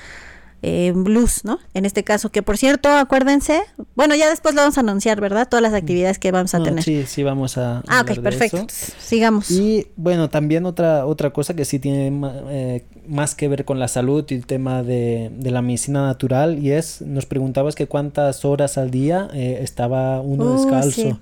eh, 0.63 0.93
blues, 0.95 1.45
¿no? 1.45 1.59
En 1.75 1.87
este 1.87 2.05
caso, 2.05 2.31
que 2.31 2.43
por 2.43 2.59
cierto, 2.59 2.89
acuérdense, 2.91 3.63
bueno, 3.95 4.15
ya 4.15 4.29
después 4.29 4.55
lo 4.55 4.61
vamos 4.61 4.77
a 4.77 4.81
anunciar, 4.81 5.21
¿verdad? 5.21 5.49
Todas 5.49 5.63
las 5.63 5.75
actividades 5.75 6.19
que 6.19 6.33
vamos 6.33 6.55
a 6.55 6.63
tener. 6.63 6.83
Sí, 6.85 7.05
sí, 7.07 7.23
vamos 7.23 7.57
a. 7.57 7.83
Ah, 7.89 8.03
ok, 8.03 8.21
perfecto. 8.21 8.67
Sigamos. 8.69 9.51
Y 9.51 9.89
bueno, 9.97 10.29
también 10.29 10.67
otra, 10.67 11.07
otra 11.07 11.31
cosa 11.31 11.55
que 11.55 11.65
sí 11.65 11.79
tiene 11.79 12.13
eh, 12.51 12.85
más 13.09 13.35
que 13.35 13.49
ver 13.49 13.65
con 13.65 13.79
la 13.79 13.89
salud 13.89 14.25
y 14.29 14.35
el 14.35 14.47
tema 14.47 14.83
de, 14.83 15.31
de, 15.33 15.51
la 15.51 15.63
medicina 15.63 16.07
natural, 16.07 16.59
y 16.59 16.73
es, 16.73 17.01
nos 17.03 17.27
preguntabas 17.27 17.75
que 17.75 17.87
cuántas 17.87 18.45
horas 18.45 18.79
al 18.79 18.91
día 18.91 19.29
eh, 19.33 19.61
estaba 19.63 20.21
uno 20.21 20.45
uh, 20.45 20.57
descalzo. 20.57 21.19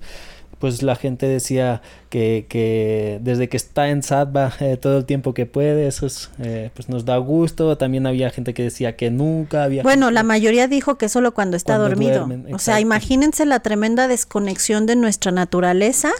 Pues 0.58 0.82
la 0.82 0.96
gente 0.96 1.26
decía 1.26 1.82
que, 2.10 2.46
que 2.48 3.20
desde 3.22 3.48
que 3.48 3.56
está 3.56 3.88
en 3.90 4.02
Satba 4.02 4.52
eh, 4.60 4.76
todo 4.76 4.98
el 4.98 5.04
tiempo 5.04 5.34
que 5.34 5.46
puede, 5.46 5.86
eso 5.86 6.06
es, 6.06 6.30
eh, 6.40 6.70
pues 6.74 6.88
nos 6.88 7.04
da 7.04 7.16
gusto. 7.18 7.76
También 7.76 8.06
había 8.06 8.30
gente 8.30 8.54
que 8.54 8.64
decía 8.64 8.96
que 8.96 9.10
nunca 9.10 9.64
había. 9.64 9.82
Bueno, 9.82 10.10
la 10.10 10.22
mayoría 10.22 10.66
dijo 10.68 10.98
que 10.98 11.08
solo 11.08 11.32
cuando 11.32 11.56
está 11.56 11.78
dormido. 11.78 12.28
o 12.52 12.58
sea, 12.58 12.80
imagínense 12.80 13.46
la 13.46 13.60
tremenda 13.60 14.08
desconexión 14.08 14.86
de 14.86 14.96
nuestra 14.96 15.32
naturaleza 15.32 16.10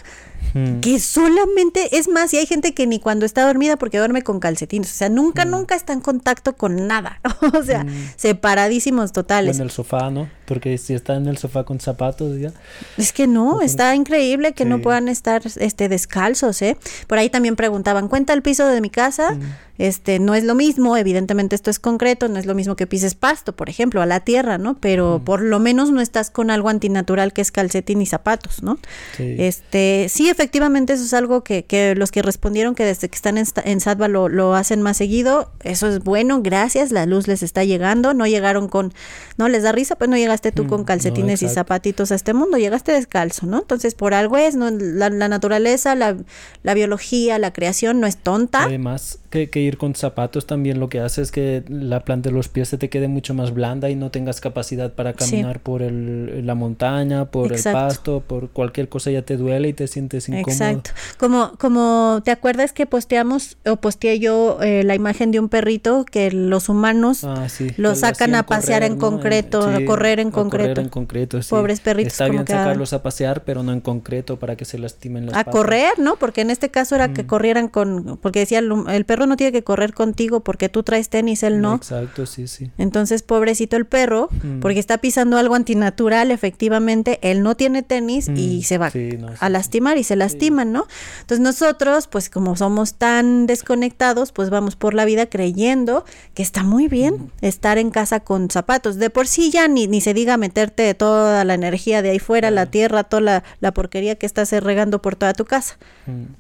que 0.81 0.99
solamente, 0.99 1.97
es 1.97 2.09
más, 2.09 2.33
y 2.33 2.39
hay 2.39 2.47
gente 2.47 2.73
que 2.73 2.87
ni 2.87 2.99
cuando 2.99 3.27
está 3.27 3.47
dormida 3.47 3.77
porque 3.77 3.99
duerme 3.99 4.23
con 4.23 4.41
calcetines, 4.41 4.91
o 4.91 4.95
sea, 4.95 5.09
nunca, 5.09 5.45
nunca 5.45 5.75
está 5.75 5.93
en 5.93 6.01
contacto 6.01 6.57
con 6.57 6.87
nada, 6.87 7.21
o 7.55 7.63
sea, 7.63 7.87
separadísimos 8.17 9.13
totales. 9.13 9.57
en 9.57 9.63
el 9.63 9.71
sofá, 9.71 10.11
¿no? 10.11 10.29
Porque 10.47 10.79
si 10.79 10.95
está 10.95 11.17
en 11.17 11.27
el 11.27 11.37
sofá 11.37 11.65
con 11.65 11.81
zapatos 11.81 12.39
ya. 12.39 12.53
Es 12.97 13.13
que 13.13 13.27
no, 13.27 13.61
está 13.61 13.95
increíble 13.95 14.53
que 14.53 14.65
no 14.65 14.81
puedan 14.81 15.09
estar 15.09 15.43
este 15.57 15.89
descalzos, 15.89 16.63
¿eh? 16.63 16.77
Por 17.07 17.19
ahí 17.19 17.29
también 17.29 17.55
preguntaban, 17.55 18.09
¿cuenta 18.09 18.33
el 18.33 18.43
piso 18.43 18.67
de 18.67 18.81
mi 18.81 18.91
casa? 18.91 19.37
Este, 19.79 20.19
no 20.19 20.35
es 20.35 20.43
lo 20.43 20.57
mismo, 20.57 20.97
evidentemente 20.97 21.55
esto 21.55 21.71
es 21.71 21.79
concreto, 21.79 22.29
no 22.29 22.39
es 22.39 22.47
lo 22.47 22.55
mismo 22.57 22.75
que 22.75 22.89
pises 22.89 23.15
pasto, 23.15 23.55
por 23.55 23.69
ejemplo, 23.69 24.03
a 24.03 24.07
la 24.07 24.21
tierra, 24.21 24.59
¿no? 24.59 24.77
Pero 24.81 25.23
por 25.25 25.41
lo 25.41 25.61
menos 25.61 25.93
no 25.93 26.01
estás 26.01 26.31
con 26.31 26.51
algo 26.51 26.69
antinatural 26.69 27.33
que 27.33 27.43
es 27.43 27.53
calcetín 27.53 28.03
y 28.03 28.07
zapatos, 28.07 28.63
¿no? 28.63 28.79
Sí. 29.17 29.37
Este, 29.39 30.09
sí, 30.09 30.28
efectivamente 30.29 30.93
eso 30.93 31.05
es 31.05 31.15
algo 31.15 31.43
que, 31.43 31.65
que 31.65 31.95
los 31.95 32.11
que 32.11 32.23
respondieron 32.23 32.75
que 32.75 32.85
desde 32.85 33.09
que 33.09 33.17
están 33.17 33.39
en, 33.39 33.47
en 33.65 33.81
Sadva 33.81 34.09
lo, 34.09 34.29
lo, 34.29 34.55
hacen 34.55 34.83
más 34.83 34.97
seguido, 34.97 35.51
eso 35.63 35.89
es 35.89 36.01
bueno, 36.01 36.43
gracias, 36.43 36.93
la 36.93 37.07
luz 37.07 37.29
les 37.29 37.43
está 37.43 37.65
llegando, 37.65 38.15
no 38.15 38.27
llegaron 38.27 38.69
con, 38.69 38.93
no 39.37 39.49
les 39.49 39.63
da 39.63 39.73
risa, 39.73 39.97
pues 39.97 40.11
no 40.11 40.17
llegaste 40.17 40.53
tú 40.53 40.67
con 40.67 40.85
calcetines 40.85 41.43
y 41.43 41.49
zapatitos 41.49 42.13
a 42.13 42.15
este 42.15 42.35
mundo, 42.35 42.59
llegaste 42.59 42.93
descalzo, 42.93 43.47
¿no? 43.47 43.59
Entonces 43.59 43.95
por 43.95 44.15
algo 44.15 44.37
es, 44.37 44.57
¿no? 44.57 44.71
La, 44.71 45.11
naturaleza, 45.11 45.95
la, 45.95 46.17
la, 46.63 46.75
biología, 46.75 47.39
la 47.39 47.53
creación 47.53 48.01
no 48.01 48.07
es 48.07 48.17
tonta. 48.17 48.65
Además, 48.65 49.19
que, 49.31 49.51
que 49.51 49.61
ir 49.61 49.79
con 49.79 49.95
zapatos 49.95 50.47
también 50.47 50.81
lo 50.81 50.89
que 50.89 51.01
hace 51.01 51.23
es 51.23 51.31
que 51.31 51.63
la 51.69 52.05
planta 52.05 52.31
de 52.31 52.35
los 52.35 52.49
pies 52.49 52.69
se 52.69 52.79
te 52.79 52.89
quede 52.89 53.09
mucho 53.09 53.35
más 53.35 53.53
blanda 53.53 53.91
y 53.91 53.95
no 53.95 54.11
tengas 54.11 54.41
capacidad 54.41 54.93
para 54.93 55.13
caminar 55.13 55.61
por 55.61 55.83
el, 55.83 56.47
la 56.47 56.55
montaña, 56.55 57.27
por 57.27 57.53
el 57.53 57.63
pasto, 57.63 58.23
por 58.27 58.51
cualquier 58.51 58.89
cosa 58.89 59.11
ya 59.11 59.23
te 59.23 59.37
duele 59.37 59.69
y 59.69 59.73
te 59.73 59.87
sientes 59.87 60.18
incómodo. 60.27 60.51
Exacto. 60.51 60.91
Como, 61.19 61.53
como 61.59 62.23
te 62.25 62.31
acuerdas 62.31 62.73
que 62.73 62.87
posteamos 62.87 63.59
o 63.65 63.77
posteé 63.77 64.19
yo 64.19 64.59
eh, 64.63 64.83
la 64.83 64.95
imagen 64.95 65.31
de 65.31 65.39
un 65.39 65.49
perrito 65.49 66.05
que 66.05 66.33
los 66.33 66.69
humanos 66.69 67.25
ah, 67.25 67.47
lo 67.77 67.95
sacan 67.95 68.35
a 68.35 68.45
pasear 68.47 68.83
en 68.83 68.97
concreto, 68.97 69.69
a 69.69 69.85
correr 69.85 70.19
en 70.19 70.31
concreto. 70.31 70.69
Correr 70.69 70.79
en 70.81 70.89
concreto, 70.89 71.41
Pobres 71.49 71.81
perritos. 71.81 72.15
Está 72.15 72.29
bien 72.29 72.47
sacarlos 72.47 72.93
a 72.93 73.03
pasear, 73.03 73.45
pero 73.45 73.63
no 73.63 73.73
en 73.73 73.81
concreto 73.81 74.39
para 74.39 74.57
que 74.57 74.65
se 74.65 74.79
lastimen 74.79 75.27
las 75.27 75.37
A 75.37 75.45
correr, 75.45 75.99
¿no? 75.99 76.17
Porque 76.17 76.41
en 76.41 76.51
este 76.51 76.71
caso 76.71 76.95
era 76.95 77.13
que 77.13 77.27
corrieran 77.27 77.69
con, 77.69 78.19
porque 78.21 78.41
decía 78.41 78.59
el, 78.59 78.73
el 78.89 79.05
perro 79.05 79.27
no 79.27 79.37
tiene 79.37 79.53
que 79.53 79.63
correr 79.63 79.93
contigo 79.93 80.41
porque 80.41 80.69
tú 80.69 80.83
traes 80.83 81.09
tenis, 81.09 81.43
él 81.43 81.61
no. 81.61 81.75
Exacto, 81.75 82.27
sí, 82.27 82.49
sí. 82.49 82.71
Entonces, 82.79 83.23
pobrecito 83.23 83.77
el 83.77 83.87
perro, 83.87 84.29
mm. 84.31 84.61
porque 84.61 84.79
está 84.79 84.99
pisando 84.99 85.37
algo 85.37 85.55
antinatural, 85.55 86.31
efectivamente, 86.31 87.19
él 87.23 87.43
no 87.43 87.57
tiene 87.57 87.83
tenis 87.83 88.29
y 88.29 88.59
mm, 88.59 88.63
se 88.63 88.79
va 88.79 88.91
a 89.39 89.49
lastimar 89.49 89.99
y 89.99 90.05
se 90.09 90.17
lastiman, 90.17 90.73
¿no? 90.73 90.87
Entonces 91.21 91.41
nosotros, 91.41 92.09
pues 92.09 92.29
como 92.31 92.57
somos 92.57 92.95
tan 92.95 93.47
desconectados, 93.47 94.33
pues 94.33 94.51
vamos 94.51 94.77
por 94.77 94.95
la 94.95 95.05
vida 95.05 95.27
creyendo 95.27 96.05
que 96.35 96.43
está 96.43 96.63
muy 96.63 96.89
bien 96.89 97.15
mm. 97.15 97.31
estar 97.43 97.79
en 97.79 97.91
casa 97.91 98.21
con 98.21 98.51
zapatos. 98.51 98.97
De 98.97 99.11
por 99.11 99.29
sí 99.29 99.51
ya 99.51 99.69
ni, 99.69 99.87
ni 99.87 100.01
se 100.01 100.15
diga 100.15 100.37
meterte 100.37 100.93
toda 100.95 101.45
la 101.45 101.55
energía 101.55 102.03
de 102.03 102.11
ahí 102.11 102.19
fuera, 102.19 102.51
la 102.51 102.67
tierra, 102.67 103.05
toda 103.05 103.21
la, 103.21 103.45
la, 103.61 103.73
porquería 103.73 104.17
que 104.17 104.27
estás 104.27 104.51
regando 104.51 105.01
por 105.01 105.15
toda 105.15 105.35
tu 105.35 105.45
casa, 105.45 105.79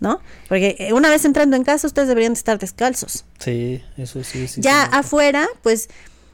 ¿no? 0.00 0.20
Porque 0.48 0.76
eh, 0.78 0.92
una 0.92 1.10
vez 1.10 1.24
entrando 1.24 1.56
en 1.56 1.64
casa, 1.64 1.86
ustedes 1.86 2.08
deberían 2.08 2.32
estar 2.32 2.58
descalzos. 2.58 3.24
Sí, 3.38 3.82
eso 3.96 4.24
sí. 4.24 4.48
sí 4.48 4.60
ya 4.60 4.82
afuera, 4.82 5.46
pues 5.62 5.88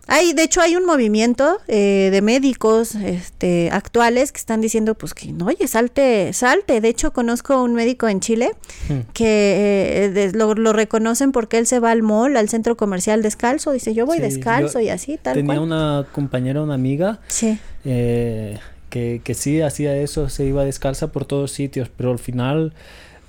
hay, 0.06 0.32
de 0.32 0.42
hecho, 0.42 0.60
hay 0.60 0.76
un 0.76 0.84
movimiento 0.84 1.58
eh, 1.66 2.10
de 2.12 2.22
médicos 2.22 2.94
este, 2.94 3.70
actuales 3.72 4.32
que 4.32 4.38
están 4.38 4.60
diciendo, 4.60 4.94
pues 4.94 5.14
que 5.14 5.32
no, 5.32 5.46
oye, 5.46 5.66
salte, 5.66 6.32
salte. 6.32 6.80
De 6.80 6.88
hecho, 6.88 7.12
conozco 7.12 7.62
un 7.62 7.74
médico 7.74 8.08
en 8.08 8.20
Chile 8.20 8.52
hmm. 8.88 9.12
que 9.12 10.12
eh, 10.14 10.32
lo, 10.34 10.54
reconocen 10.72 11.32
porque 11.32 11.58
él 11.58 11.66
se 11.66 11.80
va 11.80 11.90
al 11.90 12.02
mall, 12.02 12.36
al 12.36 12.48
centro 12.48 12.76
comercial 12.76 13.22
descalzo. 13.22 13.72
Dice, 13.72 13.94
yo 13.94 14.06
voy 14.06 14.18
descalzo 14.18 14.80
y 14.80 14.90
así, 14.90 15.18
tal 15.20 15.34
Tenía 15.34 15.60
una 15.60 16.06
compañera, 16.12 16.62
una 16.62 16.74
amiga. 16.74 17.20
Sí. 17.28 17.58
Eh, 17.84 18.58
que, 18.90 19.22
que 19.24 19.34
sí 19.34 19.60
hacía 19.60 19.96
eso, 19.96 20.28
se 20.28 20.44
iba 20.44 20.64
descalza 20.64 21.08
por 21.08 21.24
todos 21.24 21.50
sitios, 21.50 21.90
pero 21.96 22.12
al 22.12 22.18
final 22.18 22.72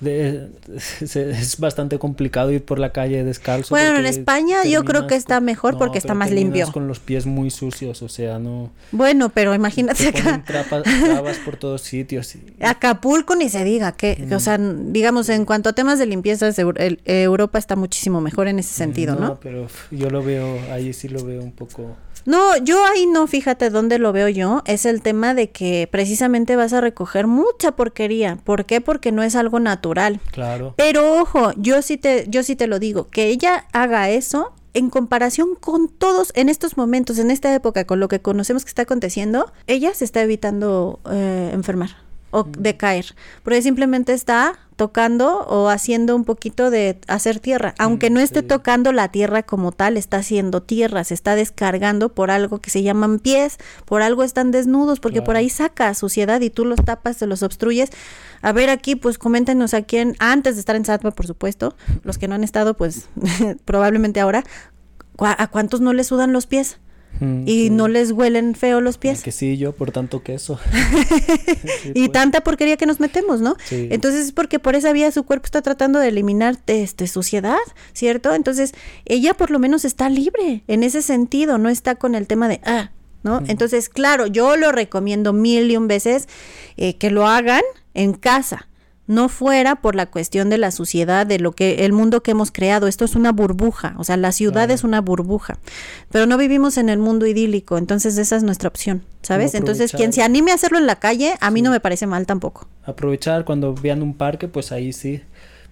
es 0.00 1.58
bastante 1.58 1.98
complicado 1.98 2.50
ir 2.50 2.64
por 2.64 2.78
la 2.78 2.92
calle 2.92 3.24
descalzo. 3.24 3.70
Bueno, 3.70 3.98
en 3.98 4.06
España 4.06 4.64
yo 4.64 4.84
creo 4.84 5.06
que 5.06 5.14
está 5.14 5.40
mejor 5.40 5.78
porque 5.78 5.98
está 5.98 6.14
más 6.14 6.30
limpio. 6.30 6.70
con 6.72 6.86
los 6.88 6.98
pies 6.98 7.26
muy 7.26 7.50
sucios, 7.50 8.02
o 8.02 8.08
sea, 8.08 8.38
no. 8.38 8.72
Bueno, 8.92 9.30
pero 9.30 9.54
imagínate 9.54 10.08
acá. 10.08 10.42
trabas 10.44 11.38
por 11.38 11.56
todos 11.56 11.82
sitios. 11.82 12.34
Acapulco 12.60 13.34
ni 13.36 13.48
se 13.48 13.64
diga 13.64 13.92
que, 13.92 14.28
o 14.32 14.40
sea, 14.40 14.58
digamos, 14.58 15.28
en 15.28 15.44
cuanto 15.44 15.70
a 15.70 15.72
temas 15.72 15.98
de 15.98 16.06
limpieza, 16.06 16.50
Europa 17.04 17.58
está 17.58 17.76
muchísimo 17.76 18.20
mejor 18.20 18.48
en 18.48 18.58
ese 18.58 18.74
sentido, 18.74 19.14
¿no? 19.14 19.26
No, 19.26 19.40
pero 19.40 19.66
yo 19.90 20.10
lo 20.10 20.22
veo, 20.22 20.58
ahí 20.72 20.92
sí 20.92 21.08
lo 21.08 21.24
veo 21.24 21.42
un 21.42 21.52
poco 21.52 21.96
no, 22.24 22.56
yo 22.58 22.84
ahí 22.84 23.06
no, 23.06 23.26
fíjate 23.26 23.70
dónde 23.70 23.98
lo 23.98 24.12
veo 24.12 24.28
yo, 24.28 24.62
es 24.66 24.86
el 24.86 25.02
tema 25.02 25.34
de 25.34 25.50
que 25.50 25.88
precisamente 25.90 26.56
vas 26.56 26.72
a 26.72 26.80
recoger 26.80 27.26
mucha 27.26 27.72
porquería. 27.72 28.38
¿Por 28.42 28.64
qué? 28.64 28.80
Porque 28.80 29.12
no 29.12 29.22
es 29.22 29.36
algo 29.36 29.60
natural. 29.60 30.20
Claro. 30.32 30.74
Pero 30.76 31.20
ojo, 31.20 31.52
yo 31.56 31.82
sí 31.82 31.96
te, 31.96 32.26
yo 32.28 32.42
sí 32.42 32.56
te 32.56 32.66
lo 32.66 32.78
digo, 32.78 33.08
que 33.10 33.26
ella 33.26 33.66
haga 33.72 34.10
eso 34.10 34.52
en 34.74 34.90
comparación 34.90 35.54
con 35.54 35.88
todos 35.88 36.32
en 36.34 36.48
estos 36.48 36.76
momentos, 36.76 37.18
en 37.18 37.30
esta 37.30 37.54
época, 37.54 37.86
con 37.86 37.98
lo 37.98 38.08
que 38.08 38.20
conocemos 38.20 38.64
que 38.64 38.68
está 38.68 38.82
aconteciendo, 38.82 39.50
ella 39.66 39.94
se 39.94 40.04
está 40.04 40.22
evitando 40.22 41.00
eh, 41.10 41.50
enfermar 41.52 42.05
o 42.36 42.44
decaer, 42.44 43.14
porque 43.42 43.62
simplemente 43.62 44.12
está 44.12 44.58
tocando 44.76 45.38
o 45.48 45.70
haciendo 45.70 46.14
un 46.14 46.24
poquito 46.24 46.68
de 46.68 46.98
hacer 47.08 47.40
tierra, 47.40 47.74
aunque 47.78 48.10
no 48.10 48.20
esté 48.20 48.42
tocando 48.42 48.92
la 48.92 49.08
tierra 49.08 49.42
como 49.42 49.72
tal, 49.72 49.96
está 49.96 50.18
haciendo 50.18 50.62
tierra, 50.62 51.02
se 51.04 51.14
está 51.14 51.34
descargando 51.34 52.10
por 52.10 52.30
algo 52.30 52.60
que 52.60 52.68
se 52.68 52.82
llaman 52.82 53.20
pies, 53.20 53.56
por 53.86 54.02
algo 54.02 54.22
están 54.22 54.50
desnudos, 54.50 55.00
porque 55.00 55.22
por 55.22 55.36
ahí 55.36 55.48
saca 55.48 55.94
suciedad 55.94 56.42
y 56.42 56.50
tú 56.50 56.66
los 56.66 56.84
tapas, 56.84 57.16
se 57.16 57.26
los 57.26 57.42
obstruyes. 57.42 57.88
A 58.42 58.52
ver 58.52 58.68
aquí, 58.68 58.96
pues 58.96 59.16
coméntenos 59.16 59.72
a 59.72 59.80
quién, 59.80 60.14
antes 60.18 60.56
de 60.56 60.60
estar 60.60 60.76
en 60.76 60.84
Satma, 60.84 61.12
por 61.12 61.26
supuesto, 61.26 61.74
los 62.02 62.18
que 62.18 62.28
no 62.28 62.34
han 62.34 62.44
estado, 62.44 62.76
pues 62.76 63.08
probablemente 63.64 64.20
ahora, 64.20 64.44
¿a 65.18 65.46
cuántos 65.46 65.80
no 65.80 65.94
les 65.94 66.08
sudan 66.08 66.34
los 66.34 66.46
pies? 66.46 66.78
Mm, 67.20 67.42
y 67.46 67.70
no 67.70 67.88
les 67.88 68.12
huelen 68.12 68.54
feo 68.54 68.80
los 68.80 68.98
pies. 68.98 69.22
Que 69.22 69.32
sí, 69.32 69.56
yo 69.56 69.72
por 69.72 69.90
tanto 69.90 70.22
queso. 70.22 70.58
y 71.84 71.92
pues. 71.92 72.12
tanta 72.12 72.42
porquería 72.42 72.76
que 72.76 72.86
nos 72.86 73.00
metemos, 73.00 73.40
¿no? 73.40 73.56
Entonces 73.70 74.26
es 74.26 74.32
porque 74.32 74.58
por 74.58 74.74
esa 74.74 74.92
vía 74.92 75.10
su 75.10 75.24
cuerpo 75.24 75.46
está 75.46 75.62
tratando 75.62 75.98
de 75.98 76.08
eliminar 76.08 76.58
este, 76.66 77.06
suciedad, 77.06 77.58
¿cierto? 77.92 78.34
Entonces 78.34 78.72
ella 79.04 79.34
por 79.34 79.50
lo 79.50 79.58
menos 79.58 79.84
está 79.84 80.08
libre 80.08 80.62
en 80.66 80.82
ese 80.82 81.02
sentido, 81.02 81.58
no 81.58 81.68
está 81.68 81.94
con 81.94 82.14
el 82.14 82.26
tema 82.26 82.48
de, 82.48 82.60
ah, 82.64 82.90
¿no? 83.22 83.42
Entonces, 83.48 83.88
claro, 83.88 84.26
yo 84.26 84.56
lo 84.56 84.70
recomiendo 84.72 85.32
mil 85.32 85.70
y 85.70 85.76
un 85.76 85.88
veces 85.88 86.28
eh, 86.76 86.96
que 86.96 87.10
lo 87.10 87.26
hagan 87.26 87.62
en 87.94 88.12
casa 88.12 88.68
no 89.06 89.28
fuera 89.28 89.76
por 89.76 89.94
la 89.94 90.06
cuestión 90.06 90.50
de 90.50 90.58
la 90.58 90.70
suciedad, 90.70 91.26
de 91.26 91.38
lo 91.38 91.52
que 91.52 91.84
el 91.84 91.92
mundo 91.92 92.22
que 92.22 92.32
hemos 92.32 92.50
creado. 92.50 92.86
Esto 92.86 93.04
es 93.04 93.14
una 93.14 93.32
burbuja, 93.32 93.94
o 93.98 94.04
sea, 94.04 94.16
la 94.16 94.32
ciudad 94.32 94.70
es 94.70 94.84
una 94.84 95.00
burbuja, 95.00 95.58
pero 96.10 96.26
no 96.26 96.36
vivimos 96.38 96.76
en 96.76 96.88
el 96.88 96.98
mundo 96.98 97.26
idílico, 97.26 97.78
entonces 97.78 98.18
esa 98.18 98.36
es 98.36 98.42
nuestra 98.42 98.68
opción, 98.68 99.02
¿sabes? 99.22 99.54
Entonces, 99.54 99.92
quien 99.92 100.12
se 100.12 100.22
anime 100.22 100.52
a 100.52 100.54
hacerlo 100.54 100.78
en 100.78 100.86
la 100.86 100.96
calle, 100.96 101.34
a 101.40 101.50
mí 101.50 101.62
no 101.62 101.70
me 101.70 101.80
parece 101.80 102.06
mal 102.06 102.26
tampoco. 102.26 102.68
Aprovechar 102.84 103.44
cuando 103.44 103.74
vean 103.74 104.02
un 104.02 104.14
parque, 104.14 104.48
pues 104.48 104.72
ahí 104.72 104.92
sí 104.92 105.22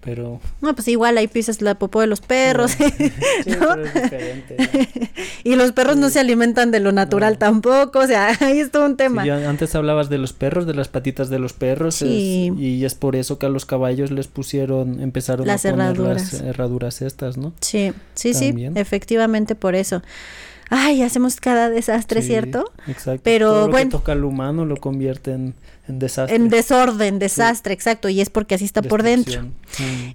pero... 0.04 0.40
No, 0.60 0.74
pues 0.74 0.86
igual 0.88 1.16
ahí 1.16 1.26
pisas 1.26 1.62
la 1.62 1.76
popó 1.76 2.02
de 2.02 2.06
los 2.06 2.20
perros. 2.20 2.76
y 5.44 5.54
los 5.56 5.72
perros 5.72 5.96
no 5.96 6.10
se 6.10 6.20
alimentan 6.20 6.70
de 6.70 6.80
lo 6.80 6.92
natural 6.92 7.38
tampoco, 7.38 8.00
o 8.00 8.06
sea, 8.06 8.36
ahí 8.40 8.60
es 8.60 8.70
todo 8.70 8.84
un 8.84 8.96
tema. 8.96 9.22
antes 9.22 9.74
hablabas 9.74 10.10
de 10.10 10.18
los 10.18 10.32
perros, 10.32 10.66
de 10.66 10.74
las 10.74 10.88
patitas 10.88 11.30
de 11.30 11.38
los 11.38 11.54
perros, 11.54 12.02
y 12.02 12.84
es 12.84 12.94
por 12.94 13.16
eso 13.16 13.38
que 13.38 13.46
a 13.46 13.48
los 13.48 13.64
caballos 13.64 14.10
les 14.10 14.26
pusieron, 14.26 15.00
empezaron 15.00 15.46
las 15.46 15.64
a 15.64 15.70
poner 15.70 15.86
herraduras. 15.86 16.32
las 16.32 16.42
herraduras 16.42 17.02
estas, 17.02 17.38
¿no? 17.38 17.54
Sí, 17.60 17.92
sí, 18.14 18.34
sí, 18.34 18.54
efectivamente 18.74 19.54
por 19.54 19.74
eso 19.74 20.02
ay, 20.70 21.02
hacemos 21.02 21.36
cada 21.36 21.70
desastre, 21.70 22.22
¿cierto? 22.22 22.72
Exacto. 22.86 23.20
Pero 23.22 23.50
Todo 23.50 23.66
lo 23.66 23.72
bueno, 23.72 23.90
que 23.90 23.96
toca 23.96 24.12
al 24.12 24.24
humano 24.24 24.64
lo 24.64 24.76
convierte 24.76 25.32
en, 25.32 25.54
desastre. 25.86 26.36
En 26.36 26.48
desorden, 26.48 27.18
desastre, 27.18 27.74
exacto, 27.74 28.08
y 28.08 28.20
es 28.20 28.30
porque 28.30 28.54
así 28.54 28.64
está 28.64 28.82
por 28.82 29.02
dentro. 29.02 29.46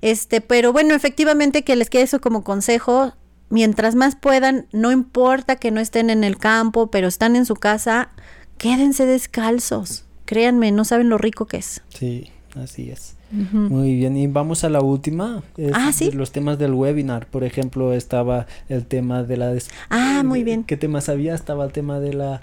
Este, 0.01 0.41
pero 0.41 0.73
bueno, 0.73 0.95
efectivamente 0.95 1.63
que 1.63 1.75
les 1.75 1.89
quede 1.89 2.03
eso 2.03 2.21
como 2.21 2.43
consejo, 2.43 3.13
mientras 3.49 3.95
más 3.95 4.15
puedan, 4.15 4.67
no 4.71 4.91
importa 4.91 5.55
que 5.57 5.71
no 5.71 5.79
estén 5.79 6.09
en 6.09 6.23
el 6.23 6.37
campo, 6.37 6.89
pero 6.89 7.07
están 7.07 7.35
en 7.35 7.45
su 7.45 7.55
casa, 7.55 8.09
quédense 8.57 9.05
descalzos. 9.05 10.05
Créanme, 10.25 10.71
no 10.71 10.85
saben 10.85 11.09
lo 11.09 11.17
rico 11.17 11.45
que 11.47 11.57
es. 11.57 11.81
Sí, 11.89 12.31
así 12.55 12.91
es. 12.91 13.15
Muy 13.31 13.95
bien, 13.95 14.17
y 14.17 14.27
vamos 14.27 14.63
a 14.63 14.69
la 14.69 14.81
última. 14.81 15.43
ah, 15.73 15.91
sí. 15.93 16.11
Los 16.11 16.31
temas 16.31 16.57
del 16.57 16.73
webinar, 16.73 17.27
por 17.27 17.43
ejemplo, 17.43 17.93
estaba 17.93 18.47
el 18.69 18.85
tema 18.85 19.23
de 19.23 19.37
la... 19.37 19.53
Ah, 19.89 20.23
muy 20.25 20.43
bien. 20.43 20.63
¿Qué 20.63 20.77
temas 20.77 21.09
había? 21.09 21.35
Estaba 21.35 21.65
el 21.65 21.71
tema 21.71 21.99
de 21.99 22.13
la... 22.13 22.41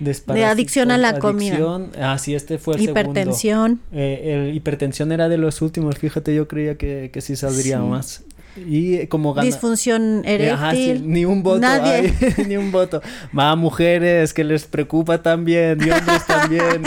De 0.00 0.44
adicción 0.46 0.90
a 0.90 0.96
la 0.96 1.18
comida. 1.18 1.58
Ah, 2.00 2.16
sí, 2.16 2.34
este 2.34 2.58
fue 2.58 2.76
el 2.76 2.80
Hipertensión. 2.80 3.80
Eh, 3.92 4.46
el 4.48 4.56
hipertensión 4.56 5.12
era 5.12 5.28
de 5.28 5.36
los 5.36 5.60
últimos, 5.60 5.98
fíjate, 5.98 6.34
yo 6.34 6.48
creía 6.48 6.76
que, 6.76 7.10
que 7.12 7.20
sí 7.20 7.36
saldría 7.36 7.80
más. 7.80 8.24
Y 8.56 9.06
como 9.06 9.32
gana... 9.32 9.46
Disfunción 9.46 10.22
eh, 10.24 10.34
eréctil. 10.34 11.08
ni 11.10 11.24
un 11.24 11.42
voto 11.42 11.60
Nadie. 11.60 12.12
ni 12.46 12.56
un 12.56 12.72
voto. 12.72 13.00
Más 13.32 13.56
mujeres 13.56 14.34
que 14.34 14.44
les 14.44 14.64
preocupa 14.64 15.22
también, 15.22 15.78
y 15.80 15.90
hombres 15.90 16.26
también. 16.26 16.82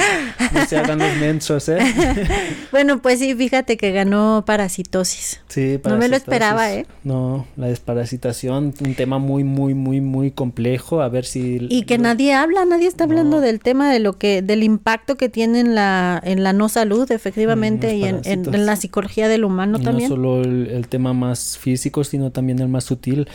No 0.53 0.65
se 0.65 0.77
hagan 0.77 0.99
los 0.99 1.15
mensos, 1.17 1.69
¿eh? 1.69 1.79
bueno, 2.71 3.01
pues 3.01 3.19
sí, 3.19 3.33
fíjate 3.33 3.77
que 3.77 3.91
ganó 3.91 4.43
parasitosis. 4.45 5.41
Sí, 5.47 5.77
parasitosis. 5.77 5.91
No 5.91 5.97
me 5.97 6.07
lo 6.09 6.15
esperaba, 6.15 6.73
¿eh? 6.73 6.85
No, 7.03 7.47
la 7.55 7.67
desparasitación, 7.67 8.73
un 8.79 8.95
tema 8.95 9.19
muy, 9.19 9.43
muy, 9.43 9.73
muy, 9.73 10.01
muy 10.01 10.31
complejo. 10.31 11.01
A 11.01 11.09
ver 11.09 11.25
si... 11.25 11.67
Y 11.69 11.83
que 11.83 11.97
nadie 11.97 12.33
habla, 12.33 12.65
nadie 12.65 12.87
está 12.87 13.05
hablando 13.05 13.41
del 13.41 13.59
tema 13.59 13.91
de 13.91 13.99
lo 13.99 14.17
que, 14.17 14.41
del 14.41 14.63
impacto 14.63 15.15
que 15.15 15.29
tiene 15.29 15.61
en 15.61 15.75
la, 15.75 16.21
en 16.23 16.43
la 16.43 16.53
no 16.53 16.69
salud, 16.69 17.09
efectivamente, 17.11 17.95
y 17.95 18.03
en, 18.03 18.21
en, 18.25 18.65
la 18.65 18.75
psicología 18.75 19.27
del 19.27 19.45
humano 19.45 19.79
también. 19.79 20.09
No 20.09 20.15
solo 20.15 20.41
el 20.41 20.87
tema 20.87 21.13
más 21.13 21.52
físico, 21.57 22.03
sino 22.03 22.31
también 22.31 22.59
el 22.59 22.67
más 22.67 22.83
sutil. 22.85 23.27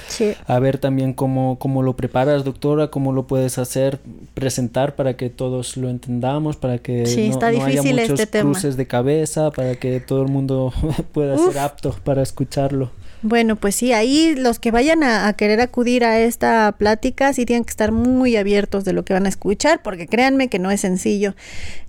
A 0.47 0.59
ver 0.59 0.79
también 0.79 1.13
cómo, 1.13 1.59
cómo 1.59 1.83
lo 1.83 1.97
preparas, 1.97 2.45
doctora, 2.45 2.89
cómo 2.89 3.13
lo 3.13 3.27
puedes 3.27 3.59
hacer, 3.59 3.99
presentar 4.35 4.97
para 4.97 5.17
que 5.17 5.31
todos 5.31 5.77
lo 5.77 5.89
entendamos, 5.89 6.57
para 6.57 6.79
que 6.79 7.05
no, 7.31 7.45
haya 7.45 7.83
muchos 7.83 8.21
este 8.21 8.41
cruces 8.41 8.77
de 8.77 8.87
cabeza, 8.87 9.51
para 9.51 9.77
que 9.77 10.01
todo 10.01 10.23
el 10.23 10.29
mundo 10.29 10.73
pueda 11.13 11.37
ser 11.39 11.59
apto 11.59 11.95
para 12.05 12.23
escucharlo. 12.23 12.91
Bueno, 13.23 13.57
pues 13.57 13.75
sí, 13.75 13.93
ahí 13.93 14.35
los 14.37 14.59
que 14.59 14.71
vayan 14.71 15.03
a, 15.03 15.33
querer 15.33 15.61
acudir 15.61 16.05
a 16.05 16.21
esta 16.21 16.73
plática 16.79 17.33
sí 17.33 17.45
tienen 17.47 17.65
que 17.65 17.71
estar 17.71 17.91
muy 17.91 18.37
abiertos 18.37 18.85
de 18.85 18.93
lo 18.93 19.05
que 19.05 19.13
van 19.13 19.27
a 19.27 19.29
escuchar, 19.29 19.83
porque 19.83 20.07
créanme 20.07 20.49
que 20.49 20.59
no 20.59 20.71
es 20.71 20.81
sencillo. 20.81 21.35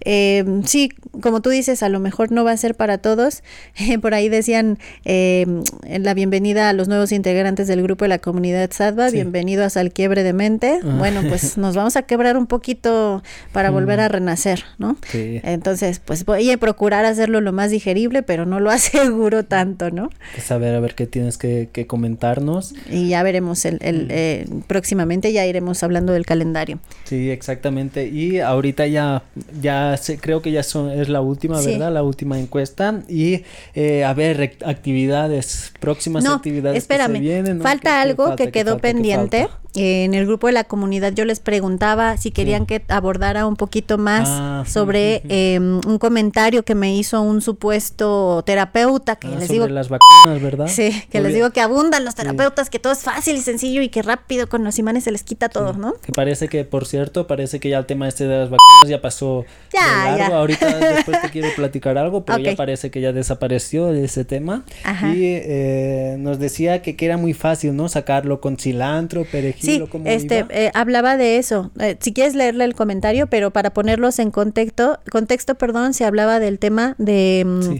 Eh, 0.01 0.43
sí, 0.65 0.91
como 1.21 1.41
tú 1.41 1.49
dices, 1.49 1.83
a 1.83 1.89
lo 1.89 1.99
mejor 1.99 2.31
no 2.31 2.43
va 2.43 2.51
a 2.51 2.57
ser 2.57 2.75
para 2.75 2.97
todos. 2.97 3.43
por 4.01 4.13
ahí 4.13 4.29
decían 4.29 4.79
eh, 5.05 5.45
la 5.87 6.13
bienvenida 6.13 6.69
a 6.69 6.73
los 6.73 6.87
nuevos 6.87 7.11
integrantes 7.11 7.67
del 7.67 7.83
grupo 7.83 8.05
de 8.05 8.09
la 8.09 8.19
comunidad 8.19 8.71
Sadva, 8.71 9.09
bienvenidos 9.09 9.77
al 9.77 9.91
quiebre 9.91 10.23
de 10.23 10.33
mente. 10.33 10.79
Ah. 10.83 10.95
Bueno, 10.97 11.21
pues 11.27 11.57
nos 11.57 11.75
vamos 11.75 11.95
a 11.95 12.03
quebrar 12.03 12.37
un 12.37 12.47
poquito 12.47 13.21
para 13.51 13.69
volver 13.69 13.99
a 13.99 14.09
mm. 14.09 14.11
renacer, 14.11 14.63
¿no? 14.77 14.97
Sí. 15.11 15.41
Entonces, 15.43 15.99
pues 15.99 16.25
voy 16.25 16.49
a 16.49 16.57
procurar 16.57 17.05
hacerlo 17.05 17.41
lo 17.41 17.53
más 17.53 17.69
digerible, 17.69 18.23
pero 18.23 18.45
no 18.45 18.59
lo 18.59 18.71
aseguro 18.71 19.45
tanto, 19.45 19.91
¿no? 19.91 20.09
Pues 20.33 20.51
a 20.51 20.57
ver, 20.57 20.75
a 20.75 20.79
ver 20.79 20.95
qué 20.95 21.05
tienes 21.19 21.37
que, 21.37 21.87
comentarnos. 21.87 22.73
Y 22.89 23.09
ya 23.09 23.23
veremos 23.23 23.65
el, 23.65 23.75
mm. 23.75 24.07
eh, 24.09 24.47
próximamente, 24.67 25.33
ya 25.33 25.45
iremos 25.45 25.83
hablando 25.83 26.13
del 26.13 26.25
calendario. 26.25 26.79
Sí, 27.03 27.29
exactamente. 27.29 28.07
Y 28.07 28.39
ahorita 28.39 28.87
ya, 28.87 29.23
ya 29.61 29.99
creo 30.21 30.41
que 30.41 30.51
ya 30.51 30.63
son, 30.63 30.91
es 30.91 31.09
la 31.09 31.21
última, 31.21 31.59
¿verdad? 31.61 31.91
La 31.91 32.03
última 32.03 32.39
encuesta. 32.39 33.03
Y 33.07 33.43
eh, 33.75 34.05
a 34.05 34.13
ver, 34.13 34.57
actividades, 34.65 35.73
próximas 35.79 36.25
actividades. 36.25 36.77
Espérame, 36.77 37.13
que 37.13 37.17
se 37.17 37.23
vienen, 37.23 37.61
falta 37.61 38.01
algo 38.01 38.35
que 38.35 38.51
quedó 38.51 38.77
pendiente 38.77 39.47
en 39.75 40.13
el 40.13 40.25
grupo 40.25 40.47
de 40.47 40.53
la 40.53 40.63
comunidad 40.63 41.13
yo 41.13 41.25
les 41.25 41.39
preguntaba 41.39 42.17
si 42.17 42.31
querían 42.31 42.65
que 42.65 42.83
abordara 42.87 43.45
un 43.45 43.55
poquito 43.55 43.97
más 43.97 44.27
ah, 44.31 44.63
sobre 44.67 45.21
em, 45.29 45.79
un 45.85 45.99
comentario 45.99 46.63
que 46.63 46.73
me 46.73 46.95
hizo 46.95 47.21
un 47.21 47.41
supuesto 47.41 48.43
terapeuta 48.45 49.17
que 49.17 49.27
ah, 49.27 49.31
les 49.31 49.47
sobre 49.47 49.53
digo 49.53 49.67
las 49.67 49.89
vacunas, 49.89 50.41
¿verdad? 50.41 50.67
Sí, 50.67 51.03
que 51.11 51.21
les 51.21 51.33
digo 51.33 51.51
que 51.51 51.61
abundan 51.61 52.03
los 52.03 52.15
terapeutas, 52.15 52.69
que 52.69 52.79
todo 52.79 52.93
es 52.93 52.99
fácil 52.99 53.35
y 53.35 53.41
sencillo 53.41 53.81
y 53.81 53.89
que 53.89 54.01
rápido 54.01 54.49
con 54.49 54.63
los 54.63 54.79
imanes 54.79 55.03
se 55.03 55.11
les 55.11 55.23
quita 55.23 55.49
todo, 55.49 55.73
¿no? 55.73 55.93
Que 56.01 56.13
parece 56.13 56.47
que, 56.47 56.65
por 56.65 56.87
cierto, 56.87 57.27
parece 57.27 57.59
que 57.59 57.69
ya 57.69 57.77
el 57.77 57.85
tema 57.85 58.07
este 58.07 58.25
de 58.25 58.37
las 58.39 58.49
vacunas 58.49 58.89
ya 58.89 59.01
pasó 59.01 59.45
ya, 59.71 60.17
largo. 60.17 60.35
Ahorita 60.35 60.77
después 60.95 61.21
te 61.21 61.29
quiero 61.29 61.49
platicar 61.55 61.97
algo, 61.97 62.25
pero 62.25 62.39
ya 62.39 62.55
parece 62.55 62.89
que 62.89 63.01
ya 63.01 63.13
desapareció 63.13 63.93
ese 63.93 64.25
tema. 64.25 64.63
Y 65.03 65.23
eh, 65.23 66.15
nos 66.17 66.39
decía 66.39 66.81
que, 66.81 66.95
que 66.95 67.05
era 67.05 67.17
muy 67.17 67.33
fácil, 67.33 67.75
¿no? 67.75 67.87
Sacarlo 67.87 68.41
con 68.41 68.57
cilantro, 68.57 69.25
perejil 69.25 69.58
sí, 69.59 69.83
este, 70.05 70.45
eh, 70.49 70.71
hablaba 70.73 71.17
de 71.17 71.37
eso. 71.37 71.71
Eh, 71.79 71.97
si 71.99 72.13
quieres 72.13 72.35
leerle 72.35 72.63
el 72.63 72.75
comentario, 72.75 73.27
pero 73.27 73.51
para 73.51 73.73
ponerlos 73.73 74.19
en 74.19 74.31
contexto, 74.31 74.99
contexto, 75.11 75.55
perdón, 75.55 75.93
se 75.93 76.05
hablaba 76.05 76.39
del 76.39 76.59
tema 76.59 76.95
de... 76.97 77.43
Mm, 77.45 77.75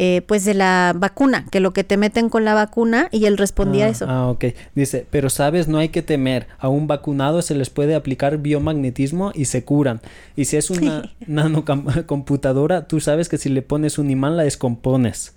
eh, 0.00 0.22
pues 0.28 0.44
de 0.44 0.54
la 0.54 0.94
vacuna, 0.96 1.46
que 1.50 1.58
lo 1.58 1.72
que 1.72 1.82
te 1.82 1.96
meten 1.96 2.28
con 2.28 2.44
la 2.44 2.54
vacuna 2.54 3.08
y 3.10 3.24
él 3.24 3.36
respondía 3.36 3.86
a 3.86 3.88
eso. 3.88 4.06
Ah, 4.08 4.28
ok. 4.28 4.44
Dice, 4.76 5.04
pero 5.10 5.28
sabes, 5.28 5.66
no 5.66 5.78
hay 5.78 5.88
que 5.88 6.02
temer. 6.02 6.46
A 6.60 6.68
un 6.68 6.86
vacunado 6.86 7.42
se 7.42 7.56
les 7.56 7.68
puede 7.68 7.96
aplicar 7.96 8.38
biomagnetismo 8.38 9.32
y 9.34 9.46
se 9.46 9.64
curan. 9.64 10.00
Y 10.36 10.44
si 10.44 10.56
es 10.56 10.70
una 10.70 11.10
nanocomputadora, 11.26 12.86
tú 12.86 13.00
sabes 13.00 13.28
que 13.28 13.38
si 13.38 13.48
le 13.48 13.60
pones 13.60 13.98
un 13.98 14.08
imán 14.08 14.36
la 14.36 14.44
descompones. 14.44 15.34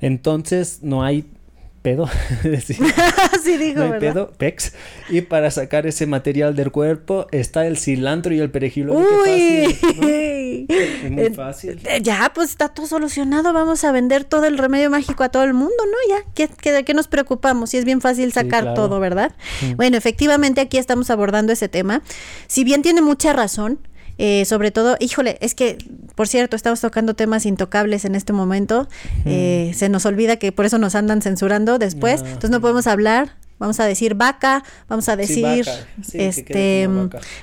Entonces 0.00 0.80
no 0.82 1.02
hay 1.02 1.24
pedo. 1.84 2.08
sí, 3.44 3.56
dijo, 3.58 3.80
no 3.80 3.92
hay 3.92 4.00
pedo, 4.00 4.32
pex. 4.32 4.72
Y 5.10 5.20
para 5.20 5.50
sacar 5.50 5.86
ese 5.86 6.06
material 6.06 6.56
del 6.56 6.72
cuerpo 6.72 7.26
está 7.30 7.66
el 7.66 7.76
cilantro 7.76 8.34
y 8.34 8.40
el 8.40 8.50
perejil. 8.50 8.88
Uy. 8.90 9.76
Es 10.66 11.10
muy 11.10 11.30
fácil. 11.30 11.80
Eh, 11.84 12.00
ya, 12.00 12.32
pues 12.34 12.50
está 12.50 12.70
todo 12.70 12.86
solucionado. 12.86 13.52
Vamos 13.52 13.84
a 13.84 13.92
vender 13.92 14.24
todo 14.24 14.46
el 14.46 14.56
remedio 14.56 14.88
mágico 14.88 15.22
a 15.22 15.28
todo 15.28 15.44
el 15.44 15.52
mundo, 15.52 15.74
¿no? 15.84 16.16
Ya, 16.16 16.24
¿qué, 16.34 16.48
qué, 16.48 16.72
de 16.72 16.84
qué 16.84 16.94
nos 16.94 17.06
preocupamos? 17.06 17.70
Si 17.70 17.76
es 17.76 17.84
bien 17.84 18.00
fácil 18.00 18.32
sacar 18.32 18.72
todo, 18.72 18.98
¿verdad? 18.98 19.32
Bueno, 19.76 19.98
efectivamente 19.98 20.62
aquí 20.62 20.78
estamos 20.78 21.10
abordando 21.10 21.52
ese 21.52 21.68
tema. 21.68 22.02
Si 22.46 22.64
bien 22.64 22.80
tiene 22.80 23.02
mucha 23.02 23.34
razón, 23.34 23.78
eh, 24.16 24.44
sobre 24.44 24.70
todo, 24.70 24.96
híjole, 25.00 25.38
es 25.40 25.54
que, 25.54 25.76
por 26.14 26.28
cierto, 26.28 26.56
estamos 26.56 26.80
tocando 26.80 27.14
temas 27.14 27.46
intocables 27.46 28.04
en 28.04 28.14
este 28.14 28.32
momento. 28.32 28.88
Eh, 29.24 29.72
se 29.74 29.88
nos 29.88 30.06
olvida 30.06 30.36
que 30.36 30.52
por 30.52 30.64
eso 30.64 30.78
nos 30.78 30.94
andan 30.94 31.22
censurando 31.22 31.78
después. 31.78 32.20
entonces 32.22 32.50
no 32.50 32.60
podemos 32.60 32.86
hablar 32.86 33.32
vamos 33.58 33.78
a 33.80 33.86
decir 33.86 34.14
vaca, 34.14 34.64
vamos 34.88 35.08
a 35.08 35.16
decir, 35.16 35.66
este, 36.12 36.88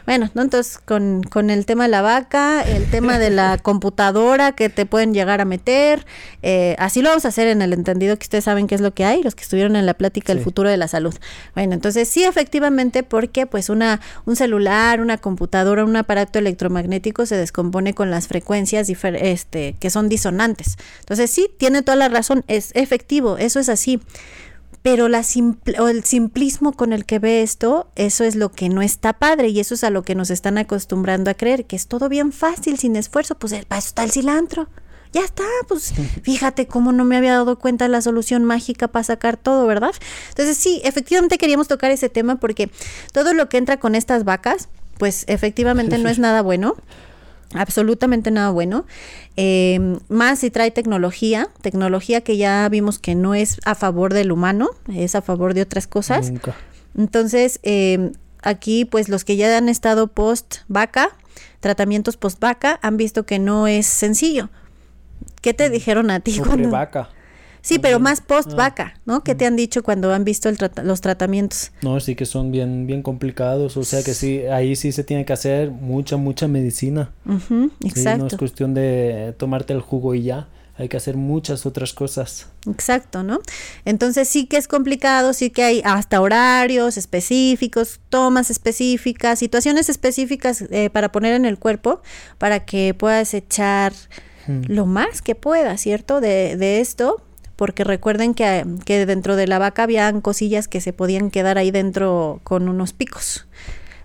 bueno, 0.05 0.29
entonces 0.35 0.77
con, 0.77 1.23
con, 1.23 1.49
el 1.49 1.65
tema 1.65 1.83
de 1.83 1.89
la 1.89 2.01
vaca, 2.01 2.61
el 2.61 2.89
tema 2.89 3.17
de 3.17 3.29
la 3.29 3.57
computadora 3.61 4.51
que 4.51 4.69
te 4.69 4.85
pueden 4.85 5.13
llegar 5.13 5.41
a 5.41 5.45
meter, 5.45 6.05
eh, 6.41 6.75
así 6.79 7.01
lo 7.01 7.09
vamos 7.09 7.25
a 7.25 7.29
hacer 7.29 7.47
en 7.47 7.61
el 7.61 7.73
entendido 7.73 8.17
que 8.17 8.23
ustedes 8.23 8.43
saben 8.43 8.67
qué 8.67 8.75
es 8.75 8.81
lo 8.81 8.93
que 8.93 9.05
hay, 9.05 9.23
los 9.23 9.35
que 9.35 9.43
estuvieron 9.43 9.75
en 9.75 9.85
la 9.85 9.93
plática 9.93 10.33
del 10.33 10.43
futuro 10.43 10.69
de 10.69 10.77
la 10.77 10.87
salud. 10.87 11.15
Bueno, 11.55 11.73
entonces 11.73 12.07
sí, 12.09 12.23
efectivamente, 12.23 13.03
porque 13.03 13.45
pues 13.45 13.69
una, 13.69 14.01
un 14.25 14.35
celular, 14.35 15.01
una 15.01 15.17
computadora, 15.17 15.85
un 15.85 15.95
aparato 15.95 16.39
electromagnético 16.39 17.25
se 17.25 17.37
descompone 17.37 17.93
con 17.93 18.11
las 18.11 18.27
frecuencias 18.27 18.89
este, 18.89 19.75
que 19.79 19.89
son 19.89 20.09
disonantes. 20.09 20.77
Entonces 20.99 21.31
sí, 21.31 21.49
tiene 21.57 21.81
toda 21.81 21.95
la 21.95 22.09
razón, 22.09 22.43
es 22.47 22.71
efectivo, 22.75 23.37
eso 23.37 23.59
es 23.59 23.69
así 23.69 24.01
pero 24.81 25.07
la 25.09 25.23
o 25.79 25.87
el 25.87 26.03
simplismo 26.03 26.73
con 26.73 26.93
el 26.93 27.05
que 27.05 27.19
ve 27.19 27.41
esto, 27.41 27.89
eso 27.95 28.23
es 28.23 28.35
lo 28.35 28.51
que 28.51 28.69
no 28.69 28.81
está 28.81 29.13
padre 29.13 29.49
y 29.49 29.59
eso 29.59 29.75
es 29.75 29.83
a 29.83 29.89
lo 29.89 30.03
que 30.03 30.15
nos 30.15 30.31
están 30.31 30.57
acostumbrando 30.57 31.29
a 31.29 31.35
creer, 31.35 31.65
que 31.65 31.75
es 31.75 31.87
todo 31.87 32.09
bien 32.09 32.31
fácil, 32.31 32.79
sin 32.79 32.95
esfuerzo, 32.95 33.35
pues 33.35 33.53
para 33.65 33.79
eso 33.79 33.89
está 33.89 34.03
el 34.03 34.11
cilantro. 34.11 34.67
Ya 35.13 35.21
está, 35.21 35.43
pues 35.67 35.93
fíjate 36.23 36.67
cómo 36.67 36.91
no 36.93 37.05
me 37.05 37.17
había 37.17 37.33
dado 37.33 37.59
cuenta 37.59 37.87
la 37.87 38.01
solución 38.01 38.45
mágica 38.45 38.87
para 38.87 39.03
sacar 39.03 39.37
todo, 39.37 39.67
¿verdad? 39.67 39.93
Entonces 40.29 40.57
sí, 40.57 40.81
efectivamente 40.83 41.37
queríamos 41.37 41.67
tocar 41.67 41.91
ese 41.91 42.09
tema 42.09 42.39
porque 42.39 42.71
todo 43.11 43.33
lo 43.33 43.49
que 43.49 43.57
entra 43.57 43.77
con 43.77 43.93
estas 43.93 44.23
vacas, 44.23 44.69
pues 44.97 45.25
efectivamente 45.27 45.97
no 45.97 46.09
es 46.09 46.17
nada 46.19 46.41
bueno 46.41 46.75
absolutamente 47.53 48.31
nada 48.31 48.49
bueno. 48.49 48.85
Em, 49.35 49.99
más 50.09 50.39
si 50.39 50.51
trae 50.51 50.71
tecnología, 50.71 51.49
tecnología 51.61 52.21
que 52.21 52.37
ya 52.37 52.67
vimos 52.69 52.99
que 52.99 53.15
no 53.15 53.33
es 53.33 53.59
a 53.65 53.75
favor 53.75 54.13
del 54.13 54.31
humano, 54.31 54.69
es 54.93 55.15
a 55.15 55.21
favor 55.21 55.53
de 55.53 55.61
otras 55.61 55.87
cosas. 55.87 56.31
Entonces, 56.97 57.59
em, 57.63 58.13
aquí 58.41 58.85
pues 58.85 59.09
los 59.09 59.23
que 59.23 59.35
ya 59.35 59.57
han 59.57 59.69
estado 59.69 60.07
post 60.07 60.57
vaca, 60.67 61.09
tratamientos 61.59 62.17
post 62.17 62.39
vaca, 62.39 62.79
han 62.81 62.97
visto 62.97 63.25
que 63.25 63.39
no 63.39 63.67
es 63.67 63.85
sencillo. 63.85 64.49
¿Qué 65.41 65.53
te 65.53 65.69
mm. 65.69 65.71
dijeron 65.71 66.11
a 66.11 66.19
ti 66.19 66.39
cuando 66.39 66.69
vaca? 66.69 67.09
Sí, 67.61 67.79
pero 67.79 67.99
más 67.99 68.21
post 68.21 68.53
vaca, 68.53 68.99
¿no? 69.05 69.23
¿Qué 69.23 69.35
te 69.35 69.45
han 69.45 69.55
dicho 69.55 69.83
cuando 69.83 70.13
han 70.13 70.23
visto 70.23 70.49
los 70.83 71.01
tratamientos? 71.01 71.71
No, 71.81 71.99
sí 71.99 72.15
que 72.15 72.25
son 72.25 72.51
bien, 72.51 72.87
bien 72.87 73.03
complicados, 73.03 73.77
o 73.77 73.83
sea 73.83 74.03
que 74.03 74.13
sí, 74.13 74.39
ahí 74.47 74.75
sí 74.75 74.91
se 74.91 75.03
tiene 75.03 75.25
que 75.25 75.33
hacer 75.33 75.71
mucha, 75.71 76.17
mucha 76.17 76.47
medicina. 76.47 77.11
exacto. 77.83 78.17
no 78.17 78.27
es 78.27 78.35
cuestión 78.35 78.73
de 78.73 79.35
tomarte 79.37 79.73
el 79.73 79.81
jugo 79.81 80.15
y 80.15 80.23
ya 80.23 80.47
hay 80.77 80.89
que 80.89 80.97
hacer 80.97 81.15
muchas 81.15 81.65
otras 81.67 81.93
cosas. 81.93 82.47
Exacto, 82.67 83.21
¿no? 83.21 83.39
Entonces 83.85 84.27
sí 84.27 84.47
que 84.47 84.57
es 84.57 84.67
complicado, 84.67 85.33
sí 85.33 85.51
que 85.51 85.63
hay 85.63 85.81
hasta 85.85 86.19
horarios 86.21 86.97
específicos, 86.97 87.99
tomas 88.09 88.49
específicas, 88.49 89.37
situaciones 89.37 89.89
específicas 89.89 90.63
eh, 90.71 90.89
para 90.89 91.11
poner 91.11 91.35
en 91.35 91.45
el 91.45 91.59
cuerpo 91.59 92.01
para 92.39 92.65
que 92.65 92.95
puedas 92.95 93.33
echar 93.33 93.93
lo 94.67 94.85
más 94.85 95.21
que 95.21 95.35
pueda, 95.35 95.77
¿cierto? 95.77 96.19
De, 96.19 96.57
de 96.57 96.81
esto 96.81 97.21
porque 97.61 97.83
recuerden 97.83 98.33
que, 98.33 98.65
que 98.85 99.05
dentro 99.05 99.35
de 99.35 99.45
la 99.45 99.59
vaca 99.59 99.83
habían 99.83 100.19
cosillas 100.21 100.67
que 100.67 100.81
se 100.81 100.93
podían 100.93 101.29
quedar 101.29 101.59
ahí 101.59 101.69
dentro 101.69 102.41
con 102.43 102.67
unos 102.67 102.91
picos 102.91 103.45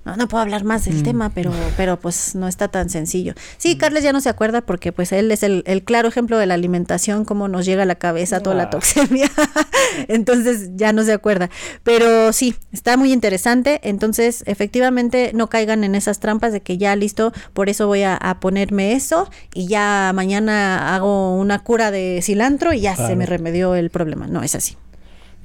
no, 0.06 0.16
no 0.16 0.28
puedo 0.28 0.40
hablar 0.40 0.62
más 0.62 0.84
del 0.84 0.98
mm. 0.98 1.02
tema, 1.02 1.30
pero, 1.30 1.50
pero 1.76 1.98
pues 1.98 2.36
no 2.36 2.46
está 2.46 2.68
tan 2.68 2.88
sencillo. 2.88 3.34
Sí. 3.58 3.76
Carles 3.76 4.04
ya 4.04 4.12
no 4.12 4.20
se 4.20 4.28
acuerda 4.28 4.60
porque 4.60 4.92
pues 4.92 5.10
él 5.10 5.32
es 5.32 5.42
el, 5.42 5.64
claro 5.84 6.08
ejemplo 6.08 6.38
de 6.38 6.46
la 6.46 6.54
alimentación, 6.54 7.24
cómo 7.24 7.48
nos 7.48 7.66
llega 7.66 7.82
a 7.82 7.86
la 7.86 7.96
cabeza 7.96 8.40
toda 8.40 8.54
la 8.54 8.70
toxemia. 8.70 9.28
entonces 10.08 10.70
ya 10.76 10.92
no 10.92 11.02
se 11.02 11.12
acuerda. 11.12 11.50
Pero 11.82 12.32
sí, 12.32 12.54
está 12.72 12.96
muy 12.96 13.12
interesante. 13.12 13.80
Entonces, 13.82 14.44
efectivamente, 14.46 15.32
no 15.34 15.48
caigan 15.48 15.82
en 15.82 15.96
esas 15.96 16.20
trampas 16.20 16.52
de 16.52 16.60
que 16.60 16.78
ya 16.78 16.94
listo, 16.94 17.32
por 17.52 17.68
eso 17.68 17.88
voy 17.88 18.04
a, 18.04 18.16
ponerme 18.40 18.92
eso 18.92 19.28
y 19.54 19.66
ya 19.66 20.12
mañana 20.14 20.94
hago 20.94 21.36
una 21.36 21.58
cura 21.60 21.90
de 21.90 22.20
cilantro 22.22 22.72
y 22.72 22.80
ya 22.80 22.94
se 22.94 23.16
me 23.16 23.26
remedió 23.26 23.74
el 23.74 23.90
problema. 23.90 24.28
No, 24.28 24.44
es 24.44 24.54
así 24.54 24.76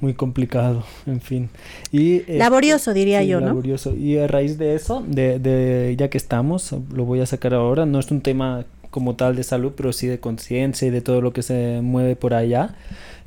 muy 0.02 0.14
complicado, 0.14 0.84
en 1.06 1.20
fin. 1.20 1.48
Y, 1.90 2.16
este, 2.16 2.36
laborioso, 2.36 2.92
diría 2.92 3.22
yo, 3.22 3.40
¿no? 3.40 3.46
Laborioso. 3.46 3.94
Y 3.96 4.18
a 4.18 4.26
raíz 4.26 4.58
de 4.58 4.74
eso, 4.74 5.02
de, 5.06 5.38
de, 5.38 5.94
ya 5.96 6.10
que 6.10 6.18
estamos, 6.18 6.74
lo 6.92 7.04
voy 7.04 7.20
a 7.20 7.26
sacar 7.26 7.54
ahora, 7.54 7.86
no 7.86 8.00
es 8.00 8.10
un 8.10 8.20
tema 8.20 8.66
como 8.90 9.16
tal 9.16 9.36
de 9.36 9.44
salud, 9.44 9.72
pero 9.76 9.92
sí 9.92 10.08
de 10.08 10.20
conciencia 10.20 10.86
y 10.86 10.90
de 10.90 11.00
todo 11.00 11.22
lo 11.22 11.32
que 11.32 11.42
se 11.42 11.80
mueve 11.82 12.16
por 12.16 12.34
allá. 12.34 12.74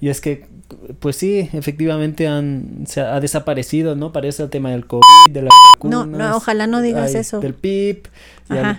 Y 0.01 0.09
es 0.09 0.21
que 0.21 0.45
pues 0.99 1.15
sí, 1.17 1.49
efectivamente 1.53 2.27
han, 2.27 2.85
se 2.87 3.01
ha 3.01 3.19
desaparecido, 3.19 3.95
¿no? 3.95 4.11
Parece 4.11 4.43
el 4.43 4.49
tema 4.49 4.71
del 4.71 4.87
COVID, 4.87 5.03
de 5.29 5.43
las 5.43 5.53
vacunas. 5.73 6.07
No, 6.07 6.17
no, 6.17 6.35
ojalá 6.35 6.65
no 6.65 6.81
digas 6.81 7.13
eso. 7.13 7.39
Del 7.39 7.53
PIP. 7.53 8.07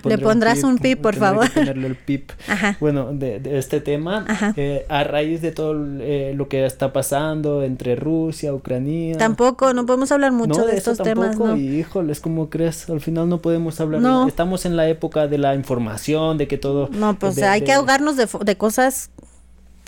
le, 0.04 0.18
pondrás 0.18 0.64
un 0.64 0.78
PIP, 0.78 1.00
por 1.00 1.14
favor. 1.14 1.50
ponerle 1.52 1.86
el 1.86 1.96
PIP. 1.96 2.32
Bueno, 2.80 3.12
de, 3.12 3.40
este 3.58 3.80
tema, 3.80 4.24
eh, 4.56 4.84
a 4.88 5.04
raíz 5.04 5.42
de 5.42 5.52
todo 5.52 5.76
eh, 6.00 6.32
lo 6.36 6.48
que 6.48 6.66
está 6.66 6.92
pasando 6.92 7.62
entre 7.62 7.94
Rusia, 7.94 8.52
Ucrania. 8.52 9.16
Tampoco, 9.16 9.72
no 9.72 9.86
podemos 9.86 10.10
hablar 10.10 10.32
mucho 10.32 10.66
de, 10.66 10.76
estos 10.76 10.98
temas. 10.98 11.38
¿no? 11.38 11.56
Y 11.56 11.78
híjoles, 11.78 12.20
¿cómo 12.20 12.50
crees? 12.50 12.90
Al 12.90 13.00
final 13.00 13.28
no 13.28 13.38
podemos 13.38 13.80
hablar. 13.80 14.00
No. 14.00 14.26
Estamos 14.26 14.66
en 14.66 14.76
la 14.76 14.88
época 14.88 15.28
de 15.28 15.38
la 15.38 15.54
información, 15.54 16.36
de 16.36 16.48
que 16.48 16.58
todo. 16.58 16.88
No, 16.90 17.16
pues 17.18 17.40
hay 17.42 17.62
que 17.62 17.72
ahogarnos 17.72 18.16
de, 18.16 18.28
de 18.44 18.56
cosas 18.56 19.10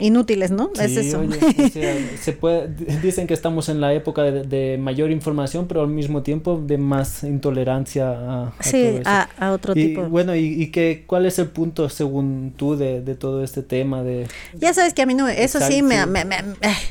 inútiles, 0.01 0.51
¿no? 0.51 0.71
es 0.81 0.97
eso. 0.97 1.23
se 2.21 2.33
puede, 2.33 2.69
dicen 3.03 3.27
que 3.27 3.35
estamos 3.35 3.69
en 3.69 3.81
la 3.81 3.93
época 3.93 4.23
de, 4.23 4.79
mayor 4.79 5.11
información, 5.11 5.67
pero 5.67 5.83
al 5.83 5.89
mismo 5.89 6.23
tiempo 6.23 6.63
de 6.65 6.79
más 6.79 7.25
intolerancia 7.25 8.11
a, 8.11 8.53
sí, 8.61 9.01
a, 9.05 9.53
otro 9.53 9.73
y, 9.77 9.89
tipo. 9.89 10.05
Bueno, 10.05 10.35
y, 10.35 10.63
y 10.63 10.71
que, 10.71 11.05
¿cuál 11.07 11.27
es 11.27 11.39
el 11.39 11.49
punto 11.49 11.89
según 11.89 12.53
tú 12.57 12.77
de, 12.77 13.01
todo 13.19 13.43
este 13.43 13.63
tema? 13.63 14.03
de 14.03 14.27
Ya 14.59 14.73
sabes 14.73 14.95
que 14.95 15.03
a 15.03 15.07
mí 15.07 15.15
no, 15.15 15.29
eso 15.29 15.61
sí 15.61 15.83
me, 15.83 16.07
me, 16.07 16.25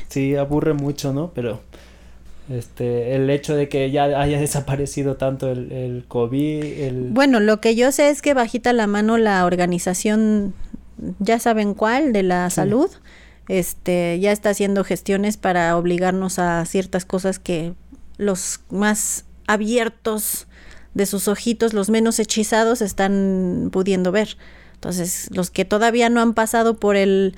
Sí, 0.08 0.36
aburre 0.36 0.74
mucho, 0.74 1.12
¿no? 1.12 1.32
Pero 1.34 1.60
este 2.50 3.14
el 3.14 3.28
hecho 3.28 3.54
de 3.54 3.68
que 3.68 3.90
ya 3.90 4.04
haya 4.04 4.40
desaparecido 4.40 5.16
tanto 5.16 5.50
el, 5.50 5.70
el 5.70 6.04
COVID 6.08 6.64
el... 6.64 7.08
bueno 7.10 7.40
lo 7.40 7.60
que 7.60 7.74
yo 7.74 7.92
sé 7.92 8.08
es 8.08 8.22
que 8.22 8.32
bajita 8.32 8.72
la 8.72 8.86
mano 8.86 9.18
la 9.18 9.44
organización 9.44 10.54
ya 11.18 11.38
saben 11.38 11.74
cuál, 11.74 12.12
de 12.12 12.22
la 12.22 12.50
salud, 12.50 12.90
este, 13.48 14.18
ya 14.20 14.32
está 14.32 14.50
haciendo 14.50 14.84
gestiones 14.84 15.36
para 15.36 15.76
obligarnos 15.76 16.38
a 16.38 16.64
ciertas 16.64 17.04
cosas 17.04 17.38
que 17.38 17.74
los 18.16 18.60
más 18.70 19.24
abiertos 19.46 20.46
de 20.94 21.06
sus 21.06 21.28
ojitos, 21.28 21.72
los 21.72 21.90
menos 21.90 22.18
hechizados, 22.18 22.82
están 22.82 23.70
pudiendo 23.72 24.12
ver. 24.12 24.36
Entonces, 24.74 25.28
los 25.32 25.50
que 25.50 25.64
todavía 25.64 26.08
no 26.08 26.20
han 26.20 26.34
pasado 26.34 26.78
por 26.78 26.96
el... 26.96 27.34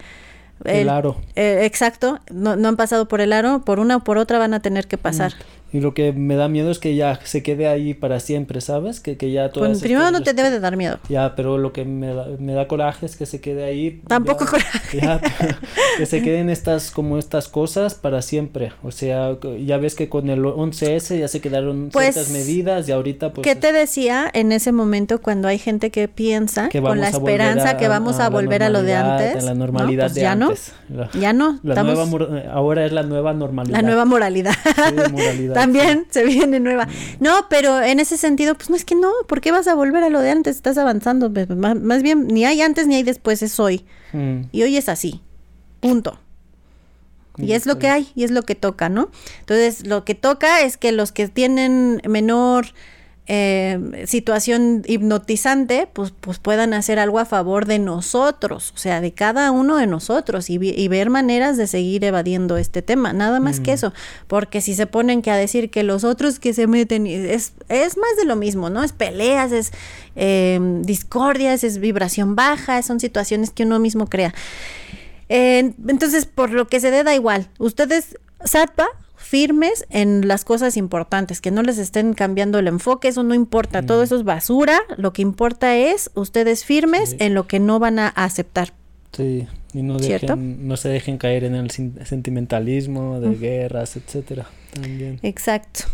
El, 0.64 0.90
aro. 0.90 1.16
Eh, 1.36 1.60
exacto, 1.62 2.20
no, 2.30 2.54
no, 2.56 2.68
han 2.68 2.76
pasado 2.76 3.08
por 3.08 3.22
el 3.22 3.32
aro, 3.32 3.64
por 3.64 3.78
una 3.78 3.96
o 3.96 4.00
por 4.04 4.18
otra 4.18 4.38
van 4.38 4.52
a 4.52 4.60
tener 4.60 4.86
que 4.86 4.98
pasar. 4.98 5.32
Y 5.72 5.80
lo 5.80 5.94
que 5.94 6.12
me 6.12 6.34
da 6.34 6.48
miedo 6.48 6.70
es 6.70 6.78
que 6.78 6.96
ya 6.96 7.20
se 7.22 7.42
quede 7.42 7.68
ahí 7.68 7.94
para 7.94 8.18
siempre, 8.18 8.60
¿sabes? 8.60 8.98
Que, 8.98 9.16
que 9.16 9.30
ya 9.30 9.50
todo. 9.50 9.66
Pues 9.66 9.80
primero 9.80 10.10
no 10.10 10.22
te 10.22 10.34
debe 10.34 10.50
de 10.50 10.58
dar 10.58 10.76
miedo. 10.76 10.98
Ya, 11.08 11.36
pero 11.36 11.58
lo 11.58 11.72
que 11.72 11.84
me 11.84 12.12
da, 12.12 12.26
me 12.38 12.54
da 12.54 12.66
coraje 12.66 13.06
es 13.06 13.16
que 13.16 13.24
se 13.24 13.40
quede 13.40 13.64
ahí. 13.64 14.02
Tampoco 14.08 14.46
coraje. 14.50 15.00
Ya, 15.00 15.20
que 15.96 16.06
se 16.06 16.22
queden 16.22 16.50
estas, 16.50 16.90
como 16.90 17.18
estas 17.18 17.48
cosas 17.48 17.94
para 17.94 18.20
siempre. 18.20 18.72
O 18.82 18.90
sea, 18.90 19.36
ya 19.64 19.78
ves 19.78 19.94
que 19.94 20.08
con 20.08 20.28
el 20.28 20.42
11S 20.42 21.18
ya 21.18 21.28
se 21.28 21.40
quedaron 21.40 21.90
pues, 21.92 22.14
ciertas 22.14 22.32
medidas 22.32 22.88
y 22.88 22.92
ahorita 22.92 23.32
pues... 23.32 23.44
¿Qué 23.44 23.54
te 23.54 23.72
decía 23.72 24.28
en 24.32 24.50
ese 24.50 24.72
momento 24.72 25.20
cuando 25.20 25.46
hay 25.46 25.58
gente 25.58 25.90
que 25.90 26.08
piensa 26.08 26.68
con 26.82 27.00
la 27.00 27.08
esperanza 27.08 27.76
que 27.76 27.86
vamos 27.86 28.18
a, 28.18 28.28
volver 28.28 28.64
a 28.64 28.70
lo 28.70 28.82
de 28.82 28.96
antes? 28.96 29.44
A 29.44 29.46
la 29.46 29.54
normalidad 29.54 30.06
pues 30.06 30.14
de 30.14 30.20
ya 30.22 30.32
antes. 30.32 30.72
No, 30.88 31.08
ya 31.12 31.32
no. 31.32 31.60
La 31.62 31.82
nueva, 31.84 32.06
ahora 32.52 32.84
es 32.84 32.92
la 32.92 33.04
nueva 33.04 33.32
normalidad. 33.34 33.76
La 33.76 33.82
nueva 33.82 34.04
moralidad. 34.04 34.54
Sí, 34.64 35.12
moralidad. 35.12 35.54
También 35.60 36.06
se 36.10 36.24
viene 36.24 36.60
nueva. 36.60 36.88
No, 37.18 37.46
pero 37.48 37.80
en 37.82 38.00
ese 38.00 38.16
sentido, 38.16 38.54
pues 38.54 38.70
no 38.70 38.76
es 38.76 38.84
que 38.84 38.94
no, 38.94 39.10
¿por 39.26 39.40
qué 39.40 39.52
vas 39.52 39.68
a 39.68 39.74
volver 39.74 40.02
a 40.02 40.08
lo 40.08 40.20
de 40.20 40.30
antes? 40.30 40.56
Estás 40.56 40.78
avanzando. 40.78 41.32
Pues, 41.32 41.48
más, 41.50 42.02
bien, 42.02 42.26
ni 42.28 42.44
hay 42.44 42.62
antes 42.62 42.86
ni 42.86 42.96
hay 42.96 43.02
después, 43.02 43.42
es 43.42 43.58
hoy. 43.60 43.84
Mm. 44.12 44.42
Y 44.52 44.62
hoy 44.62 44.76
es 44.76 44.88
así. 44.88 45.20
Punto. 45.80 46.18
Y 47.36 47.52
es 47.52 47.64
lo 47.64 47.78
que 47.78 47.88
hay, 47.88 48.08
y 48.14 48.24
es 48.24 48.30
lo 48.30 48.42
que 48.42 48.54
toca, 48.54 48.88
¿no? 48.88 49.10
Entonces, 49.40 49.86
lo 49.86 50.04
que 50.04 50.14
toca 50.14 50.60
es 50.60 50.76
que 50.76 50.92
los 50.92 51.10
que 51.10 51.28
tienen 51.28 52.02
menor 52.06 52.66
eh, 53.32 54.06
situación 54.08 54.82
hipnotizante, 54.88 55.88
pues, 55.92 56.12
pues 56.20 56.40
puedan 56.40 56.74
hacer 56.74 56.98
algo 56.98 57.20
a 57.20 57.24
favor 57.24 57.64
de 57.64 57.78
nosotros, 57.78 58.72
o 58.74 58.76
sea, 58.76 59.00
de 59.00 59.12
cada 59.12 59.52
uno 59.52 59.76
de 59.76 59.86
nosotros 59.86 60.50
y, 60.50 60.88
ver 60.88 61.10
maneras 61.10 61.56
de 61.56 61.68
seguir 61.68 62.02
evadiendo 62.02 62.56
este 62.56 62.82
tema, 62.82 63.12
nada 63.12 63.38
más 63.38 63.60
que 63.60 63.70
mm. 63.70 63.74
eso, 63.74 63.92
porque 64.26 64.60
si 64.60 64.74
se 64.74 64.88
ponen 64.88 65.22
que 65.22 65.30
a 65.30 65.36
decir 65.36 65.70
que 65.70 65.84
los 65.84 66.02
otros 66.02 66.40
que 66.40 66.52
se 66.52 66.66
meten 66.66 67.06
es, 67.06 67.52
es 67.68 67.96
más 67.96 68.16
de 68.18 68.24
lo 68.24 68.34
mismo, 68.34 68.68
¿no? 68.68 68.82
Es 68.82 68.90
peleas, 68.90 69.52
es 69.52 69.70
eh, 70.16 70.58
discordias, 70.80 71.62
es 71.62 71.78
vibración 71.78 72.34
baja, 72.34 72.82
son 72.82 72.98
situaciones 72.98 73.50
que 73.50 73.62
uno 73.62 73.78
mismo 73.78 74.08
crea. 74.08 74.34
entonces, 75.28 76.26
por 76.26 76.50
lo 76.50 76.66
que 76.66 76.80
se 76.80 76.90
dé, 76.90 77.04
da 77.04 77.14
igual. 77.14 77.46
Ustedes, 77.58 78.18
Satpa, 78.44 78.88
firmes 79.30 79.86
en 79.90 80.26
las 80.26 80.44
cosas 80.44 80.76
importantes, 80.76 81.40
que 81.40 81.52
no 81.52 81.62
les 81.62 81.78
estén 81.78 82.14
cambiando 82.14 82.58
el 82.58 82.66
enfoque, 82.66 83.06
eso 83.06 83.22
no 83.22 83.32
importa, 83.32 83.82
todo 83.82 84.02
eso 84.02 84.16
es 84.16 84.24
basura, 84.24 84.80
lo 84.96 85.12
que 85.12 85.22
importa 85.22 85.76
es 85.76 86.10
ustedes 86.16 86.64
firmes 86.64 87.14
en 87.20 87.34
lo 87.34 87.46
que 87.46 87.60
no 87.60 87.78
van 87.78 88.00
a 88.00 88.08
aceptar. 88.08 88.72
Sí, 89.12 89.46
y 89.72 89.82
no, 89.82 89.98
dejen, 89.98 90.66
no 90.66 90.76
se 90.76 90.88
dejen 90.88 91.16
caer 91.16 91.44
en 91.44 91.54
el 91.54 91.70
sentimentalismo 91.70 93.20
de 93.20 93.36
guerras, 93.36 93.94
etcétera. 93.94 94.48
También. 94.74 95.20
Exacto. 95.22 95.84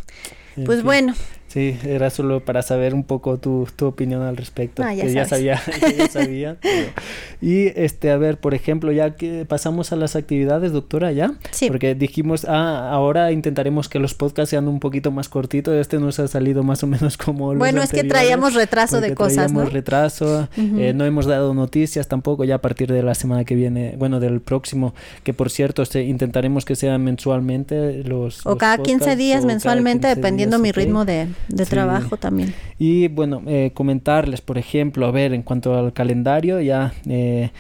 pues 0.65 0.83
bueno, 0.83 1.13
Sí, 1.57 1.75
era 1.87 2.11
solo 2.11 2.45
para 2.45 2.61
saber 2.61 2.93
un 2.93 3.03
poco 3.03 3.39
tu, 3.39 3.67
tu 3.77 3.87
opinión 3.87 4.21
al 4.21 4.37
respecto. 4.37 4.83
Ah, 4.83 4.93
ya 4.93 5.05
que, 5.05 5.13
ya 5.15 5.25
sabía, 5.25 5.59
ya 5.97 6.07
sabía, 6.07 6.59
Y 7.41 7.69
este, 7.69 8.11
a 8.11 8.19
ver, 8.19 8.37
por 8.37 8.53
ejemplo, 8.53 8.93
ya 8.93 9.17
que 9.17 9.47
pasamos 9.47 9.91
a 9.91 9.97
las 9.97 10.17
actividades, 10.17 10.73
doctora, 10.73 11.13
¿ya? 11.13 11.33
Sí. 11.53 11.69
Porque 11.69 11.95
dijimos, 11.95 12.45
ah, 12.47 12.91
ahora 12.91 13.33
intentaremos 13.33 13.89
que 13.89 13.99
los 13.99 14.13
podcasts 14.13 14.51
sean 14.51 14.69
un 14.69 14.81
poquito 14.81 15.11
más 15.13 15.31
cortitos. 15.31 15.73
Este 15.77 15.99
nos 15.99 16.19
ha 16.19 16.29
salido 16.29 16.63
más 16.63 16.83
o 16.83 16.89
menos 16.89 17.17
como 17.17 17.55
los 17.55 17.59
Bueno, 17.59 17.81
es 17.81 17.91
que 17.91 18.05
traíamos 18.05 18.53
retraso 18.53 19.01
de 19.01 19.15
cosas, 19.15 19.51
traíamos 19.51 19.73
retraso, 19.73 20.51
eh, 20.59 20.93
no 20.95 21.07
hemos 21.07 21.25
dado 21.25 21.55
noticias 21.55 22.07
tampoco 22.07 22.45
ya 22.45 22.57
a 22.57 22.61
partir 22.61 22.93
de 22.93 23.03
la 23.03 23.15
semana 23.15 23.47
que 23.47 23.55
viene, 23.55 23.95
bueno, 23.97 24.21
del 24.21 24.43
próximo, 24.43 24.95
que 25.23 25.33
por 25.33 25.49
cierto, 25.49 25.81
este, 25.81 26.05
intentaremos 26.05 26.67
que 26.67 26.77
sean 26.77 27.03
mensualmente 27.03 28.05
los... 28.05 28.45
O 28.45 28.59
cada 28.59 28.77
15 28.77 29.17
días 29.17 29.47
mensualmente, 29.47 30.07
dependiendo 30.07 30.59
mi 30.59 30.71
ritmo 30.71 31.07
de 31.07 31.29
de 31.49 31.67
trabajo 31.67 32.17
también. 32.17 32.55
Y 32.79 33.09
bueno, 33.09 33.43
eh, 33.47 33.71
comentarles, 33.75 34.41
por 34.41 34.59
ejemplo, 34.59 35.07
a 35.07 35.11
ver, 35.11 35.33
en 35.33 35.43
cuanto 35.43 35.77
al 35.79 35.93
calendario, 35.93 36.61
ya 36.61 36.93
eh, 37.09 37.51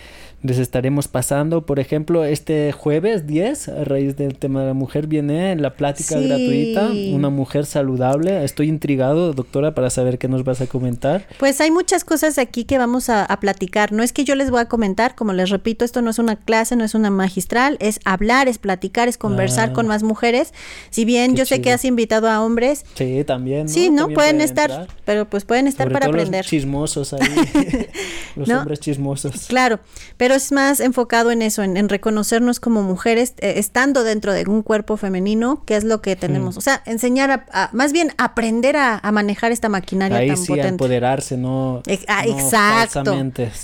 les 0.42 0.58
estaremos 0.58 1.08
pasando. 1.08 1.64
Por 1.66 1.80
ejemplo, 1.80 2.24
este 2.24 2.72
jueves 2.72 3.26
10, 3.26 3.68
a 3.68 3.84
raíz 3.84 4.16
del 4.16 4.36
tema 4.36 4.60
de 4.60 4.68
la 4.68 4.74
mujer, 4.74 5.06
viene 5.06 5.56
la 5.56 5.74
plática 5.74 6.18
gratuita, 6.20 6.90
una 7.12 7.30
mujer 7.30 7.66
saludable. 7.66 8.44
Estoy 8.44 8.68
intrigado, 8.68 9.32
doctora, 9.32 9.74
para 9.74 9.90
saber 9.90 10.18
qué 10.18 10.28
nos 10.28 10.44
vas 10.44 10.60
a 10.60 10.66
comentar. 10.66 11.26
Pues 11.38 11.60
hay 11.60 11.70
muchas 11.70 12.04
cosas 12.04 12.38
aquí 12.38 12.64
que 12.64 12.78
vamos 12.78 13.08
a, 13.08 13.26
platicar. 13.40 13.92
No 13.92 14.02
es 14.02 14.14
que 14.14 14.24
yo 14.24 14.34
les 14.34 14.50
voy 14.50 14.60
a 14.60 14.64
comentar, 14.64 15.14
como 15.14 15.34
les 15.34 15.50
repito, 15.50 15.84
esto 15.84 16.00
no 16.00 16.10
es 16.10 16.18
una 16.18 16.36
clase, 16.36 16.74
no 16.74 16.84
es 16.84 16.94
una 16.94 17.10
magistral, 17.10 17.76
es 17.80 18.00
hablar, 18.04 18.48
es 18.48 18.56
platicar, 18.56 19.08
es 19.08 19.18
conversar 19.18 19.72
con 19.72 19.86
ah. 19.86 19.88
más 19.90 20.02
mujeres. 20.02 20.54
Si 20.88 21.04
bien 21.04 21.36
yo 21.36 21.44
sé 21.44 21.60
que 21.60 21.70
has 21.70 21.84
invitado 21.84 22.30
a 22.30 22.42
hombres. 22.42 22.86
Sí, 22.94 23.24
también. 23.24 23.68
Sí, 23.68 23.90
¿no? 23.90 24.08
pueden, 24.08 24.40
estar, 24.40 24.88
pero 25.04 25.28
pues 25.28 25.44
pueden 25.44 25.66
estar 25.66 25.92
para 25.92 26.06
aprender. 26.06 26.44
Los 26.44 26.50
chismosos 26.50 27.12
ahí. 27.12 27.88
los 28.36 28.48
hombres 28.48 28.80
chismosos. 28.80 29.46
Claro, 29.48 29.80
pero 30.16 30.25
es 30.34 30.52
más 30.52 30.80
enfocado 30.80 31.30
en 31.30 31.42
eso, 31.42 31.62
en, 31.62 31.88
reconocernos 31.88 32.60
como 32.60 32.82
mujeres, 32.82 33.34
eh, 33.38 33.54
estando 33.56 34.04
dentro 34.04 34.32
de 34.32 34.44
un 34.48 34.62
cuerpo 34.62 34.96
femenino, 34.96 35.62
que 35.64 35.76
es 35.76 35.84
lo 35.84 36.00
que 36.00 36.16
tenemos. 36.16 36.56
O 36.56 36.60
sea, 36.60 36.82
enseñar 36.86 37.46
a, 37.52 37.70
más 37.72 37.92
bien 37.92 38.12
aprender 38.18 38.76
a, 38.76 39.00
manejar 39.12 39.50
esta 39.50 39.68
maquinaria 39.70 40.18
Ahí 40.18 40.36
sí, 40.36 40.52
empoderarse, 40.52 41.36
no, 41.38 41.82
ah, 42.08 42.24
exacto, 42.26 43.14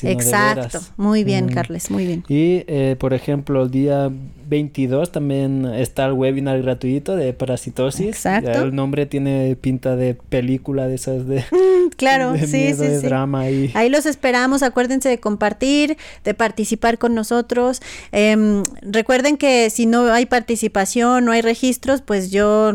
exacto. 0.03 0.81
Muy 0.97 1.25
bien, 1.25 1.47
mm. 1.47 1.49
Carles, 1.51 1.91
muy 1.91 2.07
bien. 2.07 2.25
Y, 2.29 2.65
eh, 2.67 2.97
por 2.99 3.13
ejemplo, 3.13 3.65
el 3.65 3.71
día 3.71 4.11
22 4.53 5.11
también 5.11 5.65
está 5.65 6.05
el 6.05 6.13
webinar 6.13 6.61
gratuito 6.61 7.17
de 7.17 7.33
parasitosis. 7.33 8.07
Exacto. 8.07 8.51
el 8.51 8.75
nombre 8.75 9.07
tiene 9.07 9.57
pinta 9.57 9.97
de 9.97 10.15
película 10.15 10.89
de 10.89 10.95
esas 10.95 11.27
de. 11.27 11.43
Mm, 11.53 11.89
claro, 11.97 12.35
sí, 12.37 12.75
sí, 12.75 12.87
drama 13.03 13.41
ahí. 13.41 13.71
Ahí 13.75 13.89
los 13.89 14.05
esperamos. 14.05 14.63
Acuérdense 14.63 15.09
de 15.09 15.19
compartir, 15.19 15.97
de 16.23 16.35
participar 16.35 16.99
con 16.99 17.15
nosotros. 17.15 17.81
Em, 18.13 18.63
recuerden 18.83 19.39
que 19.39 19.71
si 19.71 19.87
no 19.87 20.13
hay 20.13 20.27
participación, 20.27 21.25
no 21.25 21.33
hay 21.33 21.41
registros, 21.41 22.03
pues 22.03 22.31
yo 22.31 22.73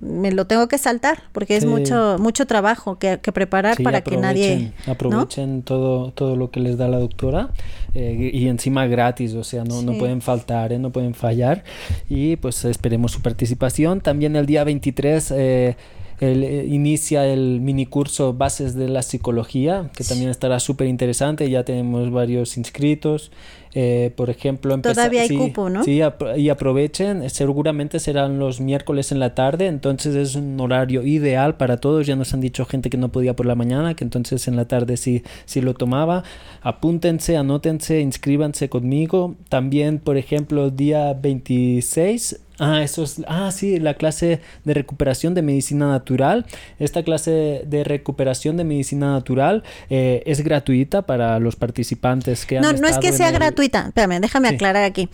me 0.00 0.30
lo 0.30 0.46
tengo 0.46 0.68
que 0.68 0.78
saltar 0.78 1.24
porque 1.32 1.56
es 1.56 1.64
mucho 1.64 2.18
mucho 2.20 2.46
trabajo 2.46 3.00
que, 3.00 3.18
preparar 3.18 3.82
para 3.82 4.02
que 4.02 4.16
nadie. 4.16 4.72
Aprovechen 4.86 5.62
todo, 5.62 6.12
todo 6.12 6.36
lo 6.36 6.52
que 6.52 6.60
les 6.60 6.78
da 6.78 6.86
la 6.86 6.98
doctora 6.98 7.50
eh, 7.98 8.30
y 8.30 8.46
encima 8.48 8.86
gratis, 8.86 9.32
o 9.32 9.42
sea, 9.42 9.64
no, 9.64 9.80
no 9.80 9.96
pueden 9.96 10.20
faltar, 10.20 10.70
¿eh? 10.70 10.78
no 10.78 10.90
pueden 10.90 11.14
fallar 11.14 11.64
y 12.10 12.36
pues 12.36 12.66
esperemos 12.66 13.12
su 13.12 13.22
participación. 13.22 14.02
También 14.02 14.36
el 14.36 14.44
día 14.44 14.64
23 14.64 15.30
eh, 15.30 15.76
el, 16.20 16.44
eh, 16.44 16.66
inicia 16.66 17.26
el 17.26 17.60
mini 17.60 17.86
curso 17.86 18.32
Bases 18.32 18.74
de 18.74 18.88
la 18.88 19.02
Psicología, 19.02 19.90
que 19.96 20.04
también 20.04 20.30
estará 20.30 20.60
súper 20.60 20.88
interesante. 20.88 21.48
Ya 21.50 21.64
tenemos 21.64 22.10
varios 22.10 22.56
inscritos. 22.56 23.30
Eh, 23.78 24.10
por 24.16 24.30
ejemplo, 24.30 24.80
todavía 24.80 25.20
hay 25.20 25.36
cupo, 25.36 25.68
¿no? 25.68 25.84
Sí, 25.84 26.00
y 26.36 26.48
aprovechen. 26.48 27.28
Seguramente 27.28 28.00
serán 28.00 28.38
los 28.38 28.58
miércoles 28.58 29.12
en 29.12 29.20
la 29.20 29.34
tarde, 29.34 29.66
entonces 29.66 30.14
es 30.14 30.34
un 30.34 30.58
horario 30.58 31.02
ideal 31.02 31.58
para 31.58 31.76
todos. 31.76 32.06
Ya 32.06 32.16
nos 32.16 32.32
han 32.32 32.40
dicho 32.40 32.64
gente 32.64 32.88
que 32.88 32.96
no 32.96 33.10
podía 33.10 33.36
por 33.36 33.44
la 33.44 33.54
mañana, 33.54 33.92
que 33.92 34.02
entonces 34.02 34.48
en 34.48 34.56
la 34.56 34.64
tarde 34.64 34.96
sí, 34.96 35.22
sí 35.44 35.60
lo 35.60 35.74
tomaba. 35.74 36.24
Apúntense, 36.62 37.36
anótense, 37.36 38.00
inscríbanse 38.00 38.70
conmigo. 38.70 39.34
También, 39.50 39.98
por 39.98 40.16
ejemplo, 40.16 40.70
día 40.70 41.12
26 41.12 42.46
Ah, 42.58 42.82
eso 42.82 43.02
es, 43.02 43.22
ah, 43.26 43.50
sí, 43.52 43.78
la 43.78 43.94
clase 43.94 44.40
de 44.64 44.74
recuperación 44.74 45.34
de 45.34 45.42
medicina 45.42 45.88
natural. 45.88 46.46
Esta 46.78 47.02
clase 47.02 47.62
de 47.66 47.84
recuperación 47.84 48.56
de 48.56 48.64
medicina 48.64 49.12
natural 49.12 49.62
eh, 49.90 50.22
es 50.24 50.42
gratuita 50.42 51.02
para 51.02 51.38
los 51.38 51.56
participantes 51.56 52.46
que 52.46 52.58
no, 52.60 52.68
han 52.68 52.76
No, 52.76 52.82
no 52.82 52.88
es 52.88 52.98
que 52.98 53.12
sea 53.12 53.30
gratuita. 53.30 53.65
Espérame, 53.66 54.20
déjame 54.20 54.48
aclarar 54.48 54.84
aquí. 54.84 55.08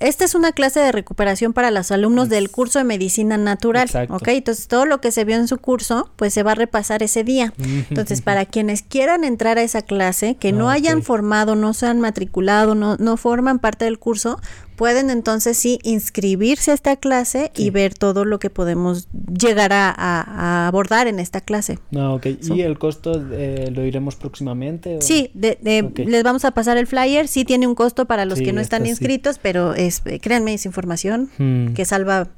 Esta 0.00 0.24
es 0.24 0.34
una 0.34 0.52
clase 0.52 0.80
de 0.80 0.92
recuperación 0.92 1.52
para 1.52 1.70
los 1.70 1.90
alumnos 1.90 2.30
del 2.30 2.50
curso 2.50 2.78
de 2.78 2.86
medicina 2.86 3.36
natural, 3.36 3.90
¿ok? 4.08 4.28
Entonces 4.28 4.66
todo 4.66 4.86
lo 4.86 4.98
que 5.02 5.12
se 5.12 5.26
vio 5.26 5.36
en 5.36 5.46
su 5.46 5.58
curso, 5.58 6.10
pues 6.16 6.32
se 6.32 6.42
va 6.42 6.52
a 6.52 6.54
repasar 6.54 7.02
ese 7.02 7.22
día. 7.22 7.52
Entonces 7.58 8.22
para 8.22 8.46
quienes 8.46 8.80
quieran 8.80 9.24
entrar 9.24 9.58
a 9.58 9.62
esa 9.62 9.82
clase, 9.82 10.36
que 10.36 10.52
no 10.52 10.70
ah, 10.70 10.72
hayan 10.72 11.02
formado, 11.02 11.54
no 11.54 11.74
se 11.74 11.84
han 11.84 12.00
matriculado, 12.00 12.74
no, 12.74 12.96
no 12.96 13.18
forman 13.18 13.58
parte 13.58 13.84
del 13.84 13.98
curso, 13.98 14.40
pueden 14.80 15.10
entonces 15.10 15.58
sí 15.58 15.78
inscribirse 15.82 16.70
a 16.70 16.74
esta 16.74 16.96
clase 16.96 17.52
y 17.54 17.68
ver 17.68 17.92
todo 17.92 18.24
lo 18.24 18.38
que 18.38 18.48
podemos 18.48 19.08
llegar 19.12 19.74
a, 19.74 20.68
abordar 20.68 21.06
en 21.06 21.20
esta 21.20 21.42
clase. 21.42 21.78
No, 21.90 22.14
ok. 22.14 22.28
¿Y 22.54 22.62
el 22.62 22.78
costo 22.78 23.12
eh, 23.30 23.70
lo 23.70 23.84
iremos 23.84 24.16
próximamente? 24.16 24.96
Sí, 25.02 25.30
les 25.34 26.22
vamos 26.22 26.46
a 26.46 26.52
pasar 26.52 26.78
el 26.78 26.86
flyer. 26.86 27.28
Sí 27.28 27.44
tiene 27.44 27.66
un 27.66 27.74
costo 27.74 28.06
para 28.06 28.24
los 28.24 28.40
que 28.40 28.54
no 28.54 28.62
están 28.62 28.86
inscritos, 28.86 29.38
pero 29.38 29.74
es, 29.74 30.00
créanme, 30.22 30.54
es 30.54 30.64
información 30.64 31.28
hmm. 31.36 31.74
que 31.74 31.84
salva 31.84 32.28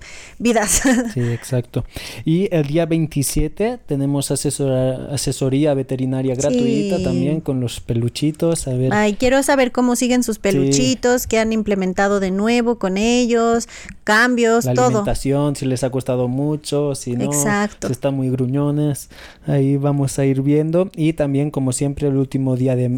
vidas. 0.40 0.82
sí, 1.14 1.20
exacto. 1.20 1.84
Y 2.24 2.53
el 2.53 2.66
día 2.66 2.86
27 2.86 3.78
tenemos 3.86 4.32
asesoría 4.32 5.74
veterinaria 5.74 6.34
gratuita 6.34 7.01
también 7.05 7.40
con 7.40 7.61
los 7.61 7.78
peluchitos. 7.78 8.66
A 8.66 8.74
ver. 8.74 8.93
Ay, 8.93 9.14
quiero 9.14 9.40
saber 9.45 9.70
cómo 9.70 9.95
siguen 9.95 10.24
sus 10.24 10.40
peluchitos, 10.40 11.28
qué 11.28 11.38
han 11.38 11.53
implementado 11.53 12.18
de 12.18 12.31
nuevo 12.32 12.78
con 12.78 12.98
ellos, 12.98 13.68
cambios, 14.04 14.64
la 14.64 14.72
alimentación, 14.72 15.56
si 15.56 15.66
les 15.66 15.84
ha 15.84 15.90
costado 15.90 16.28
mucho, 16.28 16.94
si 16.94 17.12
no, 17.12 17.24
Exacto. 17.24 17.88
si 17.88 17.92
están 17.92 18.14
muy 18.14 18.30
gruñones, 18.30 19.10
ahí 19.46 19.76
vamos 19.76 20.18
a 20.18 20.24
ir 20.24 20.42
viendo. 20.42 20.90
Y 20.96 21.12
también, 21.12 21.50
como 21.50 21.72
siempre, 21.72 22.08
el 22.08 22.16
último 22.16 22.56
día 22.56 22.76
de, 22.76 22.88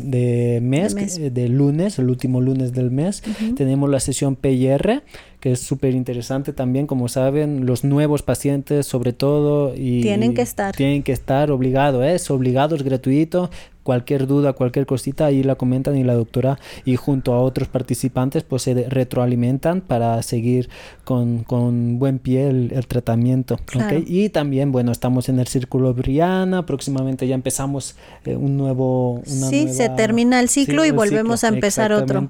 mes, 0.63 0.95
de, 0.95 1.49
lunes, 1.49 1.99
el 1.99 2.09
último 2.09 2.41
lunes 2.41 2.73
del 2.73 2.91
mes, 2.91 3.23
tenemos 3.57 3.91
la 3.91 4.01
sesión 4.01 4.37
PIR 4.37 5.03
que 5.45 5.53
es 5.53 5.61
súper 5.61 5.95
interesante 5.95 6.55
también, 6.55 6.87
como 6.87 7.07
saben, 7.07 7.67
los 7.67 7.85
nuevos 7.85 8.23
pacientes 8.23 8.87
sobre 8.87 9.13
todo 9.13 9.75
y 9.77 10.01
tienen 10.01 10.33
que 10.33 10.41
estar. 10.41 10.75
Tienen 10.75 11.03
que 11.03 11.13
estar 11.13 11.51
obligados, 11.51 12.03
es 12.03 12.31
obligado, 12.31 12.75
es 12.77 12.83
gratuito, 12.83 13.51
cualquier 13.85 14.27
duda, 14.27 14.55
cualquier 14.55 14.87
cosita, 14.87 15.27
ahí 15.27 15.45
la 15.45 15.55
comentan 15.55 15.97
y 15.97 16.03
la 16.03 16.15
doctora 16.15 16.59
y 16.85 16.97
junto 16.97 17.35
a 17.35 17.41
otros 17.41 17.69
participantes 17.69 18.43
pues 18.43 18.63
se 18.63 18.75
retroalimentan 18.89 19.83
para 19.83 20.21
seguir 20.23 20.69
con, 21.05 21.45
con 21.45 21.99
buen 22.01 22.19
pie 22.19 22.49
el, 22.49 22.87
tratamiento. 22.89 23.61
Y 24.07 24.31
también, 24.31 24.73
bueno, 24.73 24.91
estamos 24.91 25.29
en 25.29 25.39
el 25.39 25.47
Círculo 25.47 25.95
Briana, 25.95 26.67
próximamente 26.67 27.29
ya 27.29 27.35
empezamos 27.35 27.95
eh, 28.25 28.35
un 28.35 28.57
nuevo... 28.57 29.23
sí, 29.25 29.69
se 29.73 29.91
termina 29.91 30.41
el 30.41 30.49
ciclo 30.49 30.85
y 30.85 30.91
volvemos 30.91 31.45
a 31.45 31.49
empezar 31.49 31.93
otro. 31.93 32.29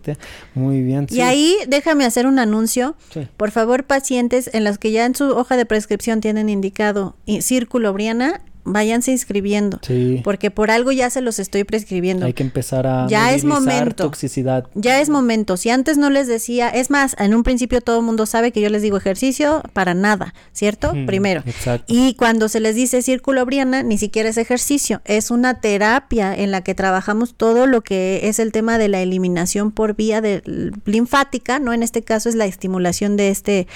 Muy 0.55 0.83
bien. 0.83 1.07
Y 1.11 1.21
ahí 1.21 1.57
déjame 1.69 2.05
hacer 2.05 2.27
un 2.27 2.39
anuncio. 2.39 2.97
Por 3.37 3.53
favor, 3.53 3.85
pacientes 3.85 4.51
en 4.53 4.65
los 4.65 4.79
que 4.79 4.91
ya 4.91 5.07
en 5.07 5.15
su 5.15 5.31
hoja 5.31 5.57
de 5.57 5.67
prescripción 5.67 6.21
tienen 6.21 6.49
indicado 6.49 7.15
Círculo 7.41 7.93
Briana, 7.93 8.41
váyanse 8.65 9.13
inscribiendo. 9.13 9.79
Sí. 9.83 10.21
Porque 10.25 10.51
por 10.51 10.71
algo 10.71 10.93
ya 10.93 11.11
se 11.11 11.21
los 11.21 11.39
estoy 11.39 11.65
prescribiendo. 11.65 12.27
Hay 12.27 12.33
que 12.33 12.43
empezar 12.43 12.87
a 12.87 13.07
ya 13.09 13.33
es 13.35 13.45
momento. 13.45 14.05
toxicidad. 14.05 14.67
Ya 14.75 15.01
es 15.01 15.09
momento. 15.09 15.57
Si 15.57 15.71
antes 15.71 15.99
no 15.99 16.11
les 16.11 16.27
decía, 16.27 16.69
es 16.69 16.91
más, 16.91 17.15
en 17.19 17.35
un 17.35 17.43
principio 17.43 17.81
todo 17.81 17.99
el 17.99 18.05
mundo 18.05 18.27
sabe 18.27 18.53
que 18.53 18.61
yo 18.61 18.69
les 18.69 18.83
digo 18.83 18.97
ejercicio 18.97 19.63
para 19.73 19.95
nada, 19.95 20.35
¿cierto? 20.53 20.93
Primero. 21.07 21.43
Exacto. 21.47 21.85
Y 21.87 22.15
cuando 22.15 22.49
se 22.49 22.61
les 22.61 22.75
dice 22.75 23.03
círculo 23.03 23.45
Briana, 23.45 23.83
ni 23.83 23.99
siquiera 23.99 24.29
es 24.29 24.37
ejercicio, 24.37 25.03
es 25.05 25.31
una 25.31 25.61
terapia 25.61 26.35
en 26.35 26.51
la 26.51 26.63
que 26.63 26.75
trabajamos 26.75 27.35
todo 27.35 27.67
lo 27.67 27.83
que 27.83 28.21
es 28.25 28.39
el 28.39 28.53
tema 28.53 28.79
de 28.79 28.89
la 28.89 29.01
eliminación 29.01 29.71
por 29.73 29.95
vía 29.95 30.21
de 30.21 30.43
linfática, 30.85 31.59
¿no? 31.59 31.73
En 31.73 31.83
este 31.83 32.03
caso 32.03 32.29
es 32.29 32.35
la 32.35 32.47
estimulación 32.47 33.17
de 33.17 33.29
este 33.29 33.67